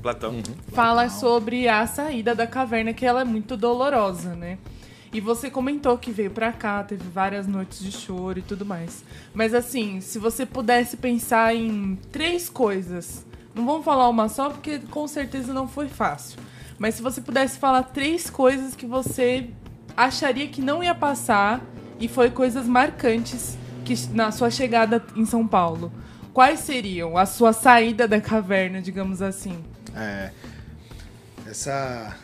[0.00, 0.40] Platão.
[0.72, 4.58] fala sobre a saída da caverna, que ela é muito dolorosa, né?
[5.12, 9.04] E você comentou que veio pra cá, teve várias noites de choro e tudo mais.
[9.34, 13.26] Mas assim, se você pudesse pensar em três coisas,
[13.60, 16.38] não vamos falar uma só, porque com certeza não foi fácil.
[16.78, 19.50] Mas se você pudesse falar três coisas que você
[19.94, 21.60] acharia que não ia passar
[21.98, 25.92] e foi coisas marcantes que na sua chegada em São Paulo,
[26.32, 29.62] quais seriam a sua saída da caverna, digamos assim?
[29.94, 30.30] É,
[31.46, 32.16] essa.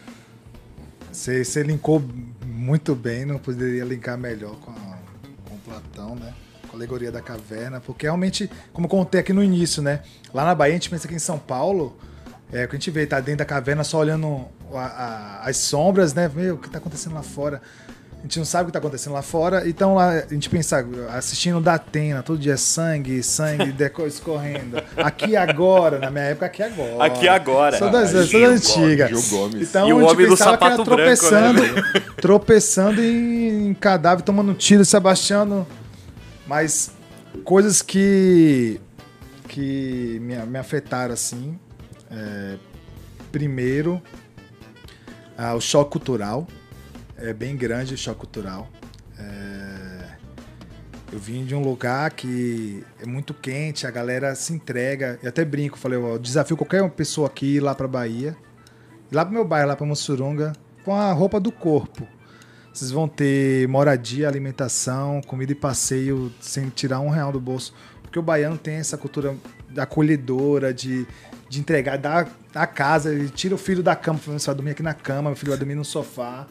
[1.12, 2.02] Você, linkou
[2.46, 6.32] muito bem, não poderia linkar melhor com, com Platão, né?
[6.76, 10.00] Alegoria da caverna, porque realmente, como contei aqui no início, né?
[10.32, 11.96] Lá na Bahia, a gente pensa que em São Paulo,
[12.52, 14.78] é, o que a gente vê, tá dentro da caverna só olhando a-
[15.44, 16.30] a- as sombras, né?
[16.34, 17.60] Meu, o que tá acontecendo lá fora?
[18.18, 19.68] A gente não sabe o que tá acontecendo lá fora.
[19.68, 20.84] Então lá a gente pensa,
[21.14, 24.82] assistindo da Atena, todo dia sangue, sangue deco- escorrendo.
[24.96, 27.04] Aqui agora, na minha época, aqui agora.
[27.04, 27.78] Aqui agora.
[27.78, 29.08] Sou das, Ah, sou da Gil antiga.
[29.08, 29.68] Gomes, Gil Gomes.
[29.68, 33.00] Então E o a gente homem do pensava que era sapato branco, tropeçando, né, tropeçando
[33.04, 35.64] em cadáver, tomando tiro, se abaixando.
[36.46, 36.92] Mas
[37.44, 38.80] coisas que
[39.48, 41.58] que me, me afetaram assim.
[42.10, 42.56] é,
[43.30, 44.00] primeiro,
[45.36, 46.46] ah, o choque cultural.
[47.18, 48.68] É bem grande o choque cultural.
[49.18, 50.16] É,
[51.12, 55.18] eu vim de um lugar que é muito quente, a galera se entrega.
[55.22, 58.36] Eu até brinco, falei, ó, desafio qualquer pessoa aqui ir lá pra Bahia,
[59.10, 60.52] ir lá pro meu bairro, lá pra Mussurunga,
[60.84, 62.06] com a roupa do corpo.
[62.76, 67.72] Vocês vão ter moradia, alimentação, comida e passeio sem tirar um real do bolso.
[68.02, 69.34] Porque o baiano tem essa cultura
[69.78, 71.06] acolhedora, de,
[71.48, 74.70] de entregar, dar a casa, ele tira o filho da cama, falando, você vai dormir
[74.72, 76.46] aqui na cama, meu filho vai dormir no sofá.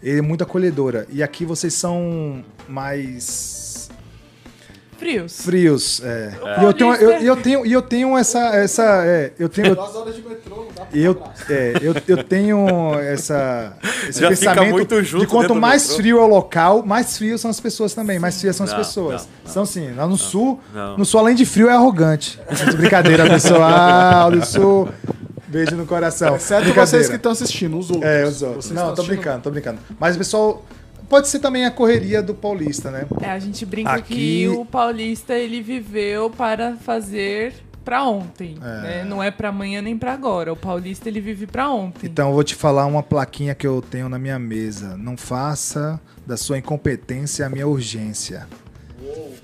[0.00, 1.08] Ele é muito acolhedora.
[1.10, 3.57] E aqui vocês são mais
[4.98, 5.40] Frios.
[5.42, 6.02] frios.
[6.04, 6.32] É.
[6.60, 10.16] E eu tenho, eu, eu tenho, eu tenho essa, essa, é, eu tenho, Duas horas
[10.16, 13.72] de metrô, não dá pra eu, é, eu, eu tenho essa,
[14.08, 15.96] esse Já fica pensamento muito junto de quanto mais metrô.
[15.98, 18.18] frio é o local, mais frios são as pessoas também.
[18.18, 19.28] Mais frias são as Não, pessoas.
[19.44, 19.92] não, São sim.
[19.94, 20.98] Lá no sul, não.
[20.98, 22.38] no sul, além de frio, é arrogante.
[22.76, 24.88] Brincadeira, pessoal do sul.
[25.46, 26.36] Beijo no coração.
[26.36, 28.06] Exceto vocês que estão assistindo, os outros.
[28.10, 28.66] É, os outros.
[28.66, 29.78] Vocês Não, tô assistindo- brincando, tô brincando.
[29.98, 30.62] Mas o pessoal.
[31.08, 33.06] Pode ser também a correria do paulista, né?
[33.22, 37.54] É, a gente brinca Aqui- que o paulista ele viveu para fazer
[37.84, 39.02] pra ontem, né?
[39.04, 40.52] Não é pra amanhã nem pra agora.
[40.52, 42.06] O paulista ele vive pra ontem.
[42.06, 44.94] Então eu vou te falar uma plaquinha que eu tenho na minha mesa.
[44.98, 48.46] Não faça da sua incompetência a minha urgência.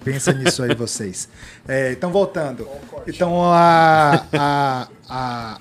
[0.05, 1.27] Pensa nisso aí, vocês.
[1.66, 2.69] É, então, voltando.
[3.07, 5.59] Então, a, a, a-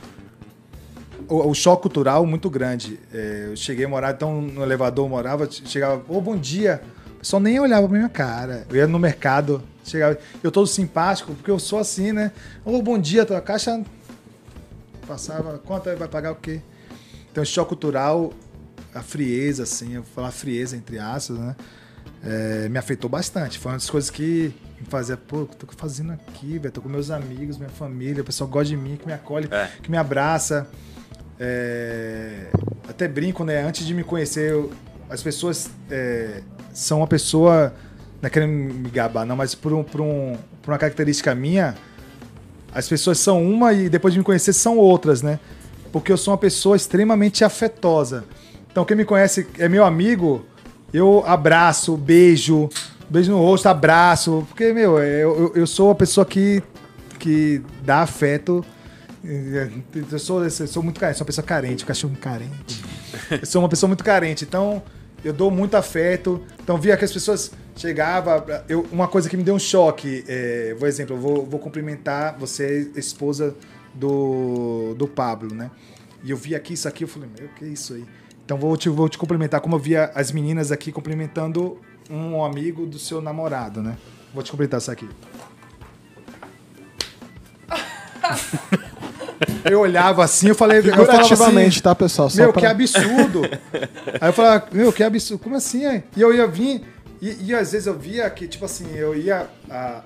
[1.28, 3.00] o, o choque cultural muito grande.
[3.14, 6.82] É, eu cheguei a morar, então, no elevador eu morava, chegava, ô, bom dia.
[7.16, 8.66] O pessoal nem olhava pra minha cara.
[8.70, 12.32] Eu ia no mercado, chegava, eu todo simpático, porque eu sou assim, né?
[12.66, 13.82] Ô, bom dia, tua caixa
[15.08, 16.62] passava, quanto vai pagar o quê?
[17.32, 18.32] Então, choque cultural,
[18.94, 21.56] a frieza, assim, eu vou falar frieza entre aspas, né?
[22.26, 23.58] É, me afetou bastante.
[23.60, 26.72] Foi uma das coisas que me fazia, pô, o que eu tô fazendo aqui, velho?
[26.72, 29.70] Tô com meus amigos, minha família, o pessoal gosta de mim, que me acolhe, É.
[29.82, 30.68] que me abraça.
[31.45, 32.48] É,
[32.88, 33.61] até brinco, né?
[33.61, 34.72] Antes de me conhecer, eu-
[35.10, 36.41] as pessoas é,
[36.74, 37.74] são uma pessoa
[38.22, 41.76] não é querendo me gabar, não, mas por, um, por, um, por uma característica minha,
[42.74, 45.38] as pessoas são uma e depois de me conhecer são outras, né?
[45.91, 48.24] Porque eu sou uma pessoa extremamente afetosa.
[48.72, 50.45] Então, quem me conhece é meu amigo,
[50.94, 52.70] eu abraço, beijo,
[53.10, 54.45] beijo no rosto, abraço.
[54.48, 56.64] Porque, meu, eu, eu, eu sou uma pessoa que,
[57.20, 58.65] que dá afeto.
[59.24, 62.84] Eu sou, eu sou muito carente, sou uma pessoa carente, cachorro carente.
[63.32, 64.84] Eu sou uma pessoa muito carente, então
[65.24, 66.41] eu dou muito afeto.
[66.62, 68.44] Então, via que as pessoas chegavam.
[68.68, 72.38] Eu, uma coisa que me deu um choque, é, por exemplo, eu vou, vou cumprimentar
[72.38, 73.56] você, esposa
[73.94, 75.72] do, do Pablo, né?
[76.24, 78.06] E eu vi aqui isso aqui, eu falei, meu, que é isso aí?
[78.44, 81.80] Então vou te, vou te cumprimentar, como eu via as meninas aqui cumprimentando
[82.10, 83.98] um amigo do seu namorado, né?
[84.34, 85.08] Vou te cumprimentar isso aqui.
[89.65, 92.30] Eu olhava assim, eu falei, eu Figurativamente, assim, tá, pessoal?
[92.30, 93.41] Só meu, pra- que absurdo.
[94.22, 95.41] Aí eu falava, meu, que absurdo.
[95.44, 95.86] Como assim?
[95.86, 96.03] é?
[96.15, 96.84] E eu ia vir,
[97.22, 99.48] e, e às vezes eu via que, tipo assim, eu ia.
[99.70, 100.02] A,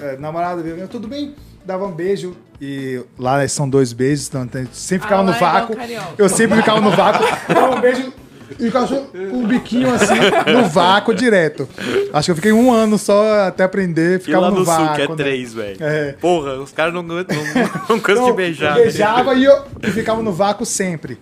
[0.00, 1.34] a namorada vinha, tudo bem?
[1.64, 2.36] Dava um beijo.
[2.60, 5.76] E lá são dois beijos, então sempre ficava Ah, no é vácuo.
[5.76, 6.14] carioca.
[6.16, 8.12] Eu sempre ficava no vácuo, dava um beijo
[8.58, 10.14] e só com um biquinho assim,
[10.52, 11.68] no vácuo direto.
[12.12, 14.86] Acho que eu fiquei um ano só até aprender, E ficava lá no no vácuo.
[14.86, 15.14] sul, que é né?
[15.16, 15.76] três, velho.
[15.80, 16.12] É.
[16.20, 17.24] Porra, os caras não, não, não,
[17.88, 18.76] não cansam de Não, beijar.
[18.78, 21.18] eu beijava e eu e ficava no vácuo sempre.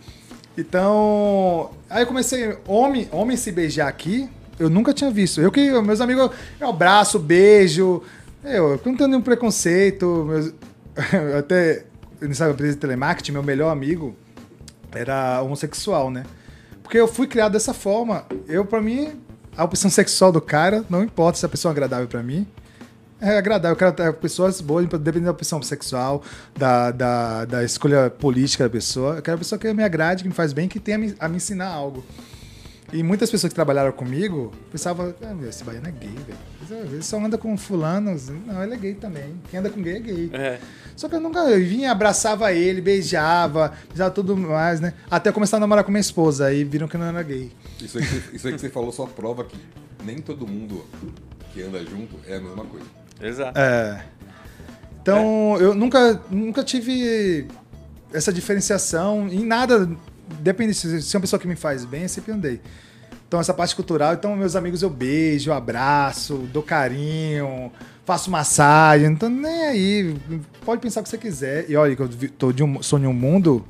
[0.58, 4.28] Então, aí eu comecei, homem, homem se beijar aqui,
[4.58, 5.40] eu nunca tinha visto.
[5.40, 6.30] Eu que, meus amigos,
[6.60, 8.02] eu abraço, beijo,
[8.44, 10.52] eu, eu não tenho nenhum preconceito, meus,
[11.12, 11.84] eu até,
[12.20, 14.14] nessa empresa de telemarketing, meu melhor amigo
[14.94, 16.24] era homossexual, né?
[16.90, 18.26] Porque eu fui criado dessa forma.
[18.48, 19.12] Eu, pra mim,
[19.56, 22.44] a opção sexual do cara, não importa se a pessoa é agradável pra mim,
[23.20, 23.78] é agradável.
[23.80, 26.20] Eu quero pessoas boas, dependendo da opção sexual,
[26.52, 29.14] da, da, da escolha política da pessoa.
[29.14, 31.14] Eu quero uma pessoa que me agrade, que me faz bem, que tenha a me,
[31.20, 32.04] a me ensinar algo.
[32.92, 36.38] E muitas pessoas que trabalharam comigo pensavam, ah, meu, esse baiano é gay, velho.
[36.74, 38.16] Ele só anda com fulano.
[38.46, 39.34] Não, ele é gay também.
[39.50, 40.30] Quem anda com gay é gay.
[40.32, 40.58] É.
[40.96, 44.92] Só que eu nunca eu vinha, abraçava ele, beijava, beijava tudo mais, né?
[45.10, 47.50] Até eu começar a namorar com minha esposa, aí viram que eu não era gay.
[47.80, 49.56] Isso aí, que você- isso aí que você falou só prova que
[50.04, 50.84] nem todo mundo
[51.54, 52.86] que anda junto é a mesma coisa.
[53.20, 53.58] Exato.
[53.58, 54.04] É.
[55.02, 57.46] Então, eu nunca, nunca tive
[58.12, 59.88] essa diferenciação em nada.
[60.40, 62.60] Depende se se é uma pessoa que me faz bem, eu sempre andei.
[63.30, 64.12] Então, essa parte cultural.
[64.14, 67.70] Então, meus amigos eu beijo, abraço, dou carinho,
[68.04, 69.14] faço massagem.
[69.14, 70.16] Tô nem aí.
[70.64, 71.70] Pode pensar o que você quiser.
[71.70, 73.64] E olha, que eu tô de um, sou de um mundo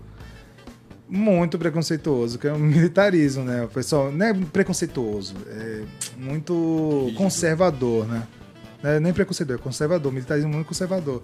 [1.06, 3.62] muito preconceituoso, que é o militarismo, né?
[3.64, 5.82] O pessoal não é preconceituoso, é
[6.16, 8.26] muito conservador, né?
[8.82, 11.22] Não é nem preconceituoso, é conservador, militarismo muito conservador.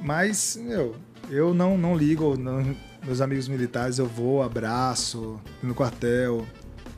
[0.00, 0.96] Mas, meu,
[1.28, 2.74] eu não, não ligo, não-
[3.04, 6.46] meus amigos militares, eu vou, abraço, no quartel,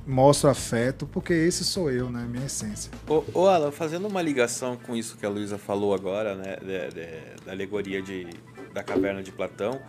[0.06, 2.26] mostro afeto, porque esse sou eu, né?
[2.30, 2.90] Minha essência.
[3.08, 6.94] Ô, ô Alan, fazendo uma ligação com isso que a Luísa falou agora, né, de-
[6.94, 8.28] de- da alegoria de,
[8.72, 9.80] da caverna de Platão,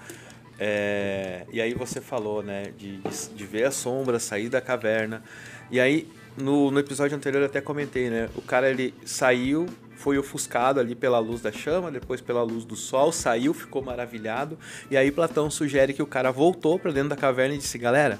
[0.59, 2.99] é, e aí você falou, né, de,
[3.35, 5.21] de, ver a sombra sair da caverna,
[5.69, 10.17] e aí no, no episódio anterior eu até comentei, né, o cara ele saiu, foi
[10.17, 14.57] ofuscado ali pela luz da chama, depois pela luz do sol, saiu, ficou maravilhado,
[14.89, 18.19] e aí Platão sugere que o cara voltou pra dentro da caverna e disse, galera,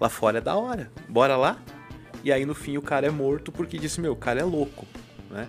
[0.00, 1.58] lá fora é da hora, bora lá?
[2.22, 4.86] E aí no fim o cara é morto porque disse, meu, o cara é louco,
[5.30, 5.48] né?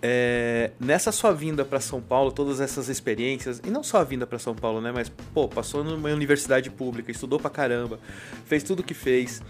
[0.00, 4.26] É, nessa sua vinda para São Paulo, todas essas experiências, e não só a vinda
[4.26, 4.92] para São Paulo, né?
[4.92, 7.98] Mas, pô, passou numa universidade pública, estudou pra caramba,
[8.46, 9.42] fez tudo que fez.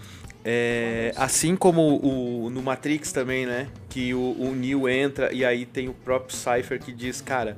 [0.43, 3.67] É, assim como o, no Matrix também, né?
[3.89, 7.57] Que o, o Neo entra e aí tem o próprio Cypher que diz, cara,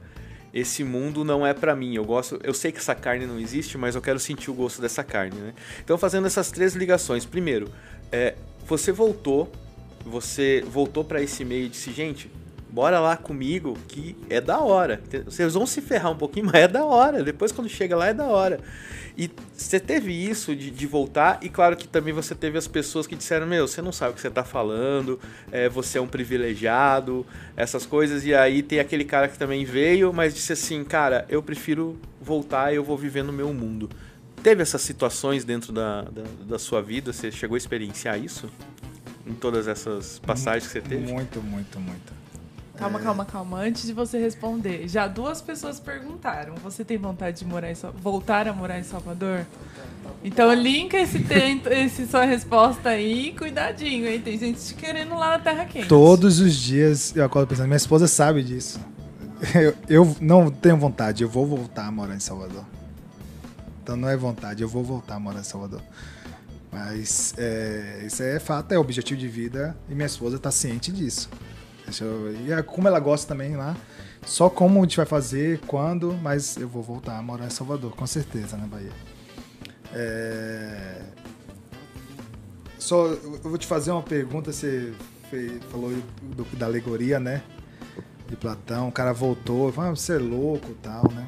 [0.54, 1.96] esse mundo não é pra mim.
[1.96, 4.82] Eu gosto, eu sei que essa carne não existe, mas eu quero sentir o gosto
[4.82, 5.54] dessa carne, né?
[5.84, 7.26] Então fazendo essas três ligações.
[7.26, 7.72] Primeiro,
[8.12, 9.52] é, você voltou,
[10.06, 12.30] você voltou pra esse meio e disse, gente,
[12.72, 15.02] bora lá comigo que é da hora.
[15.26, 17.24] Vocês vão se ferrar um pouquinho, mas é da hora.
[17.24, 18.60] Depois quando chega lá é da hora.
[19.18, 23.06] E você teve isso de, de voltar, e claro que também você teve as pessoas
[23.06, 25.20] que disseram: Meu, você não sabe o que você tá falando,
[25.52, 27.26] é, você é um privilegiado,
[27.56, 28.26] essas coisas.
[28.26, 32.74] E aí tem aquele cara que também veio, mas disse assim: Cara, eu prefiro voltar,
[32.74, 33.90] eu vou viver no meu mundo.
[34.42, 37.14] Teve essas situações dentro da, da, da sua vida?
[37.14, 38.50] Você chegou a experienciar isso?
[39.28, 41.12] Em todas essas passagens que você teve?
[41.12, 42.21] Muito, muito, muito.
[42.82, 43.60] Calma, calma, calma.
[43.60, 48.48] Antes de você responder, já duas pessoas perguntaram: você tem vontade de morar em voltar
[48.48, 49.46] a morar em Salvador?
[50.24, 54.20] Então linka esse, tento, esse sua resposta aí, cuidadinho, hein?
[54.20, 55.88] Tem gente te querendo lá na Terra Quente.
[55.88, 58.80] Todos os dias eu acordo pensando, minha esposa sabe disso.
[59.56, 62.64] Eu, eu não tenho vontade, eu vou voltar a morar em Salvador.
[63.82, 65.82] Então não é vontade, eu vou voltar a morar em Salvador.
[66.72, 71.28] Mas é, isso é fato, é objetivo de vida e minha esposa tá ciente disso.
[72.00, 73.76] Eu- e é como ela gosta também lá.
[74.26, 77.92] Só como a gente vai fazer, quando, mas eu vou voltar a morar em Salvador,
[77.96, 78.92] com certeza, na Bahia.
[79.94, 81.02] É,
[82.78, 84.92] Só, eu vou te fazer uma pergunta, você
[85.30, 85.92] fe- falou
[86.22, 87.42] do- da alegoria, né?
[88.28, 91.28] De Platão, o cara voltou, ah, você é louco tal, né?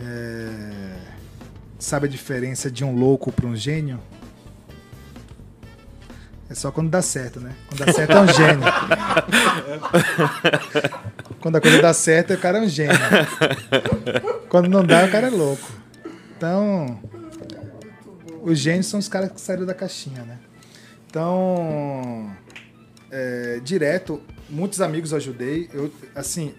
[0.00, 0.98] É,
[1.80, 4.00] Sabe a diferença de um louco para um gênio?
[6.50, 7.54] É só quando dá certo, né?
[7.68, 8.64] Quando dá certo é um gênio.
[11.40, 12.96] quando a coisa dá certo, o cara é um gênio.
[14.48, 15.70] Quando não dá, o cara é louco.
[16.36, 17.00] Então,
[18.42, 20.38] os gênios são os caras que saíram da caixinha, né?
[21.06, 22.30] Então,
[23.10, 25.68] é, direto, muitos amigos eu ajudei.
[25.72, 26.54] Eu, assim,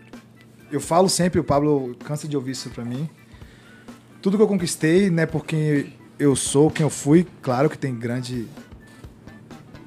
[0.71, 3.09] eu falo sempre, o Pablo cansa de ouvir isso pra mim.
[4.21, 8.47] Tudo que eu conquistei, né, porque eu sou quem eu fui, claro que tem grande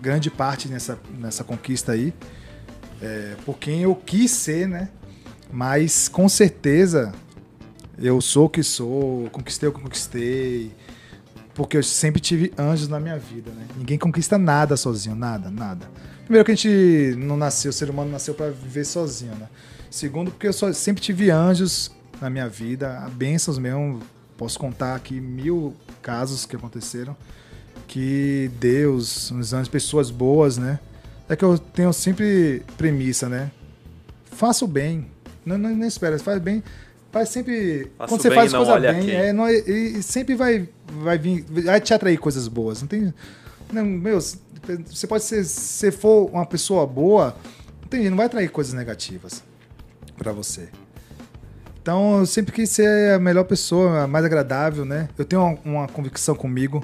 [0.03, 2.12] grande parte nessa, nessa conquista aí,
[3.01, 4.89] é, por quem eu quis ser, né?
[5.51, 7.12] Mas com certeza
[7.97, 10.74] eu sou o que sou, conquistei o que conquistei,
[11.55, 13.65] porque eu sempre tive anjos na minha vida, né?
[13.77, 15.89] Ninguém conquista nada sozinho, nada, nada.
[16.24, 19.49] Primeiro que a gente não nasceu, o ser humano nasceu para viver sozinho, né?
[19.89, 24.01] Segundo, porque eu só, sempre tive anjos na minha vida, bênçãos mesmo.
[24.37, 27.16] Posso contar aqui mil casos que aconteceram
[27.93, 30.81] que Deus, os anjos, pessoas boas, né?
[31.28, 33.51] É que eu tenho sempre premissa, né?
[34.24, 35.09] Faça o bem.
[35.44, 36.64] Não, não, não espera, faz bem.
[37.10, 37.90] Faz sempre.
[37.98, 39.14] Faça quando você bem faz coisa bem, quem.
[39.14, 40.66] é, não, e, e sempre vai,
[41.02, 41.44] vai vir.
[41.51, 42.81] Vai te atrair coisas boas.
[42.81, 43.12] Não tem.
[43.70, 45.44] Não, meu, você pode ser.
[45.44, 47.36] Se for uma pessoa boa,
[47.82, 49.44] não, tem, não vai atrair coisas negativas
[50.16, 50.70] pra você.
[51.82, 55.10] Então, eu sempre quis ser a melhor pessoa, a mais agradável, né?
[55.19, 56.82] Eu tenho uma, uma convicção comigo.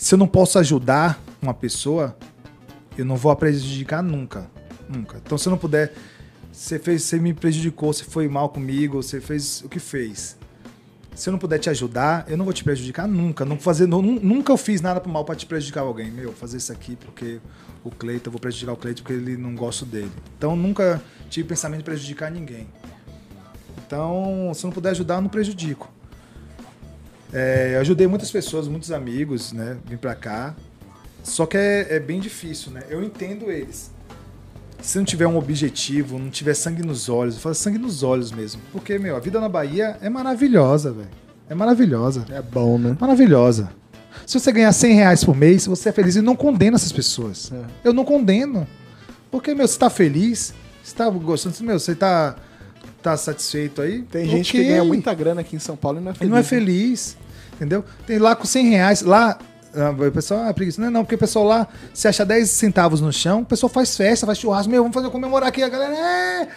[0.00, 2.16] Se eu não posso ajudar uma pessoa,
[2.96, 4.50] eu não vou a prejudicar nunca.
[4.88, 5.18] Nunca.
[5.22, 5.92] Então, se eu não puder.
[6.50, 10.38] Você, fez, você me prejudicou, você foi mal comigo, você fez o que fez.
[11.14, 13.44] Se eu não puder te ajudar, eu não vou te prejudicar nunca.
[13.44, 16.10] Não fazer, nu- nunca eu fiz nada mal pra te prejudicar alguém.
[16.10, 17.38] Meu, fazer isso aqui porque
[17.84, 20.10] o Cleiton, eu vou prejudicar o Cleiton porque ele não gosto dele.
[20.38, 22.66] Então nunca tive pensamento de prejudicar ninguém.
[23.86, 25.92] Então, se eu não puder ajudar, eu não prejudico.
[27.32, 29.76] É, eu ajudei muitas pessoas, muitos amigos, né?
[29.86, 30.54] Vim pra cá.
[31.22, 32.82] Só que é, é bem difícil, né?
[32.88, 33.90] Eu entendo eles.
[34.82, 38.32] Se não tiver um objetivo, não tiver sangue nos olhos, eu falo sangue nos olhos
[38.32, 38.60] mesmo.
[38.72, 41.08] Porque, meu, a vida na Bahia é maravilhosa, velho.
[41.48, 42.24] É maravilhosa.
[42.30, 42.96] É bom, né?
[42.98, 43.70] Maravilhosa.
[44.26, 47.52] Se você ganhar 100 reais por mês, você é feliz e não condena essas pessoas.
[47.52, 47.88] É.
[47.88, 48.66] Eu não condeno.
[49.30, 52.36] Porque, meu, você tá feliz, você tá gostando, meu, você tá,
[53.02, 54.02] tá satisfeito aí.
[54.02, 56.30] Tem gente que ganha muita grana aqui em São Paulo e não é feliz.
[56.30, 56.46] não é né?
[56.46, 57.16] feliz,
[57.60, 57.84] entendeu?
[58.06, 59.38] Tem lá com 100 reais, lá
[59.74, 60.80] ah, o pessoal, ah, preguiça.
[60.80, 63.70] Não é não, porque o pessoal lá, se acha 10 centavos no chão, o pessoal
[63.70, 66.48] faz festa, faz churrasco, meu, vamos fazer comemorar aqui, a galera, é...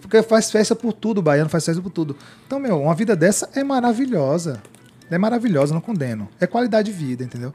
[0.00, 2.16] Porque faz festa por tudo, o baiano faz festa por tudo.
[2.44, 4.60] Então, meu, uma vida dessa é maravilhosa.
[5.08, 6.28] É maravilhosa, não condeno.
[6.40, 7.54] É qualidade de vida, entendeu?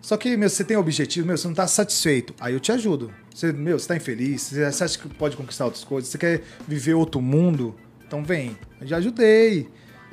[0.00, 2.34] Só que, meu, você tem objetivo, meu, você não tá satisfeito.
[2.40, 3.12] Aí eu te ajudo.
[3.34, 6.94] Você, meu, você tá infeliz, você acha que pode conquistar outras coisas, você quer viver
[6.94, 7.74] outro mundo,
[8.06, 8.56] então vem.
[8.80, 9.68] Eu já ajudei.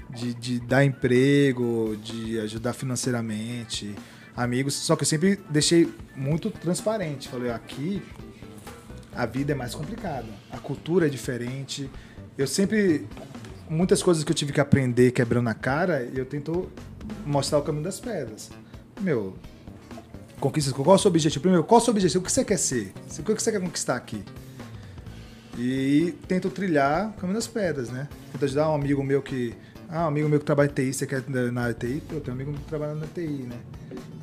[0.09, 3.93] De, de dar emprego, de ajudar financeiramente,
[4.35, 4.73] amigos.
[4.73, 7.27] Só que eu sempre deixei muito transparente.
[7.27, 8.01] Falei, aqui
[9.17, 10.27] a vida é mais complicada.
[10.51, 11.89] A cultura é diferente.
[12.37, 13.07] Eu sempre.
[13.69, 16.71] Muitas coisas que eu tive que aprender quebrando a cara, eu tento
[17.25, 18.49] mostrar o caminho das pedras.
[19.01, 19.35] Meu,
[20.39, 20.71] conquistas.
[20.71, 21.41] Qual é o seu objetivo?
[21.41, 22.21] Primeiro, qual é o seu objetivo?
[22.21, 22.93] O que você quer ser?
[23.19, 24.23] O que você quer conquistar aqui?
[25.57, 28.07] E tento trilhar o caminho das pedras, né?
[28.31, 29.55] Tento ajudar um amigo meu que.
[29.89, 32.03] Ah, um amigo meu que trabalha em TI, você quer na TI?
[32.07, 33.55] Pô, eu tenho um amigo que trabalha na TI, né?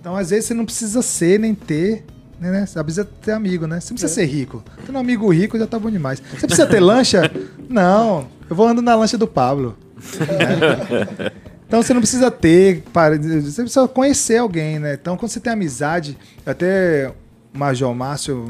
[0.00, 2.04] Então, às vezes, você não precisa ser nem ter,
[2.38, 2.50] né?
[2.50, 2.66] né?
[2.66, 3.80] Você precisa ter amigo, né?
[3.80, 4.62] Você não precisa ser rico.
[4.84, 6.20] Tendo um amigo rico já tá bom demais.
[6.38, 7.22] Você precisa ter lancha?
[7.68, 8.28] Não.
[8.48, 9.76] Eu vou andando na lancha do Pablo.
[10.18, 11.32] né?
[11.66, 14.94] Então você não precisa ter, para- você precisa conhecer alguém, né?
[14.94, 16.16] Então quando você tem amizade,
[16.46, 17.10] até
[17.52, 18.44] o Major Márcio,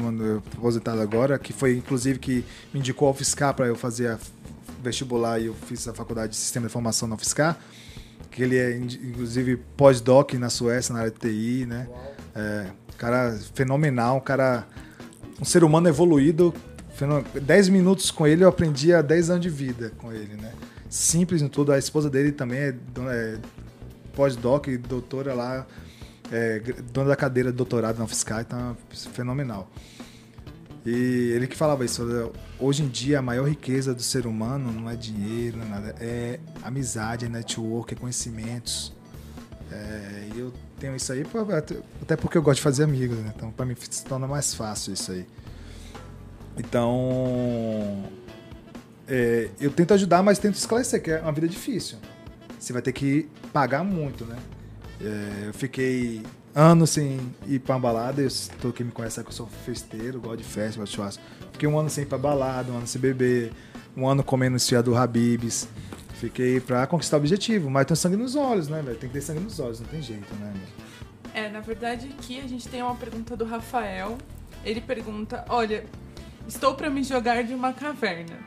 [0.55, 4.19] aposentado agora, que foi inclusive que me indicou ao Fiscar para eu fazer a
[4.85, 7.57] vestibular e eu fiz a faculdade de Sistema de Informação na Fiscar,
[8.31, 11.87] que ele é inclusive pós-doc na Suécia, na área de TI, né?
[12.35, 12.67] É,
[12.97, 14.65] cara fenomenal, cara
[15.41, 16.53] um ser humano evoluído.
[16.95, 20.53] Feno- 10 minutos com ele eu aprendi há 10 anos de vida com ele, né?
[20.89, 21.73] Simples em tudo.
[21.73, 22.75] A esposa dele também é,
[23.09, 23.37] é
[24.15, 25.67] pós-doc, doutora lá,
[26.31, 26.59] é,
[26.93, 29.69] dona da cadeira de doutorado na Fiscal, então é fenomenal.
[30.85, 34.71] E ele que falava isso, olha, hoje em dia a maior riqueza do ser humano
[34.71, 38.93] não é dinheiro, não é nada, é amizade, é network, é conhecimentos.
[39.71, 41.25] É, eu tenho isso aí,
[42.01, 43.33] até porque eu gosto de fazer amigos, né?
[43.35, 45.25] Então, pra mim se torna mais fácil isso aí.
[46.55, 48.03] Então,
[49.07, 51.97] é, eu tento ajudar, mas tento esclarecer que é uma vida difícil.
[52.59, 54.37] Você vai ter que pagar muito, né?
[55.01, 56.21] É, eu fiquei
[56.55, 58.21] anos sem ir pra balada.
[58.21, 58.29] Eu,
[58.61, 61.23] tô quem me conhece sabe que eu sou festeiro, gosto de festa, gosto de churrasco.
[61.51, 63.51] Fiquei um ano sem ir pra balada, um ano sem beber,
[63.95, 65.67] um ano comendo esfia do Habibs.
[66.15, 68.97] Fiquei pra conquistar o objetivo, mas tenho sangue nos olhos, né, velho?
[68.97, 70.53] Tem que ter sangue nos olhos, não tem jeito, né?
[71.33, 74.17] É, na verdade aqui a gente tem uma pergunta do Rafael.
[74.63, 75.85] Ele pergunta: Olha,
[76.47, 78.39] estou para me jogar de uma caverna.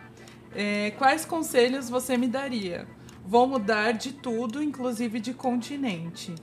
[0.55, 2.87] É, quais conselhos você me daria?
[3.27, 6.35] Vou mudar de tudo, inclusive de continente.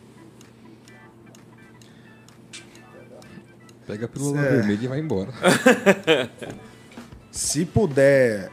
[3.87, 4.51] Pega a pílula É.
[4.57, 5.31] vermelha e vai embora.
[7.31, 8.49] Se puder.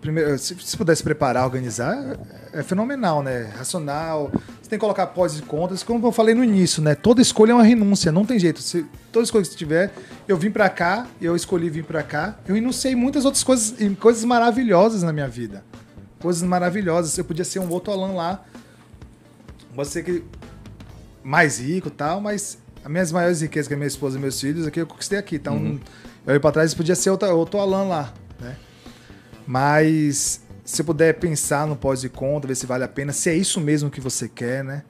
[0.00, 2.16] Primeiro, se, se puder se preparar, organizar,
[2.54, 3.52] é fenomenal, né?
[3.58, 4.30] Racional.
[4.62, 5.82] Você tem que colocar pós e contras.
[5.82, 6.94] Como eu falei no início, né?
[6.94, 8.62] Toda escolha é uma renúncia, não tem jeito.
[8.62, 9.92] Se, toda escolha que você tiver,
[10.26, 12.38] eu vim pra cá, eu escolhi vir pra cá.
[12.48, 15.62] Eu renunciei muitas outras coisas, coisas maravilhosas na minha vida.
[16.22, 17.18] Coisas maravilhosas.
[17.18, 18.42] Eu podia ser um outro Alan lá.
[19.74, 20.24] Pode ser que
[21.22, 24.40] mais rico e tal, mas as minhas maiores riquezas, que é minha esposa e meus
[24.40, 25.36] filhos, aqui eu conquistei aqui.
[25.36, 25.78] Então,
[26.26, 28.56] eu ir pra trás podia ser outra, outro Alan lá, né?
[29.46, 33.28] Mas se eu puder pensar no pós e contra, ver se vale a pena, se
[33.28, 34.82] é isso mesmo que você quer, né?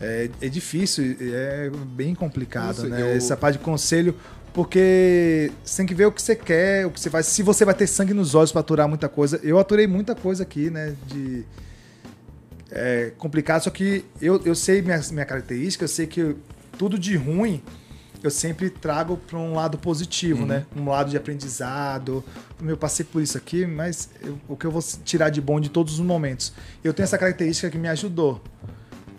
[0.00, 3.00] É, é difícil, é bem complicado, Isso, né?
[3.00, 4.14] eu- Essa parte de conselho,
[4.52, 7.26] porque você tem que ver o que você quer, o que você faz.
[7.26, 9.40] Se você vai ter sangue nos olhos para aturar muita coisa.
[9.42, 10.94] Eu aturei muita coisa aqui, né?
[11.06, 11.44] De
[12.70, 16.34] é complicado, só que eu, eu sei minha, minha característica, eu sei que
[16.78, 17.62] tudo de ruim
[18.22, 20.64] eu sempre trago para um lado positivo, né?
[20.74, 22.24] Um lado de aprendizado.
[22.62, 25.68] Eu passei por isso aqui, mas eu- o que eu vou tirar de bom de
[25.68, 26.50] todos os momentos?
[26.82, 28.40] Eu tenho essa característica que me ajudou.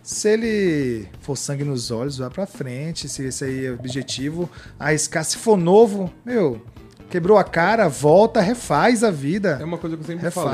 [0.02, 3.08] Se ele for sangue nos olhos, vai pra frente.
[3.08, 4.50] Se esse aí é o objetivo,
[4.80, 5.24] arriscar.
[5.24, 6.60] Se for novo, meu,
[7.08, 9.60] quebrou a cara, volta, refaz a vida.
[9.62, 10.46] É uma coisa que eu sempre Refaz.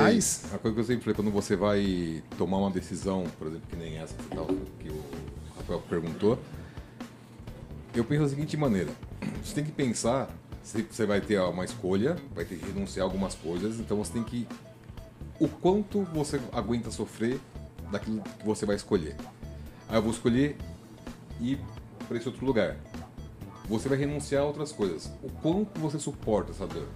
[0.42, 0.52] falei.
[0.52, 3.78] Uma coisa que eu sempre falei, quando você vai tomar uma decisão, por exemplo, que
[3.78, 5.02] nem essa que, que o
[5.58, 6.38] Rafael perguntou,
[7.94, 8.92] eu penso da seguinte maneira.
[9.44, 10.30] Você tem que pensar
[10.64, 14.14] se você vai ter uma escolha, vai ter que renunciar a algumas coisas, então você
[14.14, 14.48] tem que...
[15.40, 17.40] O quanto você aguenta sofrer
[17.92, 19.16] daquilo que você vai escolher.
[19.90, 20.56] Aí eu vou escolher
[21.40, 21.60] ir
[22.08, 22.78] para esse outro lugar.
[23.68, 25.12] Você vai renunciar a outras coisas.
[25.24, 26.88] O quanto você suporta essa dor?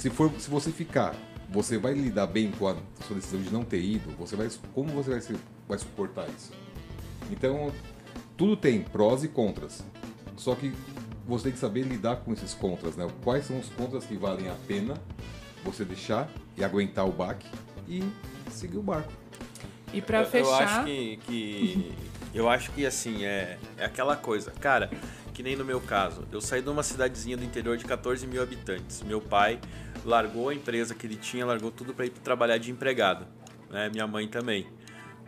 [0.00, 1.14] se for se você ficar
[1.50, 4.88] você vai lidar bem com a sua decisão de não ter ido você vai como
[4.92, 6.52] você vai, vai suportar isso
[7.30, 7.70] então
[8.34, 9.84] tudo tem prós e contras
[10.40, 10.72] só que
[11.26, 14.48] você tem que saber lidar com esses contras né quais são os contras que valem
[14.48, 14.94] a pena
[15.62, 17.46] você deixar e aguentar o baque
[17.86, 18.02] e
[18.50, 19.12] seguir o barco
[19.92, 20.62] E pra eu, eu fechar.
[20.62, 21.92] acho que, que-
[22.34, 24.90] eu acho que assim é, é aquela coisa, cara,
[25.34, 26.24] que nem no meu caso.
[26.32, 29.02] Eu saí de uma cidadezinha do interior de 14 mil habitantes.
[29.02, 29.58] Meu pai
[30.04, 33.26] largou a empresa que ele tinha, largou tudo para ir trabalhar de empregado.
[33.70, 33.88] Né?
[33.90, 34.66] Minha mãe também.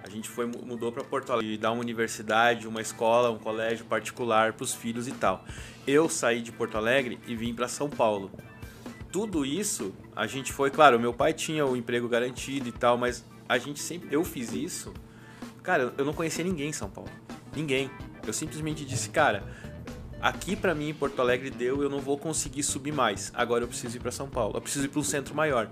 [0.03, 4.53] A gente foi mudou para Porto Alegre, dar uma universidade, uma escola, um colégio particular
[4.53, 5.45] para os filhos e tal.
[5.87, 8.31] Eu saí de Porto Alegre e vim para São Paulo
[9.13, 13.23] tudo isso, a gente foi, claro, meu pai tinha o emprego garantido e tal, mas
[13.47, 14.93] a gente sempre, eu fiz isso.
[15.63, 17.11] Cara, eu não conhecia ninguém em São Paulo.
[17.55, 17.91] Ninguém.
[18.27, 19.45] Eu simplesmente disse, cara,
[20.21, 23.31] aqui pra mim em Porto Alegre deu, eu não vou conseguir subir mais.
[23.35, 24.57] Agora eu preciso ir pra São Paulo.
[24.57, 25.69] Eu preciso ir para um centro maior.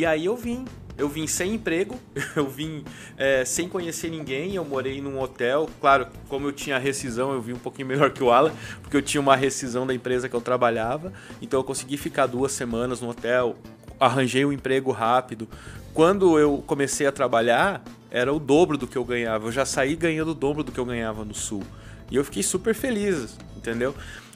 [0.00, 0.64] E aí eu vim.
[0.96, 1.94] Eu vim sem emprego,
[2.34, 2.82] eu vim
[3.18, 5.68] é, sem conhecer ninguém, eu morei num hotel.
[5.78, 8.50] Claro, como eu tinha rescisão, eu vim um pouquinho melhor que o Alan,
[8.80, 11.12] porque eu tinha uma rescisão da empresa que eu trabalhava.
[11.42, 13.56] Então eu consegui ficar duas semanas no hotel,
[13.98, 15.46] arranjei um emprego rápido.
[15.92, 19.48] Quando eu comecei a trabalhar, era o dobro do que eu ganhava.
[19.48, 21.62] Eu já saí ganhando o dobro do que eu ganhava no Sul.
[22.10, 23.94] E eu fiquei super feliz, entendeu?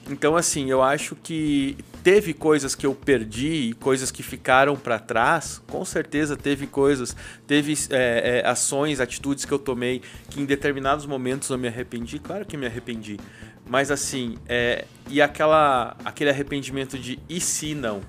[0.09, 5.62] Então, assim, eu acho que teve coisas que eu perdi coisas que ficaram para trás.
[5.66, 7.16] Com certeza teve coisas,
[7.47, 12.18] teve é, é, ações, atitudes que eu tomei que em determinados momentos eu me arrependi.
[12.18, 13.18] Claro que me arrependi.
[13.66, 18.02] Mas, assim, é, e aquela, aquele arrependimento de e se não?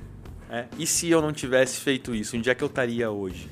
[0.50, 0.66] É?
[0.78, 2.38] E se eu não tivesse feito isso?
[2.38, 3.50] Onde é que eu estaria hoje?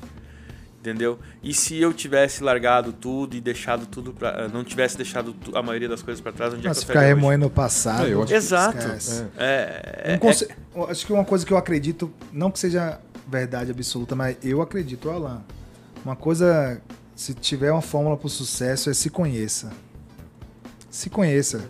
[0.84, 1.18] Entendeu?
[1.42, 4.48] E se eu tivesse largado tudo e deixado tudo pra.
[4.48, 6.86] Não tivesse deixado tu- a maioria das coisas para trás, onde Mas é que eu
[6.88, 8.06] ficar remoendo o passado.
[8.06, 8.76] É, eu acho que- Exato.
[8.76, 9.24] esquece.
[9.38, 10.48] É, Um é- conce-
[10.90, 15.08] Acho que uma coisa que eu acredito, não que seja verdade absoluta, mas eu acredito,
[15.08, 15.42] Alan.
[16.04, 16.78] Uma coisa,
[17.16, 19.72] se tiver uma fórmula para o sucesso, é se conheça.
[20.90, 21.62] Se conheça.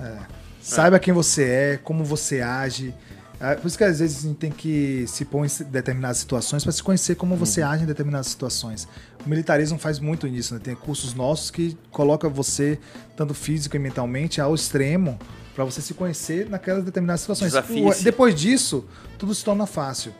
[0.00, 0.18] É.
[0.60, 2.94] Saiba quem você é, como você age.
[3.40, 6.62] É, por isso que às vezes a gente tem que se pôr em determinadas situações
[6.62, 8.88] para se conhecer como você age em determinadas situações.
[9.26, 10.60] O militarismo faz muito nisso, né?
[10.62, 12.78] Tem cursos nossos que coloca você,
[13.16, 15.18] tanto físico e mentalmente, ao extremo
[15.54, 17.52] para você se conhecer naquelas determinadas situações.
[17.52, 18.02] Desafie-se.
[18.04, 18.84] Depois disso,
[19.18, 20.12] tudo se torna fácil.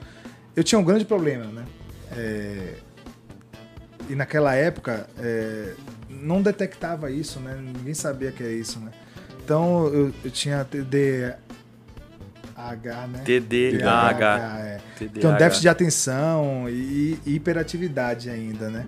[0.55, 1.65] Eu tinha um grande problema, né?
[2.13, 2.75] É,
[4.09, 5.75] E naquela época é,
[6.09, 7.57] não detectava isso, né?
[7.61, 8.91] Ninguém sabia que é isso, né?
[9.43, 10.67] Então eu, eu tinha
[12.55, 13.19] TDAH, né?
[13.25, 14.59] TDAH.
[14.61, 14.81] é.
[14.99, 15.29] TDAH.
[15.29, 18.87] Um déficit de atenção e, e hiperatividade ainda, né?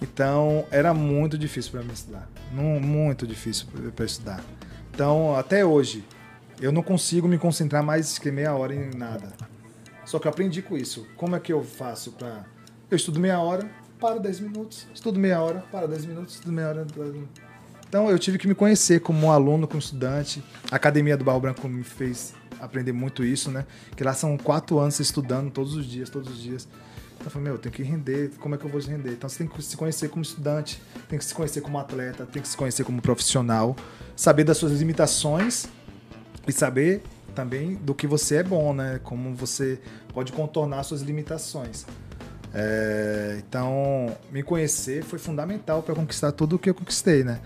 [0.00, 2.28] Então era muito difícil para mim estudar.
[2.52, 4.40] Muito difícil para estudar.
[4.94, 6.04] Então, até hoje,
[6.60, 9.32] eu não consigo me concentrar mais que meia hora em nada.
[10.04, 11.06] Só que eu aprendi com isso.
[11.16, 12.44] Como é que eu faço para.
[12.90, 14.86] Eu estudo meia hora, paro 10 minutos.
[14.92, 16.86] Estudo meia hora, paro 10 minutos, estudo meia hora.
[17.92, 18.02] 10 minutos.
[18.02, 20.42] Então eu tive que me conhecer como um aluno, como estudante.
[20.70, 23.66] A Academia do Barro Branco me fez aprender muito isso, né?
[23.94, 26.66] Que lá são quatro anos estudando todos os dias, todos os dias.
[27.14, 29.10] Então eu falei, meu, tem que render, como é que eu vou render?
[29.10, 32.40] Então você tem que se conhecer como estudante, tem que se conhecer como atleta, tem
[32.40, 33.76] que se conhecer como profissional,
[34.16, 35.66] saber das suas limitações
[36.48, 37.02] e saber
[37.34, 39.00] também do que você é bom, né?
[39.04, 39.78] Como você
[40.14, 41.84] pode contornar suas limitações.
[42.54, 47.40] É, então, me conhecer foi fundamental para conquistar tudo o que eu conquistei, né?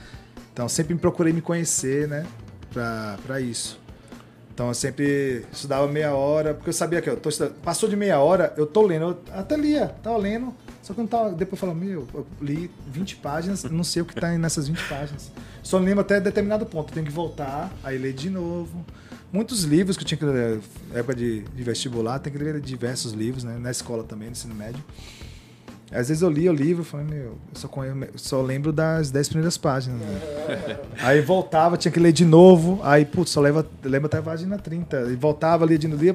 [0.56, 2.24] Então, sempre me procurei me conhecer, né?
[2.72, 3.78] Para isso.
[4.54, 7.56] Então, eu sempre estudava meia hora, porque eu sabia que eu tô estudando.
[7.56, 9.02] Passou de meia hora, eu tô lendo.
[9.04, 10.54] Eu até lia, tava lendo.
[10.82, 11.32] Só que eu não tava.
[11.32, 14.82] Depois eu falo, meu, eu li 20 páginas, não sei o que tá nessas 20
[14.88, 15.30] páginas.
[15.62, 16.88] Só lembro até determinado ponto.
[16.88, 18.82] Eu tenho que voltar, aí ler de novo.
[19.30, 20.60] Muitos livros que eu tinha que ler,
[20.94, 23.58] época de, de vestibular, tem que ler diversos livros, né?
[23.58, 24.82] Na escola também, no ensino médio.
[25.92, 29.10] Às vezes eu lia o livro e falei, meu, eu só, eu só lembro das
[29.10, 30.00] 10 primeiras páginas.
[30.00, 30.20] Né?
[31.00, 32.80] aí voltava, tinha que ler de novo.
[32.82, 35.12] Aí, putz, só leva, lembro até a página 30.
[35.12, 36.14] E voltava, lia de novo, lia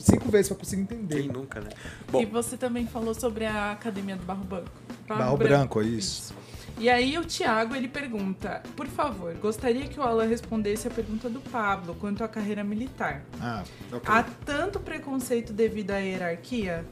[0.00, 1.22] cinco vezes pra conseguir entender.
[1.22, 1.70] Quem nunca, né?
[2.10, 4.70] Bom, E você também falou sobre a Academia do Barro Branco.
[5.06, 6.34] Barro Branco, é isso.
[6.76, 11.30] E aí o Thiago, ele pergunta, por favor, gostaria que o Alan respondesse a pergunta
[11.30, 13.22] do Pablo quanto à carreira militar.
[13.40, 13.62] Ah,
[13.92, 14.12] ok.
[14.12, 16.84] Há tanto preconceito devido à hierarquia,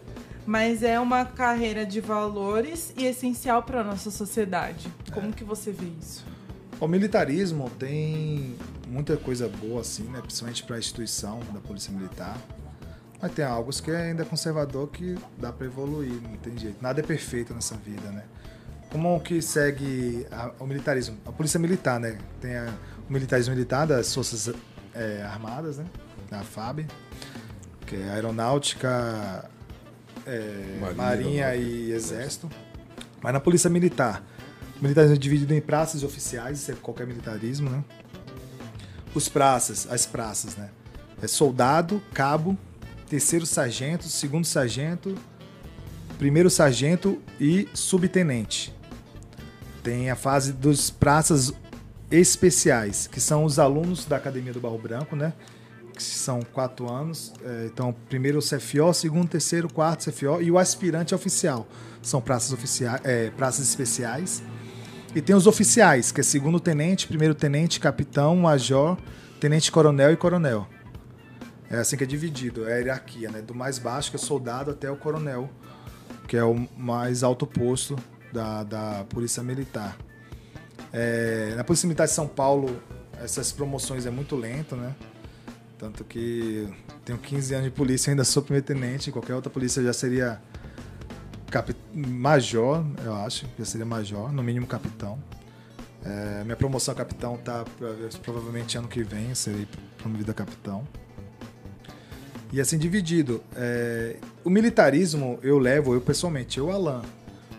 [0.47, 4.89] mas é uma carreira de valores e essencial para nossa sociedade.
[5.13, 6.25] Como que você vê isso?
[6.81, 8.57] O militarismo tem
[8.89, 10.21] muita coisa boa, assim, né?
[10.21, 12.37] Principalmente para a instituição da Polícia Militar.
[13.21, 16.79] Mas tem algo que é ainda conservador que dá para evoluir, não tem jeito.
[16.83, 18.25] Nada é perfeito nessa vida, né?
[18.91, 21.17] Como que segue a- o militarismo?
[21.25, 22.19] A Polícia Militar, né?
[22.41, 22.75] Tem a-
[23.09, 24.53] o militarismo militar das Forças
[24.95, 25.85] é, Armadas, né?
[26.29, 26.85] Da FAB,
[27.87, 29.49] que é Aeronáutica,
[30.27, 32.51] é, Marinha, Marinha, Aeronáutica, e Exército.
[33.23, 34.25] Mas na Polícia Militar,
[34.79, 37.85] o militarismo é dividido em praças e oficiais, isso é qualquer militarismo, né?
[39.15, 40.71] Os praças, as praças, né?
[41.23, 42.59] É soldado, cabo,
[43.09, 45.17] terceiro sargento, segundo sargento,
[46.19, 48.75] primeiro sargento e subtenente.
[49.83, 51.53] Tem a fase dos praças
[52.11, 55.33] especiais, que são os alunos da Academia do Barro Branco, né?
[55.95, 57.33] Que são quatro anos.
[57.45, 61.67] É, então, primeiro o CFO, segundo, terceiro, quarto CFO e o aspirante oficial.
[62.03, 64.43] São praças, oficiais, é, praças especiais.
[65.15, 68.97] E tem os oficiais, que é segundo tenente, primeiro tenente, capitão, major,
[69.39, 70.67] tenente coronel e coronel.
[71.71, 73.43] É assim que é dividido, é a hierarquia, né?
[73.43, 75.51] Do mais baixo, que é soldado, até o coronel,
[76.27, 77.97] que é o mais alto posto
[78.33, 79.97] da, da Polícia Militar.
[80.93, 82.81] É, na Polícia Militar de São Paulo,
[83.23, 84.95] essas promoções é muito lento, né?
[85.83, 86.69] Tanto que
[87.05, 90.41] tenho 15 anos de polícia, ainda sou primeiro tenente, em qualquer outra polícia já seria
[91.51, 95.19] capi- major, eu acho, já seria major, no mínimo capitão.
[96.05, 97.65] É, minha promoção a capitão tá
[98.23, 99.67] provavelmente ano que vem, serei
[99.99, 100.87] promovido a capitão.
[102.53, 103.43] E assim dividido.
[103.57, 107.03] É, o militarismo eu levo, eu pessoalmente, eu Alan,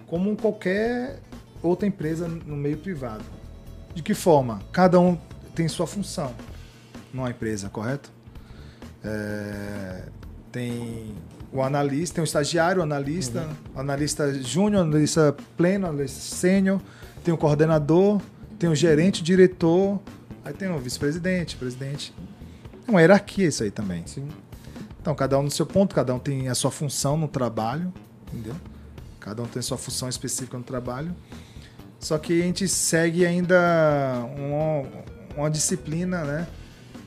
[0.07, 1.19] como qualquer
[1.61, 3.25] outra empresa no meio privado.
[3.93, 4.61] De que forma?
[4.71, 5.17] Cada um
[5.53, 6.33] tem sua função
[7.13, 8.12] numa empresa, correto?
[9.03, 10.03] É,
[10.51, 11.13] tem
[11.51, 16.81] o analista, tem o estagiário, o analista, o analista júnior, analista pleno, analista sênior,
[17.23, 18.21] tem o coordenador,
[18.57, 19.99] tem o gerente, o diretor,
[20.43, 22.13] aí tem o vice-presidente, presidente.
[22.87, 24.03] É uma hierarquia isso aí também.
[25.01, 27.93] Então, cada um no seu ponto, cada um tem a sua função no trabalho,
[28.31, 28.55] entendeu?
[29.19, 31.15] Cada um tem a sua função específica no trabalho.
[31.99, 33.57] Só que a gente segue ainda
[34.35, 35.03] uma,
[35.37, 36.47] uma disciplina, né?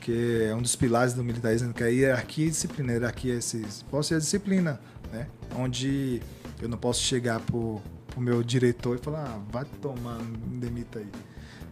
[0.07, 2.93] Que é um dos pilares do militarismo, que é a hierarquia e disciplina.
[2.93, 4.79] A hierarquia é esse, posso ser a disciplina,
[5.11, 5.27] né?
[5.53, 6.21] Onde
[6.61, 10.99] eu não posso chegar pro, pro meu diretor e falar, ah, vai tomar, me demita
[10.99, 11.09] aí.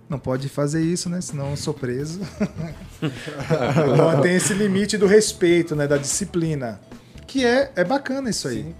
[0.09, 1.21] não pode fazer isso, né?
[1.21, 2.19] Senão eu sou preso.
[2.99, 5.87] então, tem esse limite do respeito, né?
[5.87, 6.81] Da disciplina.
[7.25, 8.75] Que é, é bacana isso aí.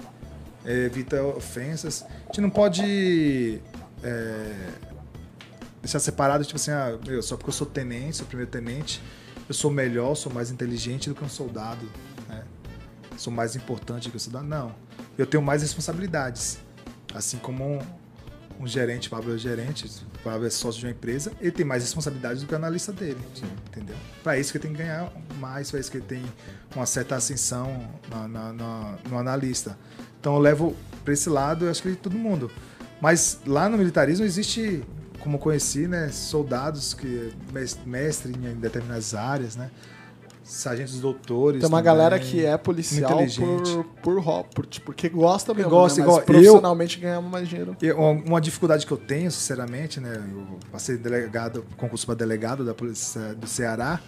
[0.65, 2.03] É, evita ofensas.
[2.03, 3.61] A gente não pode
[4.03, 4.53] é,
[5.82, 9.02] deixar separado, tipo assim, ah, meu, só porque eu sou tenente, sou primeiro tenente,
[9.47, 11.89] eu sou melhor, sou mais inteligente do que um soldado,
[12.27, 12.43] né?
[13.17, 14.45] Sou mais importante do que um soldado.
[14.45, 14.76] Não.
[15.17, 16.59] Eu tenho mais responsabilidades.
[17.13, 17.80] Assim como um,
[18.59, 21.65] um gerente, o Pablo é gerente, o Pablo é sócio de uma empresa, ele tem
[21.65, 23.22] mais responsabilidades do que o analista dele.
[23.67, 23.95] Entendeu?
[24.23, 26.23] Para isso que ele tem que ganhar mais, para isso que ele tem
[26.76, 29.77] uma certa ascensão na, na, na, no analista.
[30.19, 32.51] Então eu levo para esse lado, eu acho que todo mundo.
[32.99, 34.84] Mas lá no militarismo existe,
[35.26, 37.34] como eu conheci, né, soldados que
[37.85, 39.69] mestre em determinadas áreas, né?
[40.43, 41.60] Sargentos doutores.
[41.61, 46.02] Tem uma também, galera que é policial por, por, por, tipo, porque gosta mesmo, gosta,
[46.02, 46.06] né?
[46.06, 47.76] Mas igual eu- profissionalmente ganha mais dinheiro.
[47.81, 50.23] Eu- uma- uma dificuldade que eu tenho, sinceramente, né?
[50.31, 53.99] Eu passei delegado, concurso para delegado da polícia do Ceará,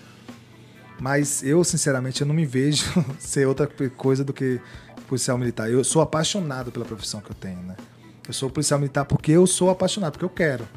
[0.99, 2.85] mas eu, sinceramente, eu não me vejo
[3.19, 4.61] ser outra coisa do que
[5.07, 5.69] policial militar.
[5.71, 7.75] Eu sou apaixonado pela profissão que eu tenho, né?
[8.27, 10.67] Eu sou policial militar porque eu sou apaixonado, porque eu quero.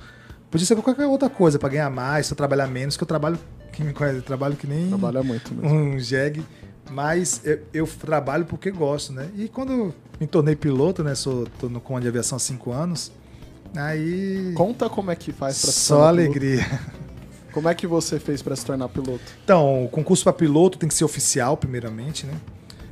[0.51, 3.39] Podia ser qualquer outra coisa para ganhar mais, se eu trabalhar menos, que eu trabalho,
[3.73, 5.71] quem me conhece, eu trabalho que nem Trabalha muito mesmo.
[5.77, 6.45] um jegue,
[6.91, 9.29] mas eu, eu trabalho porque gosto, né?
[9.37, 11.15] E quando me tornei piloto, né?
[11.15, 13.13] Sou, tô no comando de aviação há cinco anos,
[13.77, 16.31] aí Conta como é que faz pra se só tornar piloto.
[16.33, 16.81] alegria.
[17.53, 19.21] Como é que você fez pra se tornar piloto?
[19.45, 22.35] Então, o concurso para piloto tem que ser oficial, primeiramente, né?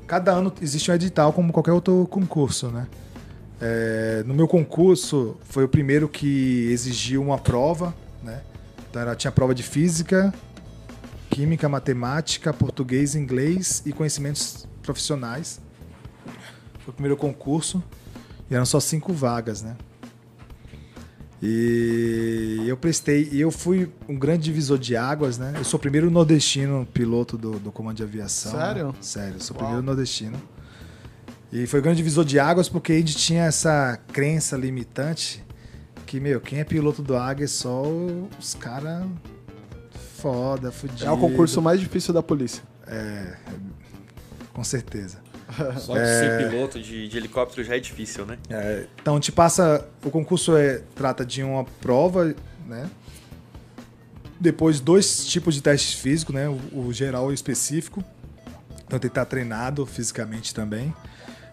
[0.07, 2.87] Cada ano existe um edital, como qualquer outro concurso, né?
[3.61, 8.43] É, no meu concurso, foi o primeiro que exigiu uma prova, né?
[8.89, 10.33] Então, ela tinha prova de física,
[11.29, 15.61] química, matemática, português, inglês e conhecimentos profissionais.
[16.81, 17.83] Foi o primeiro concurso
[18.51, 19.77] e eram só cinco vagas, né?
[21.41, 25.53] E eu prestei, e eu fui um grande divisor de águas, né?
[25.57, 28.53] Eu sou o primeiro nordestino piloto do, do comando de aviação.
[28.53, 28.59] né?
[28.59, 28.95] Sério?
[29.01, 30.37] Sério, eu sou o primeiro nordestino.
[31.53, 35.45] E foi um grande divisor de águas porque a gente tinha essa crença limitante
[36.07, 37.83] que, meu, quem é piloto do Águia é só
[38.39, 39.05] os caras
[40.17, 41.05] foda, fudido.
[41.07, 42.63] É o concurso mais difícil da polícia.
[44.53, 45.19] Com certeza.
[45.79, 48.37] Só de ser piloto de, de helicóptero já é difícil, né?
[48.51, 49.87] É, então, te passa.
[50.05, 52.35] O concurso é, trata de uma prova,
[52.67, 52.91] né?
[54.39, 56.49] Depois, dois tipos de testes físicos, né?
[56.49, 58.05] O, o geral e o específico.
[58.87, 60.95] Então, tem que estar treinado fisicamente também.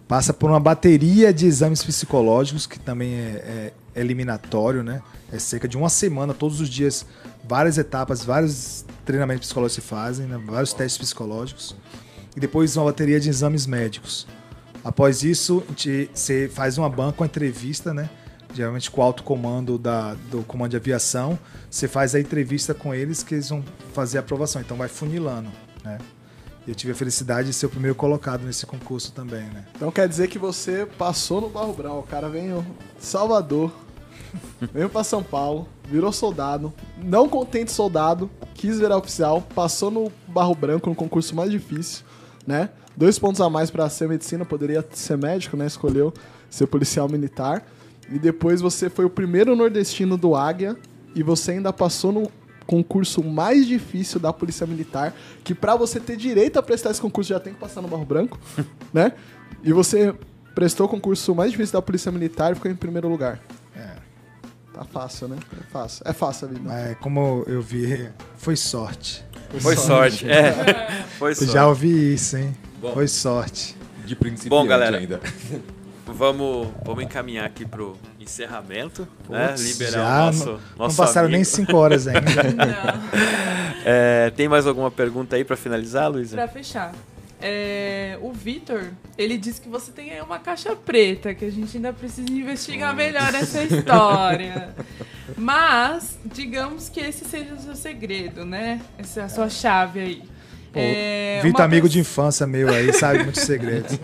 [0.07, 5.01] Passa por uma bateria de exames psicológicos, que também é, é eliminatório, né?
[5.31, 7.05] É cerca de uma semana, todos os dias,
[7.43, 10.39] várias etapas, vários treinamentos psicológicos se fazem, né?
[10.45, 11.75] vários testes psicológicos.
[12.35, 14.27] E depois uma bateria de exames médicos.
[14.83, 15.63] Após isso,
[16.13, 18.07] você faz uma banca, uma entrevista, né?
[18.53, 21.39] Geralmente com o alto comando da, do comando de aviação.
[21.69, 23.63] Você faz a entrevista com eles que eles vão
[23.93, 24.61] fazer a aprovação.
[24.61, 25.49] Então vai funilando,
[25.83, 25.97] né?
[26.65, 29.65] E eu tive a felicidade de ser o primeiro colocado nesse concurso também, né?
[29.75, 31.99] Então quer dizer que você passou no Barro Brau.
[31.99, 32.65] O cara veio
[32.97, 33.71] de Salvador,
[34.73, 40.55] veio pra São Paulo, virou soldado, não contente soldado, quis virar oficial, passou no Barro
[40.55, 42.03] Branco, no concurso mais difícil,
[42.47, 42.69] né?
[42.97, 45.67] Dois pontos a mais pra ser medicina, poderia ser médico, né?
[45.67, 46.13] Escolheu
[46.49, 47.65] ser policial militar.
[48.09, 50.77] E depois você foi o primeiro nordestino do Águia
[51.13, 52.31] e você ainda passou no
[52.65, 55.13] concurso mais difícil da Polícia Militar,
[55.43, 58.05] que pra você ter direito a prestar esse concurso já tem que passar no Barro
[58.05, 58.39] Branco,
[58.93, 59.13] né?
[59.63, 60.13] E você
[60.53, 63.39] prestou o concurso mais difícil da Polícia Militar e ficou em primeiro lugar.
[63.75, 63.95] É.
[64.73, 65.37] Tá fácil, né?
[65.59, 66.03] É fácil.
[66.05, 66.61] É fácil a vida.
[66.65, 69.23] Mas como eu vi, foi sorte.
[69.59, 70.29] Foi sorte.
[70.29, 71.05] É.
[71.17, 71.53] Foi sorte.
[71.53, 72.55] já ouvi isso, hein?
[72.81, 72.93] Bom.
[72.93, 73.75] Foi sorte.
[74.05, 74.97] De principiante Bom, galera.
[74.97, 75.19] ainda.
[76.07, 79.49] Vamos, vamos encaminhar aqui pro encerramento, né?
[79.49, 81.35] Putz, Liberar o nosso, não, nosso não passaram amigo.
[81.37, 82.21] nem cinco horas ainda.
[83.87, 86.35] É, tem mais alguma pergunta aí pra finalizar, Luísa?
[86.35, 86.91] Pra fechar.
[87.39, 88.85] é, o Vitor,
[89.15, 92.95] ele disse que você tem aí uma caixa preta, que a gente ainda precisa investigar
[92.95, 94.73] melhor essa história.
[95.37, 98.81] Mas, digamos que esse seja o seu segredo, né?
[98.97, 100.23] Essa é a sua chave aí.
[100.79, 103.99] É, Vitor, uma amigo de infância meu aí, sabe muitos segredos.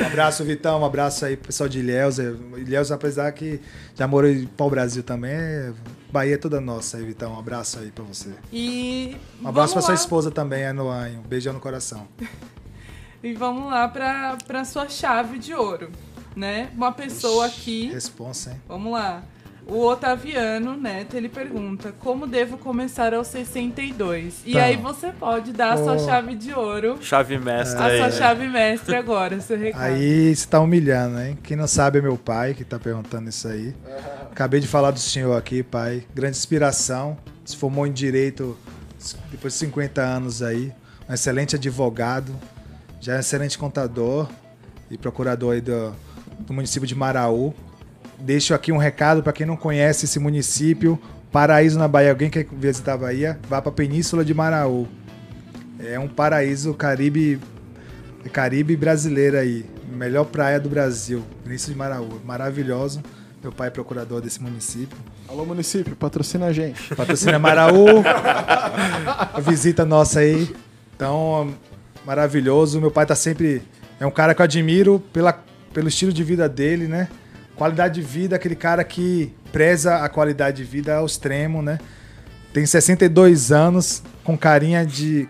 [0.00, 0.80] um abraço, Vitão.
[0.80, 2.18] Um abraço aí pro pessoal de Ilhéus.
[2.18, 3.60] Ilhéus, apesar que
[3.94, 5.72] já morou em pau Brasil também, é-
[6.12, 7.34] Bahia é toda nossa aí, Vitão.
[7.34, 8.30] Um abraço aí pra você.
[8.52, 10.00] E Um abraço pra vamos sua lá.
[10.00, 11.08] esposa também, a Noan.
[11.18, 12.06] Um beijão no coração.
[13.22, 15.90] E vamos lá pra, pra sua chave de ouro,
[16.34, 16.70] né?
[16.74, 18.60] Uma pessoa aqui Responsa, hein?
[18.66, 19.22] Vamos lá.
[19.70, 24.42] O Otaviano Neto, ele pergunta, como devo começar aos 62?
[24.44, 24.64] E Tá.
[24.64, 25.98] aí você pode dar a sua Ô.
[25.98, 27.98] chave de ouro, Chave mestra a aí.
[27.98, 28.12] sua né?
[28.12, 29.82] chave mestre agora, seu recado.
[29.82, 31.38] Aí você tá humilhando, hein?
[31.42, 33.74] Quem não sabe é meu pai que tá perguntando isso aí.
[34.30, 36.04] Acabei de falar do senhor aqui, pai.
[36.14, 37.16] Grande inspiração.
[37.44, 38.56] Se formou em direito
[39.30, 40.72] depois de 50 anos aí.
[41.08, 42.32] Um excelente advogado.
[43.00, 44.28] Já é um excelente contador
[44.90, 45.94] e procurador aí do,
[46.40, 47.54] do município de Maraú.
[48.20, 51.00] Deixo aqui um recado para quem não conhece esse município.
[51.32, 52.10] Paraíso na Bahia.
[52.10, 53.38] Alguém quer visitar a Bahia?
[53.48, 54.86] Vá para a Península de Maraú.
[55.78, 57.40] É um paraíso caribe
[58.28, 59.64] Caribe brasileiro aí.
[59.90, 61.24] Melhor praia do Brasil.
[61.42, 62.20] Península de Maraú.
[62.24, 63.02] Maravilhoso.
[63.42, 64.96] Meu pai é procurador desse município.
[65.26, 66.94] Alô, município, patrocina a gente.
[66.94, 68.02] Patrocina Maraú.
[69.32, 70.54] A visita nossa aí.
[70.94, 71.54] Então,
[72.04, 72.80] maravilhoso.
[72.80, 73.62] Meu pai tá sempre.
[73.98, 75.42] É um cara que eu admiro pela,
[75.72, 77.08] pelo estilo de vida dele, né?
[77.56, 81.78] Qualidade de vida, aquele cara que preza a qualidade de vida ao extremo, né?
[82.52, 85.28] Tem 62 anos, com carinha de.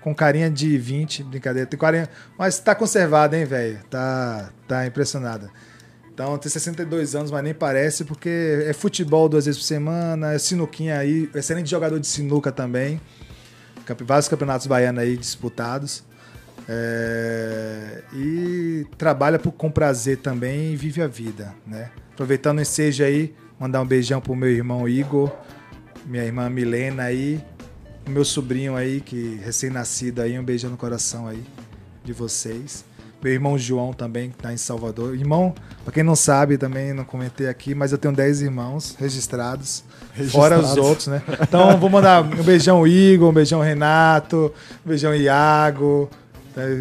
[0.00, 1.68] Com carinha de 20, brincadeira.
[1.68, 3.78] Tem carinha, mas tá conservado, hein, velho?
[3.90, 5.50] Tá, tá impressionada.
[6.12, 10.38] Então, tem 62 anos, mas nem parece, porque é futebol duas vezes por semana, é
[10.38, 13.00] sinuquinha aí, excelente jogador de sinuca também.
[14.00, 16.02] Vários campeonatos baianos aí disputados.
[16.68, 21.90] É, e trabalha por- com prazer também e vive a vida, né?
[22.12, 25.30] Aproveitando o ensejo aí, mandar um beijão pro meu irmão Igor,
[26.06, 27.40] minha irmã Milena aí,
[28.08, 31.42] meu sobrinho aí, que recém-nascido aí, um beijão no coração aí
[32.04, 32.84] de vocês.
[33.22, 35.14] Meu irmão João também, que tá em Salvador.
[35.16, 35.52] Irmão,
[35.82, 39.82] pra quem não sabe, também não comentei aqui, mas eu tenho 10 irmãos registrados,
[40.30, 40.78] fora os Registrados.
[40.78, 41.22] outros, né?
[41.42, 44.52] Então vou mandar um beijão Igor, um beijão Renato,
[44.84, 46.08] um beijão Iago.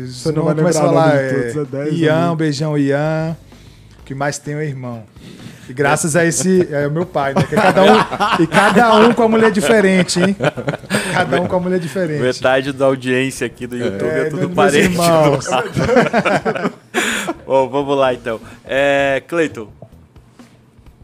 [0.07, 3.35] Você não vai começa a lembrar falar, é, todos, é 10 Ian, um beijão Ian.
[3.99, 5.03] O que mais tem é o irmão.
[5.67, 6.67] E graças a esse.
[6.71, 7.43] É o meu pai, né?
[7.43, 7.97] Que cada um,
[8.43, 10.35] e cada um com a mulher diferente, hein?
[11.11, 12.21] Cada um com a mulher diferente.
[12.21, 14.95] Metade da audiência aqui do YouTube é, É, tudo parente.
[17.45, 18.39] Bom, vamos lá então.
[18.63, 19.67] É, Cleiton,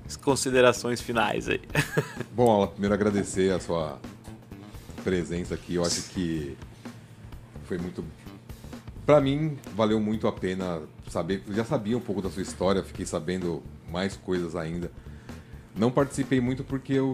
[0.07, 1.61] as considerações finais aí.
[2.33, 3.99] Bom, Alan, primeiro agradecer a sua
[5.03, 5.75] presença aqui.
[5.75, 6.55] Eu acho que
[7.67, 8.03] foi muito.
[9.11, 11.43] Pra mim, valeu muito a pena saber.
[11.45, 13.61] Eu já sabia um pouco da sua história, fiquei sabendo
[13.91, 14.89] mais coisas ainda.
[15.75, 17.13] Não participei muito porque eu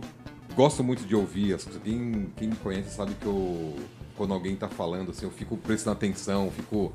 [0.53, 1.65] gosto muito de ouvir as.
[1.83, 3.75] Quem, quem me conhece sabe que eu,
[4.15, 6.93] quando alguém tá falando, assim, eu fico prestando atenção, fico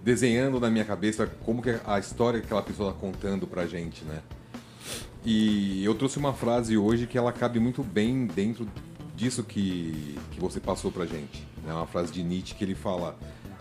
[0.00, 3.66] desenhando na minha cabeça como que é a história que aquela pessoa tá contando pra
[3.66, 4.22] gente, né?
[5.24, 8.64] E eu trouxe uma frase hoje que ela cabe muito bem dentro
[9.16, 11.44] disso que, que você passou pra gente.
[11.66, 13.18] É uma frase de Nietzsche que ele fala: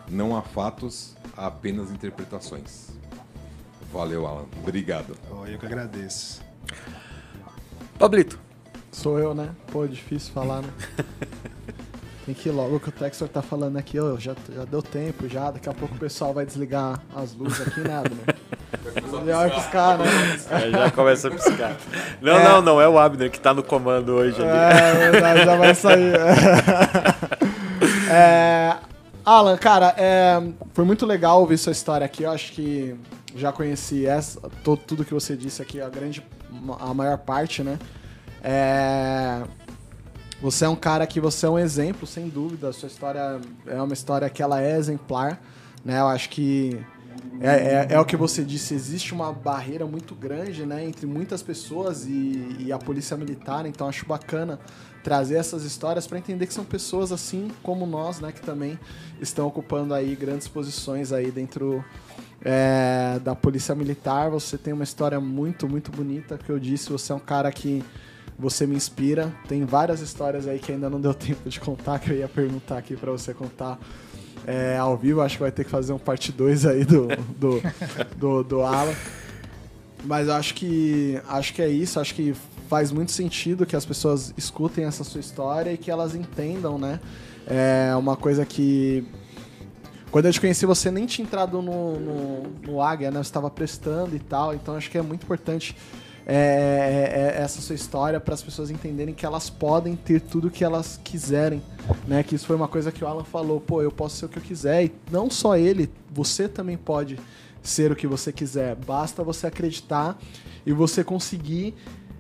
[0.10, 2.90] Não há fatos, há apenas interpretações.
[3.92, 4.46] Valeu, Alan.
[4.62, 5.16] Obrigado.
[5.32, 6.42] Oh, eu que agradeço.
[7.98, 8.40] Pablito,
[8.92, 9.50] Sou eu, né?
[9.72, 10.70] Pô, difícil falar, né?
[12.26, 14.84] Tem que ir logo o que o Textor tá falando aqui, ó, já, já deu
[14.84, 18.34] tempo já, daqui a pouco o pessoal vai desligar as luzes aqui, nada, né?
[19.34, 20.06] Vai piscar, né?
[20.52, 21.76] é, já começa a piscar.
[22.22, 24.52] Não, não, não é o Abner que tá no comando hoje ali.
[24.52, 26.14] É, verdade, já vai sair.
[28.12, 28.76] É,
[29.30, 30.42] Alan, cara, é,
[30.74, 32.24] foi muito legal ouvir sua história aqui.
[32.24, 32.96] Eu acho que
[33.36, 36.26] já conheci essa, to- tudo que você disse aqui, a grande,
[36.80, 37.78] a maior parte, né?
[38.44, 39.44] É,
[40.42, 42.70] você é um cara que você é um exemplo, sem dúvida.
[42.70, 45.40] A sua história é uma história que ela é exemplar,
[45.86, 46.00] né?
[46.00, 46.80] Eu acho que
[47.42, 51.42] é, é, é o que você disse, existe uma barreira muito grande, né, entre muitas
[51.42, 54.60] pessoas e, e a polícia militar, então acho bacana
[55.04, 58.78] trazer essas histórias para entender que são pessoas assim como nós, né, que também
[59.22, 61.84] estão ocupando aí grandes posições aí dentro
[62.44, 64.30] é, da polícia militar.
[64.30, 67.84] Você tem uma história muito, muito bonita, que eu disse, você é um cara que
[68.38, 69.34] você me inspira.
[69.48, 72.78] Tem várias histórias aí que ainda não deu tempo de contar, que eu ia perguntar
[72.78, 73.78] aqui para você contar
[74.46, 75.22] é, ao vivo.
[75.22, 77.08] Acho que vai ter que fazer um parte 2 aí do,
[77.38, 77.62] do,
[78.18, 78.94] do, do Alan.
[80.04, 82.00] Mas acho que, acho que é isso.
[82.00, 82.34] Acho que
[82.68, 87.00] faz muito sentido que as pessoas escutem essa sua história e que elas entendam, né?
[87.48, 89.04] É uma coisa que.
[90.12, 93.18] Quando eu te conheci, você nem tinha entrado no, no, no Águia, né?
[93.18, 94.54] Você estava prestando e tal.
[94.54, 95.76] Então acho que é muito importante
[96.32, 100.64] é, é, essa sua história para as pessoas entenderem que elas podem ter tudo que
[100.64, 101.62] elas quiserem,
[102.08, 102.22] né?
[102.22, 104.38] Que isso foi uma coisa que o Alan falou, pô, eu posso ser o que
[104.38, 107.20] eu quiser e não só ele, você também pode
[107.64, 108.76] ser o que você quiser.
[108.76, 110.20] Basta você acreditar
[110.66, 111.74] e você conseguir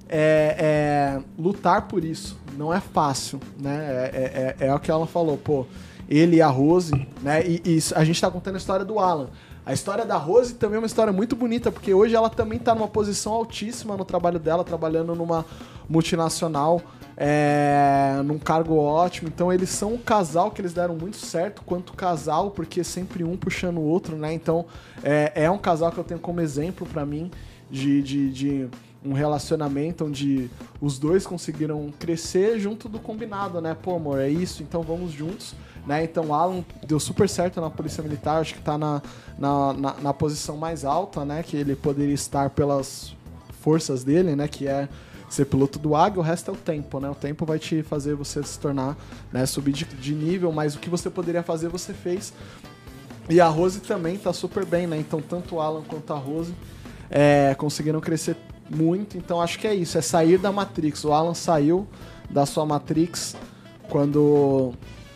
[0.09, 2.35] é, é, lutar por isso.
[2.57, 4.09] Não é fácil, né?
[4.11, 5.67] É, é, é, é o que o Alan falou, pô.
[6.09, 6.91] Ele e a Rose,
[7.21, 7.45] né?
[7.45, 9.29] E, e a gente tá contando a história do Alan.
[9.69, 12.73] A história da Rose também é uma história muito bonita, porque hoje ela também tá
[12.73, 15.45] numa posição altíssima no trabalho dela, trabalhando numa
[15.87, 16.81] multinacional,
[17.15, 19.27] é, num cargo ótimo.
[19.27, 23.37] Então eles são um casal que eles deram muito certo quanto casal, porque sempre um
[23.37, 24.33] puxando o outro, né?
[24.33, 24.65] Então
[25.03, 27.29] é, é um casal que eu tenho como exemplo pra mim
[27.69, 28.69] de, de, de
[29.03, 30.49] um relacionamento onde
[30.81, 33.75] os dois conseguiram crescer junto do combinado, né?
[33.81, 35.55] Pô, amor, é isso, então vamos juntos.
[35.87, 36.03] Né?
[36.03, 39.01] Então Alan deu super certo na Polícia Militar, acho que tá na,
[39.37, 41.41] na, na, na posição mais alta, né?
[41.41, 43.15] Que ele poderia estar pelas
[43.61, 44.47] forças dele, né?
[44.47, 44.89] Que é
[45.29, 47.09] ser piloto do Águia, o resto é o tempo, né?
[47.09, 48.97] O tempo vai te fazer você se tornar,
[49.31, 49.45] né?
[49.45, 52.33] Subir de, de nível, mas o que você poderia fazer, você fez.
[53.29, 54.97] E a Rose também tá super bem, né?
[54.97, 56.53] Então tanto o Alan quanto a Rose
[57.09, 58.35] é, conseguiram crescer
[58.69, 59.17] muito.
[59.17, 61.03] Então acho que é isso, é sair da Matrix.
[61.03, 61.87] O Alan saiu
[62.29, 63.35] da sua Matrix
[63.89, 64.73] quando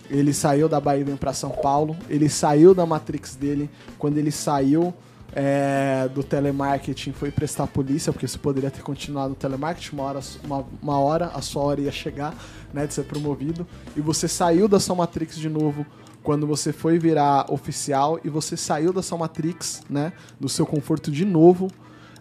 [0.09, 1.95] ele saiu da Bahia e para São Paulo.
[2.09, 4.93] Ele saiu da Matrix dele quando ele saiu
[5.35, 10.19] é, do telemarketing foi prestar polícia, porque você poderia ter continuado no telemarketing, uma hora,
[10.43, 12.35] uma, uma hora a sua hora ia chegar,
[12.73, 13.65] né, de ser promovido,
[13.95, 15.85] e você saiu da sua Matrix de novo
[16.21, 21.11] quando você foi virar oficial e você saiu da sua Matrix, né, do seu conforto
[21.11, 21.69] de novo,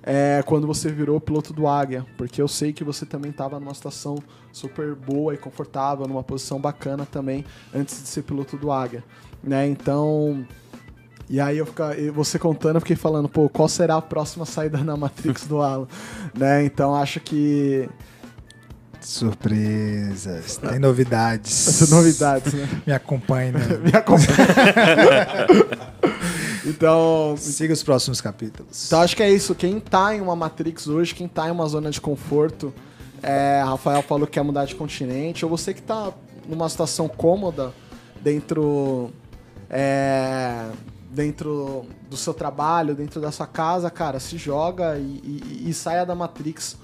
[0.02, 3.74] é, quando você virou piloto do Águia, porque eu sei que você também estava numa
[3.74, 4.16] situação
[4.52, 9.04] super boa e confortável, numa posição bacana também, antes de ser piloto do Águia,
[9.42, 10.46] né, então...
[11.30, 14.78] E aí eu fica, você contando, eu fiquei falando, pô, qual será a próxima saída
[14.78, 15.86] na Matrix do Alan?
[16.36, 16.62] né?
[16.62, 17.88] Então acho que.
[19.00, 21.88] Surpresas, tem novidades.
[21.90, 22.68] Novidades, né?
[22.86, 23.60] Me acompanhe, né?
[23.82, 24.36] Me acompanha.
[26.64, 28.86] Então, Siga os próximos capítulos.
[28.86, 29.54] então acho que é isso.
[29.54, 32.72] Quem tá em uma Matrix hoje, quem tá em uma zona de conforto,
[33.22, 36.12] é, Rafael falou que quer mudar de continente, ou você que tá
[36.48, 37.72] numa situação cômoda
[38.20, 39.10] dentro.
[39.70, 40.66] é,
[41.10, 45.02] dentro do seu trabalho, dentro da sua casa, cara, se joga e,
[45.62, 46.76] e- e saia da Matrix.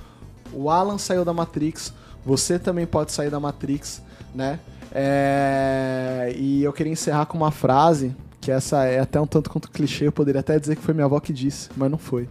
[0.53, 1.93] O Alan saiu da Matrix,
[2.25, 4.03] você também pode sair da Matrix,
[4.35, 4.59] né?
[4.93, 9.71] É, E eu queria encerrar com uma frase, que essa é até um tanto quanto
[9.71, 12.29] clichê, eu poderia até dizer que foi minha avó que disse, mas não foi.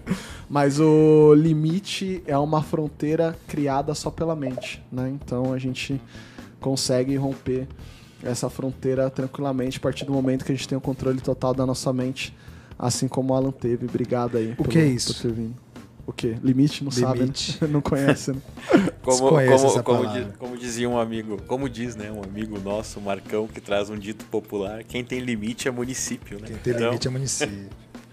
[0.48, 5.08] mas o limite é uma fronteira criada só pela mente, né?
[5.08, 6.00] Então a gente
[6.60, 7.66] consegue romper
[8.22, 11.64] essa fronteira tranquilamente a partir do momento que a gente tem o controle total da
[11.64, 12.36] nossa mente,
[12.78, 13.86] assim como o Alan teve.
[13.86, 14.54] Obrigado aí.
[14.58, 15.14] O que é isso?
[15.14, 15.65] Por ter vindo.
[16.06, 16.36] O que?
[16.42, 16.84] Limite?
[16.84, 17.52] Não Limite.
[17.54, 17.72] sabe, né?
[17.72, 18.38] Não conhece, né?
[19.02, 20.24] Como, como, como, palavra.
[20.24, 23.96] di- como dizia um amigo, como diz, né, um amigo nosso, Marcão, que traz um
[23.96, 26.48] dito popular, quem tem limite é município, né?
[26.48, 27.68] Quem tem Então, limite é município.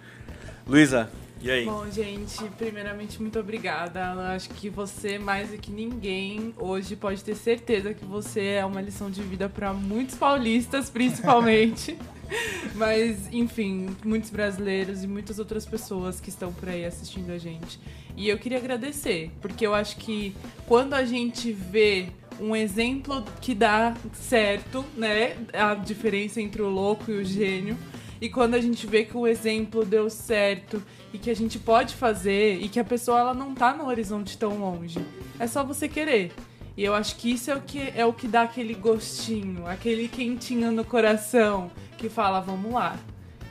[0.68, 1.10] Luísa,
[1.44, 1.66] e aí?
[1.66, 4.14] Bom, gente, primeiramente, muito obrigada.
[4.34, 8.80] Acho que você, mais do que ninguém, hoje pode ter certeza que você é uma
[8.80, 11.98] lição de vida para muitos paulistas, principalmente.
[12.76, 17.78] Mas, enfim, muitos brasileiros e muitas outras pessoas que estão por aí assistindo a gente.
[18.16, 20.34] E eu queria agradecer, porque eu acho que
[20.66, 22.08] quando a gente vê
[22.40, 25.36] um exemplo que dá certo, né?
[25.54, 27.78] A diferença entre o louco e o gênio.
[28.24, 30.82] E quando a gente vê que o exemplo deu certo
[31.12, 34.38] e que a gente pode fazer e que a pessoa ela não tá no horizonte
[34.38, 35.06] tão longe,
[35.38, 36.32] é só você querer.
[36.78, 40.08] E eu acho que isso é o que é o que dá aquele gostinho, aquele
[40.08, 42.98] quentinho no coração que fala, vamos lá.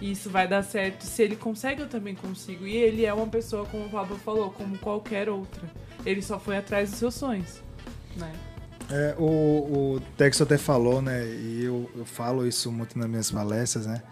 [0.00, 1.02] Isso vai dar certo.
[1.02, 2.66] Se ele consegue, eu também consigo.
[2.66, 5.70] E ele é uma pessoa, como o Pablo falou, como qualquer outra.
[6.02, 7.60] Ele só foi atrás dos seus sonhos,
[8.16, 8.32] né?
[8.90, 9.26] É, o,
[9.96, 11.26] o Texto até falou, né?
[11.26, 14.02] E eu, eu falo isso muito nas minhas palestras, né?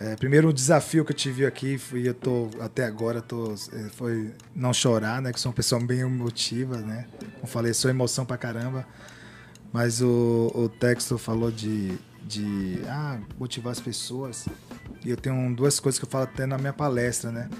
[0.00, 3.90] É, primeiro, o desafio que eu tive aqui foi, eu tô, até agora, tô, é,
[3.90, 5.30] foi não chorar, né?
[5.30, 7.06] Que sou uma pessoa bem emotiva, né?
[7.34, 8.86] Como falei, sou emoção pra caramba.
[9.70, 14.48] Mas o, o texto falou de, de ah, motivar as pessoas.
[15.04, 17.50] E eu tenho duas coisas que eu falo até na minha palestra, né?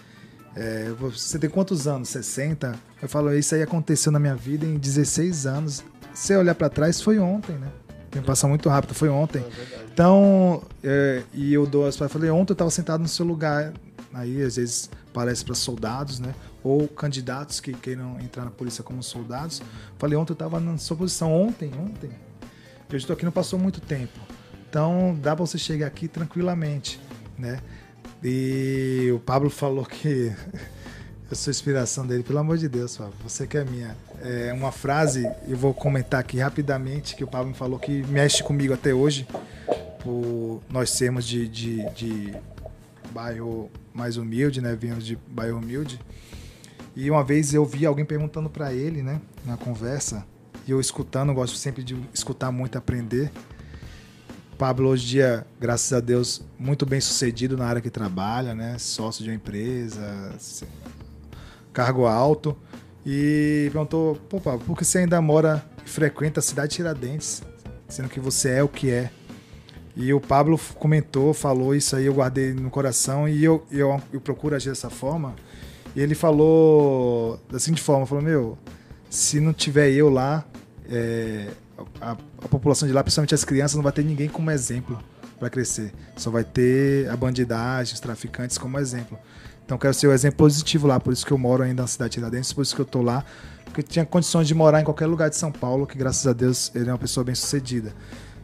[0.57, 2.09] É, você tem quantos anos?
[2.09, 2.75] 60?
[3.03, 5.85] Eu falo, isso aí aconteceu na minha vida em 16 anos.
[6.15, 7.71] Se olhar pra trás, foi ontem, né?
[8.11, 9.45] Tem passa muito rápido, foi ontem.
[9.93, 13.73] Então, é, e eu dou as eu falei, ontem eu estava sentado no seu lugar.
[14.13, 16.35] Aí, às vezes, parece para soldados, né?
[16.65, 19.63] Ou candidatos que queiram entrar na polícia como soldados.
[19.99, 21.33] Falei, ontem eu estava na sua posição.
[21.33, 22.11] Ontem, ontem.
[22.91, 24.19] Eu estou aqui, não passou muito tempo.
[24.69, 27.01] Então, dá para você chegar aqui tranquilamente,
[27.39, 27.61] né?
[28.23, 30.35] E o Pablo falou que
[31.31, 32.25] eu sou inspiração dele.
[32.25, 33.97] Pelo amor de Deus, Pablo, você que é minha.
[34.21, 38.43] É uma frase, eu vou comentar aqui rapidamente, que o Pablo me falou que mexe
[38.43, 39.27] comigo até hoje,
[40.03, 42.35] por nós sermos de, de, de
[43.13, 44.77] bairro mais humilde, né?
[44.79, 46.01] Viemos de bairro humilde.
[46.97, 49.21] E uma vez eu vi alguém perguntando para ele, né?
[49.47, 50.27] Na conversa,
[50.67, 53.31] e eu escutando, gosto sempre de escutar muito, aprender.
[54.59, 58.77] Pablo hoje em dia, graças a Deus, muito bem sucedido na área que trabalha, né?
[58.79, 60.35] Sócio de uma empresa,
[61.73, 62.57] cargo alto.
[63.05, 67.43] E perguntou, pô, Pablo, por que você ainda mora e frequenta a cidade de Tiradentes?
[67.89, 69.11] Sendo que você é o que é.
[69.97, 74.21] E o Pablo comentou, falou isso aí, eu guardei no coração e eu, eu, eu
[74.21, 75.35] procuro agir dessa forma.
[75.95, 78.59] E ele falou da seguinte forma, falou, meu,
[79.09, 80.45] se não tiver eu lá,
[80.89, 81.49] é,
[82.01, 84.99] a, a população de lá, principalmente as crianças, não vai ter ninguém como exemplo
[85.39, 85.93] para crescer.
[86.17, 89.19] Só vai ter a bandidagem, os traficantes como exemplo.
[89.71, 92.11] Então quero ser o exemplo positivo lá, por isso que eu moro ainda na cidade
[92.11, 93.25] de Tiradentes, por isso que eu tô lá,
[93.67, 96.73] porque tinha condições de morar em qualquer lugar de São Paulo, que graças a Deus
[96.75, 97.95] ele é uma pessoa bem sucedida.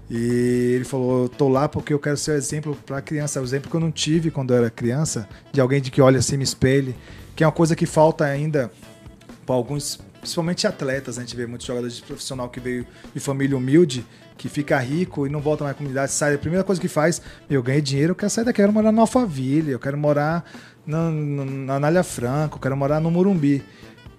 [0.08, 3.40] E ele falou: Eu tô lá porque eu quero ser o exemplo para criança.
[3.40, 6.20] O exemplo que eu não tive quando eu era criança, de alguém de que olha
[6.20, 6.94] assim, me espelhe,
[7.34, 8.70] que é uma coisa que falta ainda
[9.44, 11.16] para alguns, principalmente atletas.
[11.16, 11.24] né?
[11.24, 14.06] A gente vê muitos jogadores de profissional que veio de família humilde,
[14.38, 16.34] que fica rico e não volta mais à comunidade, sai.
[16.34, 17.20] A primeira coisa que faz,
[17.50, 20.44] eu ganhei dinheiro, eu quero sair daqui, eu quero morar no Alphaville, eu quero morar
[20.86, 23.62] na, na, Anália Franco, quero morar no Morumbi.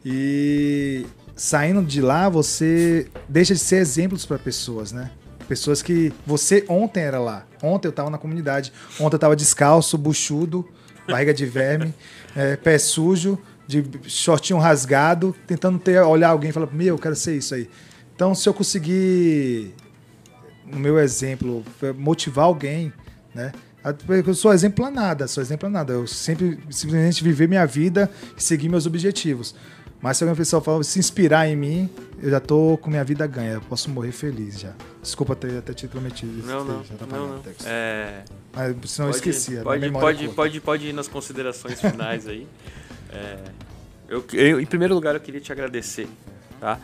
[0.05, 5.11] E saindo de lá, você deixa de ser exemplos para pessoas, né?
[5.47, 7.45] Pessoas que você ontem era lá.
[7.63, 8.73] Ontem eu tava na comunidade.
[8.99, 10.67] Ontem eu tava descalço, buchudo,
[11.07, 11.93] barriga de verme,
[12.35, 17.15] é, pé sujo, de shortinho rasgado, tentando ter, olhar alguém e falar: Meu, eu quero
[17.15, 17.69] ser isso aí.
[18.13, 19.73] Então, se eu conseguir,
[20.65, 21.63] no meu exemplo,
[21.95, 22.91] motivar alguém,
[23.33, 23.51] né?
[24.25, 25.93] Eu sou exemplo a nada, sou exemplo a nada.
[25.93, 29.55] Eu sempre simplesmente viver minha vida e seguir meus objetivos.
[30.01, 31.89] Mas se alguma pessoa fala, se inspirar em mim,
[32.21, 33.53] eu já tô com minha vida ganha.
[33.53, 34.73] Eu posso morrer feliz já.
[35.01, 36.45] Desculpa ter até te prometido.
[36.45, 37.39] Não, não, Já tá não, não.
[37.39, 37.63] texto.
[37.65, 38.23] É,
[38.53, 39.57] Mas senão eu esqueci.
[39.57, 40.35] a Pode, minha memória é pode, curta.
[40.35, 42.47] pode, pode ir nas considerações finais aí.
[43.11, 43.37] É,
[44.07, 46.07] eu, eu- em primeiro lugar, eu queria te agradecer.
[46.59, 46.79] Tá?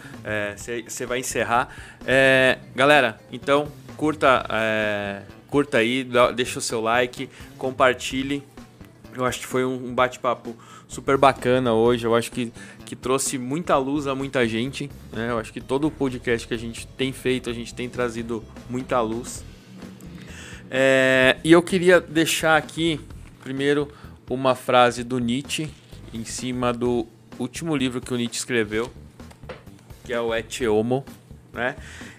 [0.87, 1.69] Você vai encerrar.
[2.07, 3.67] É, galera, então,
[3.97, 5.21] curta, é,
[5.53, 6.03] curta aí,
[6.35, 8.41] deixa o seu like, compartilhe.
[9.15, 10.55] Eu acho que foi um bate-papo
[10.87, 12.07] super bacana hoje.
[12.07, 12.51] Eu acho que,
[12.83, 14.89] que trouxe muita luz a muita gente.
[15.11, 15.29] Né?
[15.29, 18.43] Eu acho que todo o podcast que a gente tem feito, a gente tem trazido
[18.67, 19.45] muita luz.
[20.71, 22.99] É, e eu queria deixar aqui,
[23.43, 23.87] primeiro,
[24.27, 25.69] uma frase do Nietzsche,
[26.11, 27.05] em cima do
[27.37, 28.91] último livro que o Nietzsche escreveu,
[30.03, 31.05] que é o Et Homo,
[31.53, 31.75] né?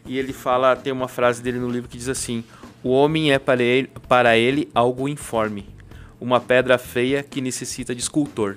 [0.06, 2.44] E ele fala, tem uma frase dele no livro que diz assim:
[2.84, 5.66] O homem é para ele, para ele algo informe,
[6.20, 8.56] uma pedra feia que necessita de escultor.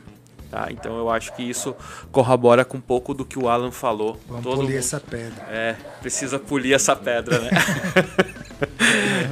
[0.52, 0.68] Tá?
[0.72, 1.76] Então eu acho que isso
[2.12, 4.20] corrobora com um pouco do que o Alan falou.
[4.28, 5.44] Vamos Todo polir mundo- essa pedra.
[5.50, 7.50] é, precisa polir essa pedra, né?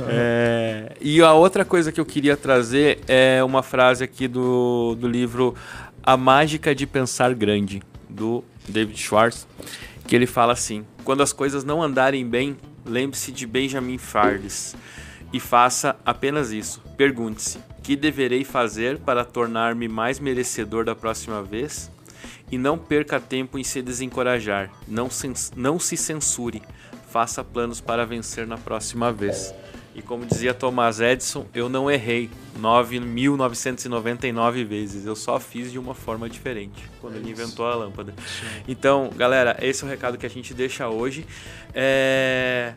[0.07, 5.07] É, e a outra coisa que eu queria trazer é uma frase aqui do, do
[5.07, 5.55] livro
[6.03, 9.47] A Mágica de Pensar Grande, do David Schwartz,
[10.07, 12.55] que ele fala assim: Quando as coisas não andarem bem,
[12.85, 14.75] lembre-se de Benjamin Fardes
[15.33, 16.81] e faça apenas isso.
[16.97, 21.91] Pergunte-se: que deverei fazer para tornar-me mais merecedor da próxima vez?
[22.51, 24.71] E não perca tempo em se desencorajar.
[24.87, 26.61] Não, cens- não se censure.
[27.09, 29.53] Faça planos para vencer na próxima vez.
[29.95, 35.05] E como dizia Thomas Edison, eu não errei 9.999 vezes.
[35.05, 38.13] Eu só fiz de uma forma diferente quando ele inventou a lâmpada.
[38.67, 41.26] Então, galera, esse é o recado que a gente deixa hoje.
[41.73, 42.73] É...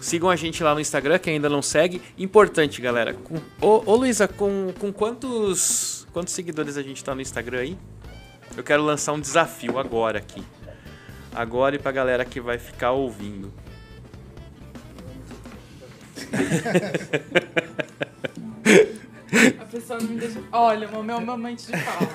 [0.00, 2.00] Sigam a gente lá no Instagram, quem ainda não segue.
[2.16, 3.14] Importante, galera.
[3.14, 3.38] Com...
[3.60, 7.76] Ô, ô Luísa, com, com quantos, quantos seguidores a gente tá no Instagram aí?
[8.56, 10.44] Eu quero lançar um desafio agora aqui.
[11.34, 13.52] Agora e pra galera que vai ficar ouvindo.
[19.60, 20.40] A pessoa não me deixa.
[20.52, 22.08] Olha, o meu momento de fala.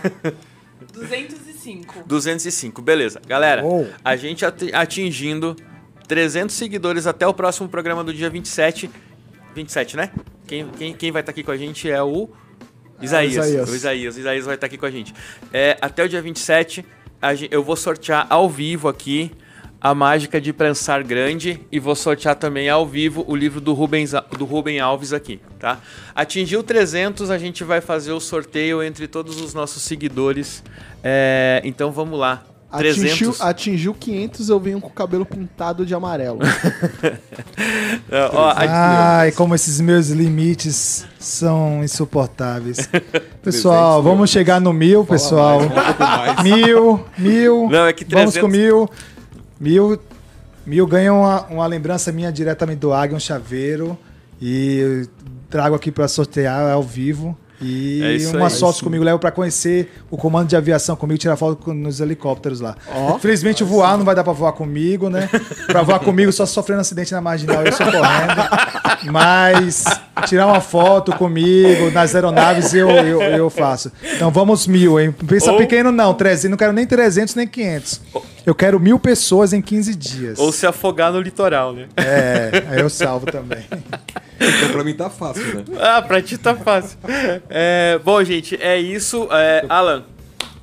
[0.93, 2.03] 205.
[2.05, 3.19] 205, beleza.
[3.27, 3.87] Galera, Uou.
[4.03, 5.55] a gente ati- atingindo
[6.07, 8.89] 300 seguidores até o próximo programa do dia 27.
[9.55, 10.11] 27, né?
[10.45, 12.29] Quem, quem, quem vai estar aqui com a gente é o
[13.01, 13.33] Isaías.
[13.47, 13.69] Isaías.
[13.69, 14.15] O Isaías.
[14.15, 15.13] O Isaías vai estar aqui com a gente.
[15.51, 16.85] É, até o dia 27,
[17.21, 19.31] a gen- eu vou sortear ao vivo aqui
[19.79, 24.11] a mágica de prensar grande e vou sortear também ao vivo o livro do Rubens,
[24.37, 25.79] do Rubem Alves aqui, tá?
[26.15, 30.63] Atingiu 300, a gente vai fazer o sorteio entre todos os nossos seguidores.
[31.03, 32.43] É, então vamos lá.
[32.69, 33.41] Atingiu, 300.
[33.41, 36.39] atingiu 500, eu venho com o cabelo pintado de amarelo.
[38.09, 42.89] É, ó, Ai, como esses meus limites são insuportáveis.
[43.43, 45.59] Pessoal, vamos chegar no mil, pessoal.
[46.41, 47.69] Mil, mil.
[47.69, 48.89] Não, é que Vamos 300 com mil.
[49.59, 49.99] Mil,
[50.65, 53.97] mil ganha uma, uma lembrança minha diretamente do Águia, um chaveiro.
[54.41, 55.07] E
[55.49, 57.35] trago aqui para sortear ao vivo.
[57.59, 58.51] E É uma aí.
[58.51, 62.59] sócio comigo leva pra conhecer o comando de aviação comigo, tirar foto com- nos helicópteros
[62.61, 62.75] lá.
[62.87, 63.15] Ó.
[63.15, 65.27] Infelizmente voar não vai dar pra voar comigo, né?
[65.65, 69.09] Pra voar comigo só sofrendo acidente na marginal, eu sou correndo.
[69.11, 69.85] Mas
[70.25, 73.91] tirar uma foto comigo nas aeronaves eu, eu, eu faço.
[74.15, 75.11] Então vamos mil, hein?
[75.27, 78.01] Pensa Ou- pequeno não, 300, não quero nem 300 nem 500.
[78.45, 80.39] Eu quero mil pessoas em 15 dias.
[80.39, 81.87] Ou se afogar no litoral, né?
[81.97, 83.65] É, aí eu salvo também.
[84.39, 85.63] Então pra mim tá fácil, né?
[85.79, 86.97] Ah, pra ti tá fácil.
[87.49, 89.27] É, bom, gente, é isso.
[89.31, 90.03] É, Alan,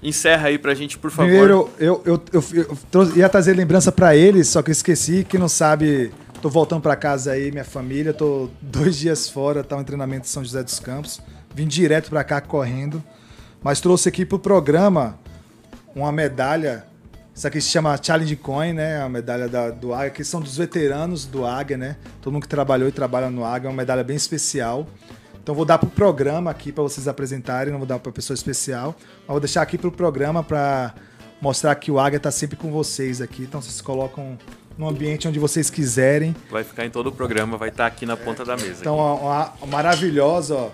[0.02, 1.28] encerra aí pra gente, por favor.
[1.28, 5.26] Primeiro, eu, eu, eu, eu trouxe- ia trazer lembrança pra eles, só que eu esqueci.
[5.28, 6.10] Que não sabe,
[6.44, 8.12] tô voltando pra casa aí, minha família.
[8.12, 11.18] Tô dois dias fora, tá um treinamento em São José dos Campos.
[11.54, 13.02] Vim direto pra cá correndo.
[13.62, 15.18] Mas trouxe aqui pro programa
[15.96, 16.84] uma medalha.
[17.34, 19.00] Isso aqui se chama Challenge Coin, né?
[19.00, 21.96] A medalha da- do Águia, que são dos veteranos do Águia, né?
[22.20, 24.86] Todo mundo que trabalhou e trabalha no Águia, é uma medalha bem especial.
[25.42, 28.94] Então vou dar pro programa aqui para vocês apresentarem, não vou dar para pessoa especial,
[29.20, 30.92] mas vou deixar aqui pro programa para
[31.40, 33.44] mostrar que o Águia tá sempre com vocês aqui.
[33.44, 34.36] Então vocês colocam
[34.76, 36.34] no ambiente onde vocês quiserem.
[36.50, 38.80] Vai ficar em todo o programa, vai estar aqui na ponta da mesa.
[38.80, 40.70] Então, uma maravilhosa, ó,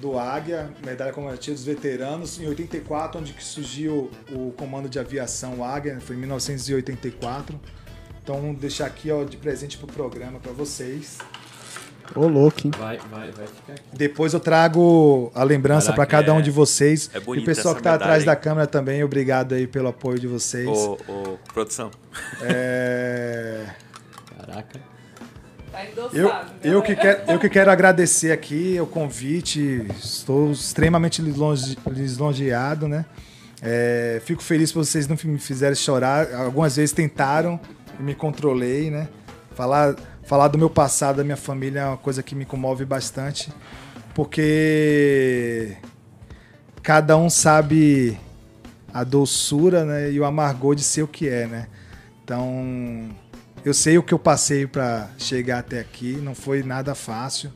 [0.00, 5.64] do Águia, medalha comemorativa dos veteranos, em 84, onde que surgiu o comando de aviação
[5.64, 7.58] Águia, foi em 1984.
[8.22, 11.18] Então, vou deixar aqui, ó, de presente pro programa para vocês.
[12.14, 12.70] Ô, louco, hein?
[12.78, 13.82] Vai, vai, vai ficar aqui.
[13.92, 17.10] Depois eu trago a lembrança para cada um é- de vocês.
[17.12, 18.26] é e o pessoal que tá medalha, atrás hein?
[18.26, 20.66] da câmera também, obrigado aí pelo apoio de vocês.
[20.68, 21.90] Ô, ô, produção.
[22.42, 23.64] É,
[24.38, 24.80] Caraca.
[25.72, 26.52] Tá endossado.
[26.62, 32.88] Eu, eu, que quero, eu que quero agradecer aqui o convite, estou extremamente lisonje- lisonjeado,
[32.88, 33.04] né?
[33.60, 36.32] É, fico feliz por vocês não me fizerem chorar.
[36.34, 37.58] Algumas vezes tentaram
[37.98, 39.08] e me controlei, né?
[39.54, 39.96] Falar,
[40.26, 43.52] falar do meu passado, da minha família, é uma coisa que me comove bastante,
[44.14, 45.76] porque
[46.82, 48.18] cada um sabe
[48.92, 51.68] a doçura né, e o amargor de ser o que é, né?
[52.24, 53.08] Então,
[53.64, 57.52] eu sei o que eu passei para chegar até aqui, não foi nada fácil.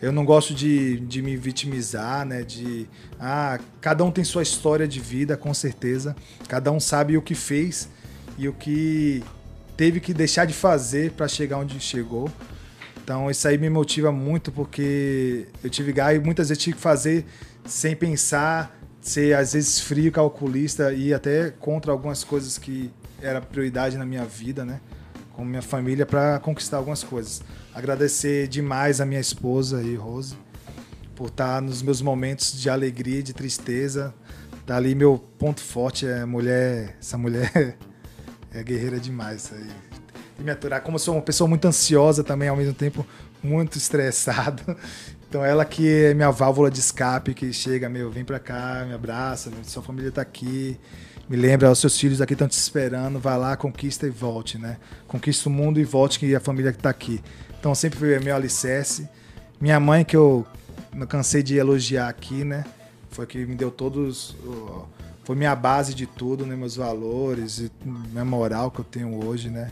[0.00, 2.42] Eu não gosto de, de me vitimizar, né?
[2.42, 2.88] De
[3.20, 6.14] ah, cada um tem sua história de vida, com certeza.
[6.46, 7.88] Cada um sabe o que fez
[8.38, 9.24] e o que
[9.78, 12.28] teve que deixar de fazer para chegar onde chegou.
[12.96, 16.82] Então isso aí me motiva muito porque eu tive gás e muitas vezes tive que
[16.82, 17.24] fazer
[17.64, 22.90] sem pensar, ser às vezes frio, calculista e até contra algumas coisas que
[23.22, 24.80] era prioridade na minha vida, né?
[25.32, 27.40] Com minha família para conquistar algumas coisas.
[27.72, 30.34] Agradecer demais a minha esposa aí, Rose,
[31.14, 34.12] por estar nos meus momentos de alegria e de tristeza.
[34.66, 37.78] Tá ali meu ponto forte é mulher, essa mulher
[38.58, 39.44] é guerreira demais.
[39.44, 39.66] isso aí.
[40.38, 40.80] E me aturar.
[40.82, 43.06] Como eu sou uma pessoa muito ansiosa também, ao mesmo tempo
[43.42, 44.62] muito estressado.
[45.28, 48.94] Então ela que é minha válvula de escape, que chega, meu, vem pra cá, me
[48.94, 50.80] abraça, sua família tá aqui.
[51.28, 54.78] Me lembra, os seus filhos aqui estão te esperando, vai lá, conquista e volte, né?
[55.06, 57.20] Conquista o mundo e volte que a família que tá aqui.
[57.60, 59.06] Então sempre foi meu alicerce.
[59.60, 60.46] Minha mãe, que eu
[60.94, 62.64] não cansei de elogiar aqui, né?
[63.10, 64.30] Foi que me deu todos.
[64.42, 64.86] o-
[65.28, 66.56] Foi minha base de tudo, né?
[66.56, 69.70] Meus valores, e minha moral que eu tenho hoje, né?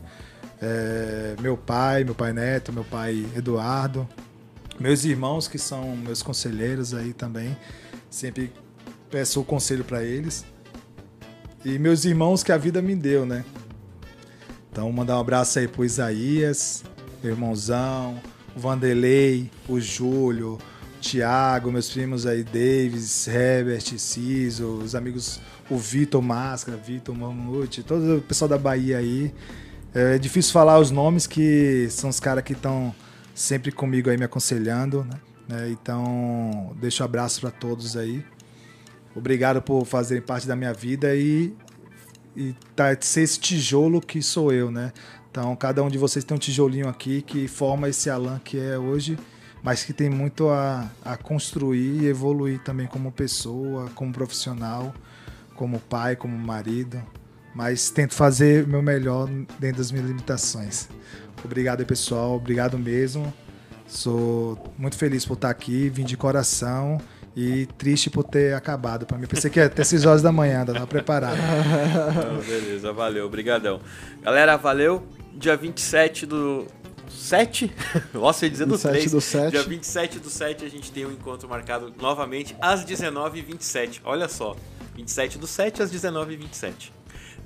[0.60, 4.06] É, meu pai, meu pai Neto, meu pai Eduardo,
[4.78, 7.56] meus irmãos que são meus conselheiros aí também,
[8.10, 8.52] sempre
[9.10, 10.44] peço o conselho para eles.
[11.64, 13.42] E meus irmãos que a vida me deu, né?
[14.70, 16.84] Então mandar um abraço aí pro Isaías,
[17.22, 18.20] meu irmãozão,
[18.54, 20.58] o Vanderlei, o Júlio,
[20.96, 25.40] o Thiago, meus primos aí, Davis, Herbert, Ciso, os amigos,
[25.70, 29.32] o Vitor Máscara, Vitor Mamute, todo o pessoal da Bahia aí.
[29.94, 32.94] É difícil falar os nomes que são os caras que estão
[33.34, 35.06] sempre comigo aí me aconselhando,
[35.48, 35.70] né?
[35.70, 38.24] Então, deixo um abraço para todos aí.
[39.14, 41.54] Obrigado por fazerem parte da minha vida e,
[42.34, 44.92] e tá, ser esse tijolo que sou eu, né?
[45.30, 48.78] Então, cada um de vocês tem um tijolinho aqui que forma esse Alan que é
[48.78, 49.18] hoje,
[49.66, 54.94] mas que tem muito a, a construir e evoluir também como pessoa, como profissional,
[55.56, 57.02] como pai, como marido.
[57.52, 59.28] Mas tento fazer o meu melhor
[59.58, 60.88] dentro das minhas limitações.
[61.44, 62.36] Obrigado pessoal.
[62.36, 63.34] Obrigado mesmo.
[63.88, 67.00] Sou muito feliz por estar aqui, vim de coração
[67.34, 69.04] e triste por ter acabado.
[69.04, 71.38] Para mim, pensei que ia até 6 horas da manhã, ainda estava preparado.
[71.38, 73.80] Não, beleza, valeu, obrigadão.
[74.22, 75.04] Galera, valeu.
[75.34, 76.68] Dia 27 do
[77.08, 77.72] 7?
[78.12, 79.10] Nossa, eu ia dizer do 27 3.
[79.10, 79.50] do 7.
[79.50, 84.00] Dia 27 do 7 a gente tem um encontro marcado novamente às 19h27.
[84.04, 84.56] Olha só,
[84.94, 86.90] 27 do 7 às 19h27.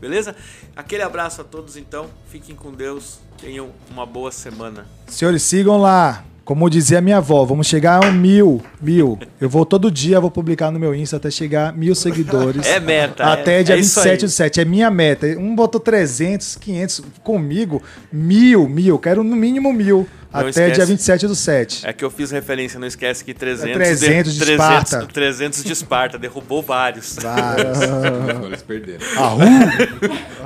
[0.00, 0.34] Beleza?
[0.74, 2.08] Aquele abraço a todos então.
[2.26, 3.18] Fiquem com Deus.
[3.38, 4.86] Tenham uma boa semana.
[5.06, 6.24] Senhores, sigam lá.
[6.50, 9.16] Como dizia minha avó, vamos chegar a um mil, mil.
[9.40, 12.66] Eu vou todo dia, vou publicar no meu Insta até chegar a mil seguidores.
[12.66, 13.22] É meta.
[13.22, 14.26] Até é, dia é isso 27 aí.
[14.26, 14.60] do 7.
[14.62, 15.28] É minha meta.
[15.38, 17.80] Um botou 300, 500 comigo.
[18.12, 18.98] Mil, mil.
[18.98, 20.08] Quero no mínimo mil.
[20.32, 20.72] Não até esquece.
[20.72, 21.86] dia 27 do 7.
[21.86, 25.06] É que eu fiz referência, não esquece que 300, 300 de 300, Esparta.
[25.12, 27.16] 300 de Esparta, derrubou vários.
[27.24, 29.06] Agora eles perderam.
[29.16, 29.44] Arru!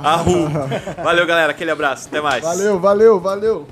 [0.03, 0.49] Arru.
[1.03, 1.49] Valeu, galera.
[1.49, 2.07] Aquele abraço.
[2.09, 2.43] Até mais.
[2.43, 3.67] Valeu, valeu, valeu.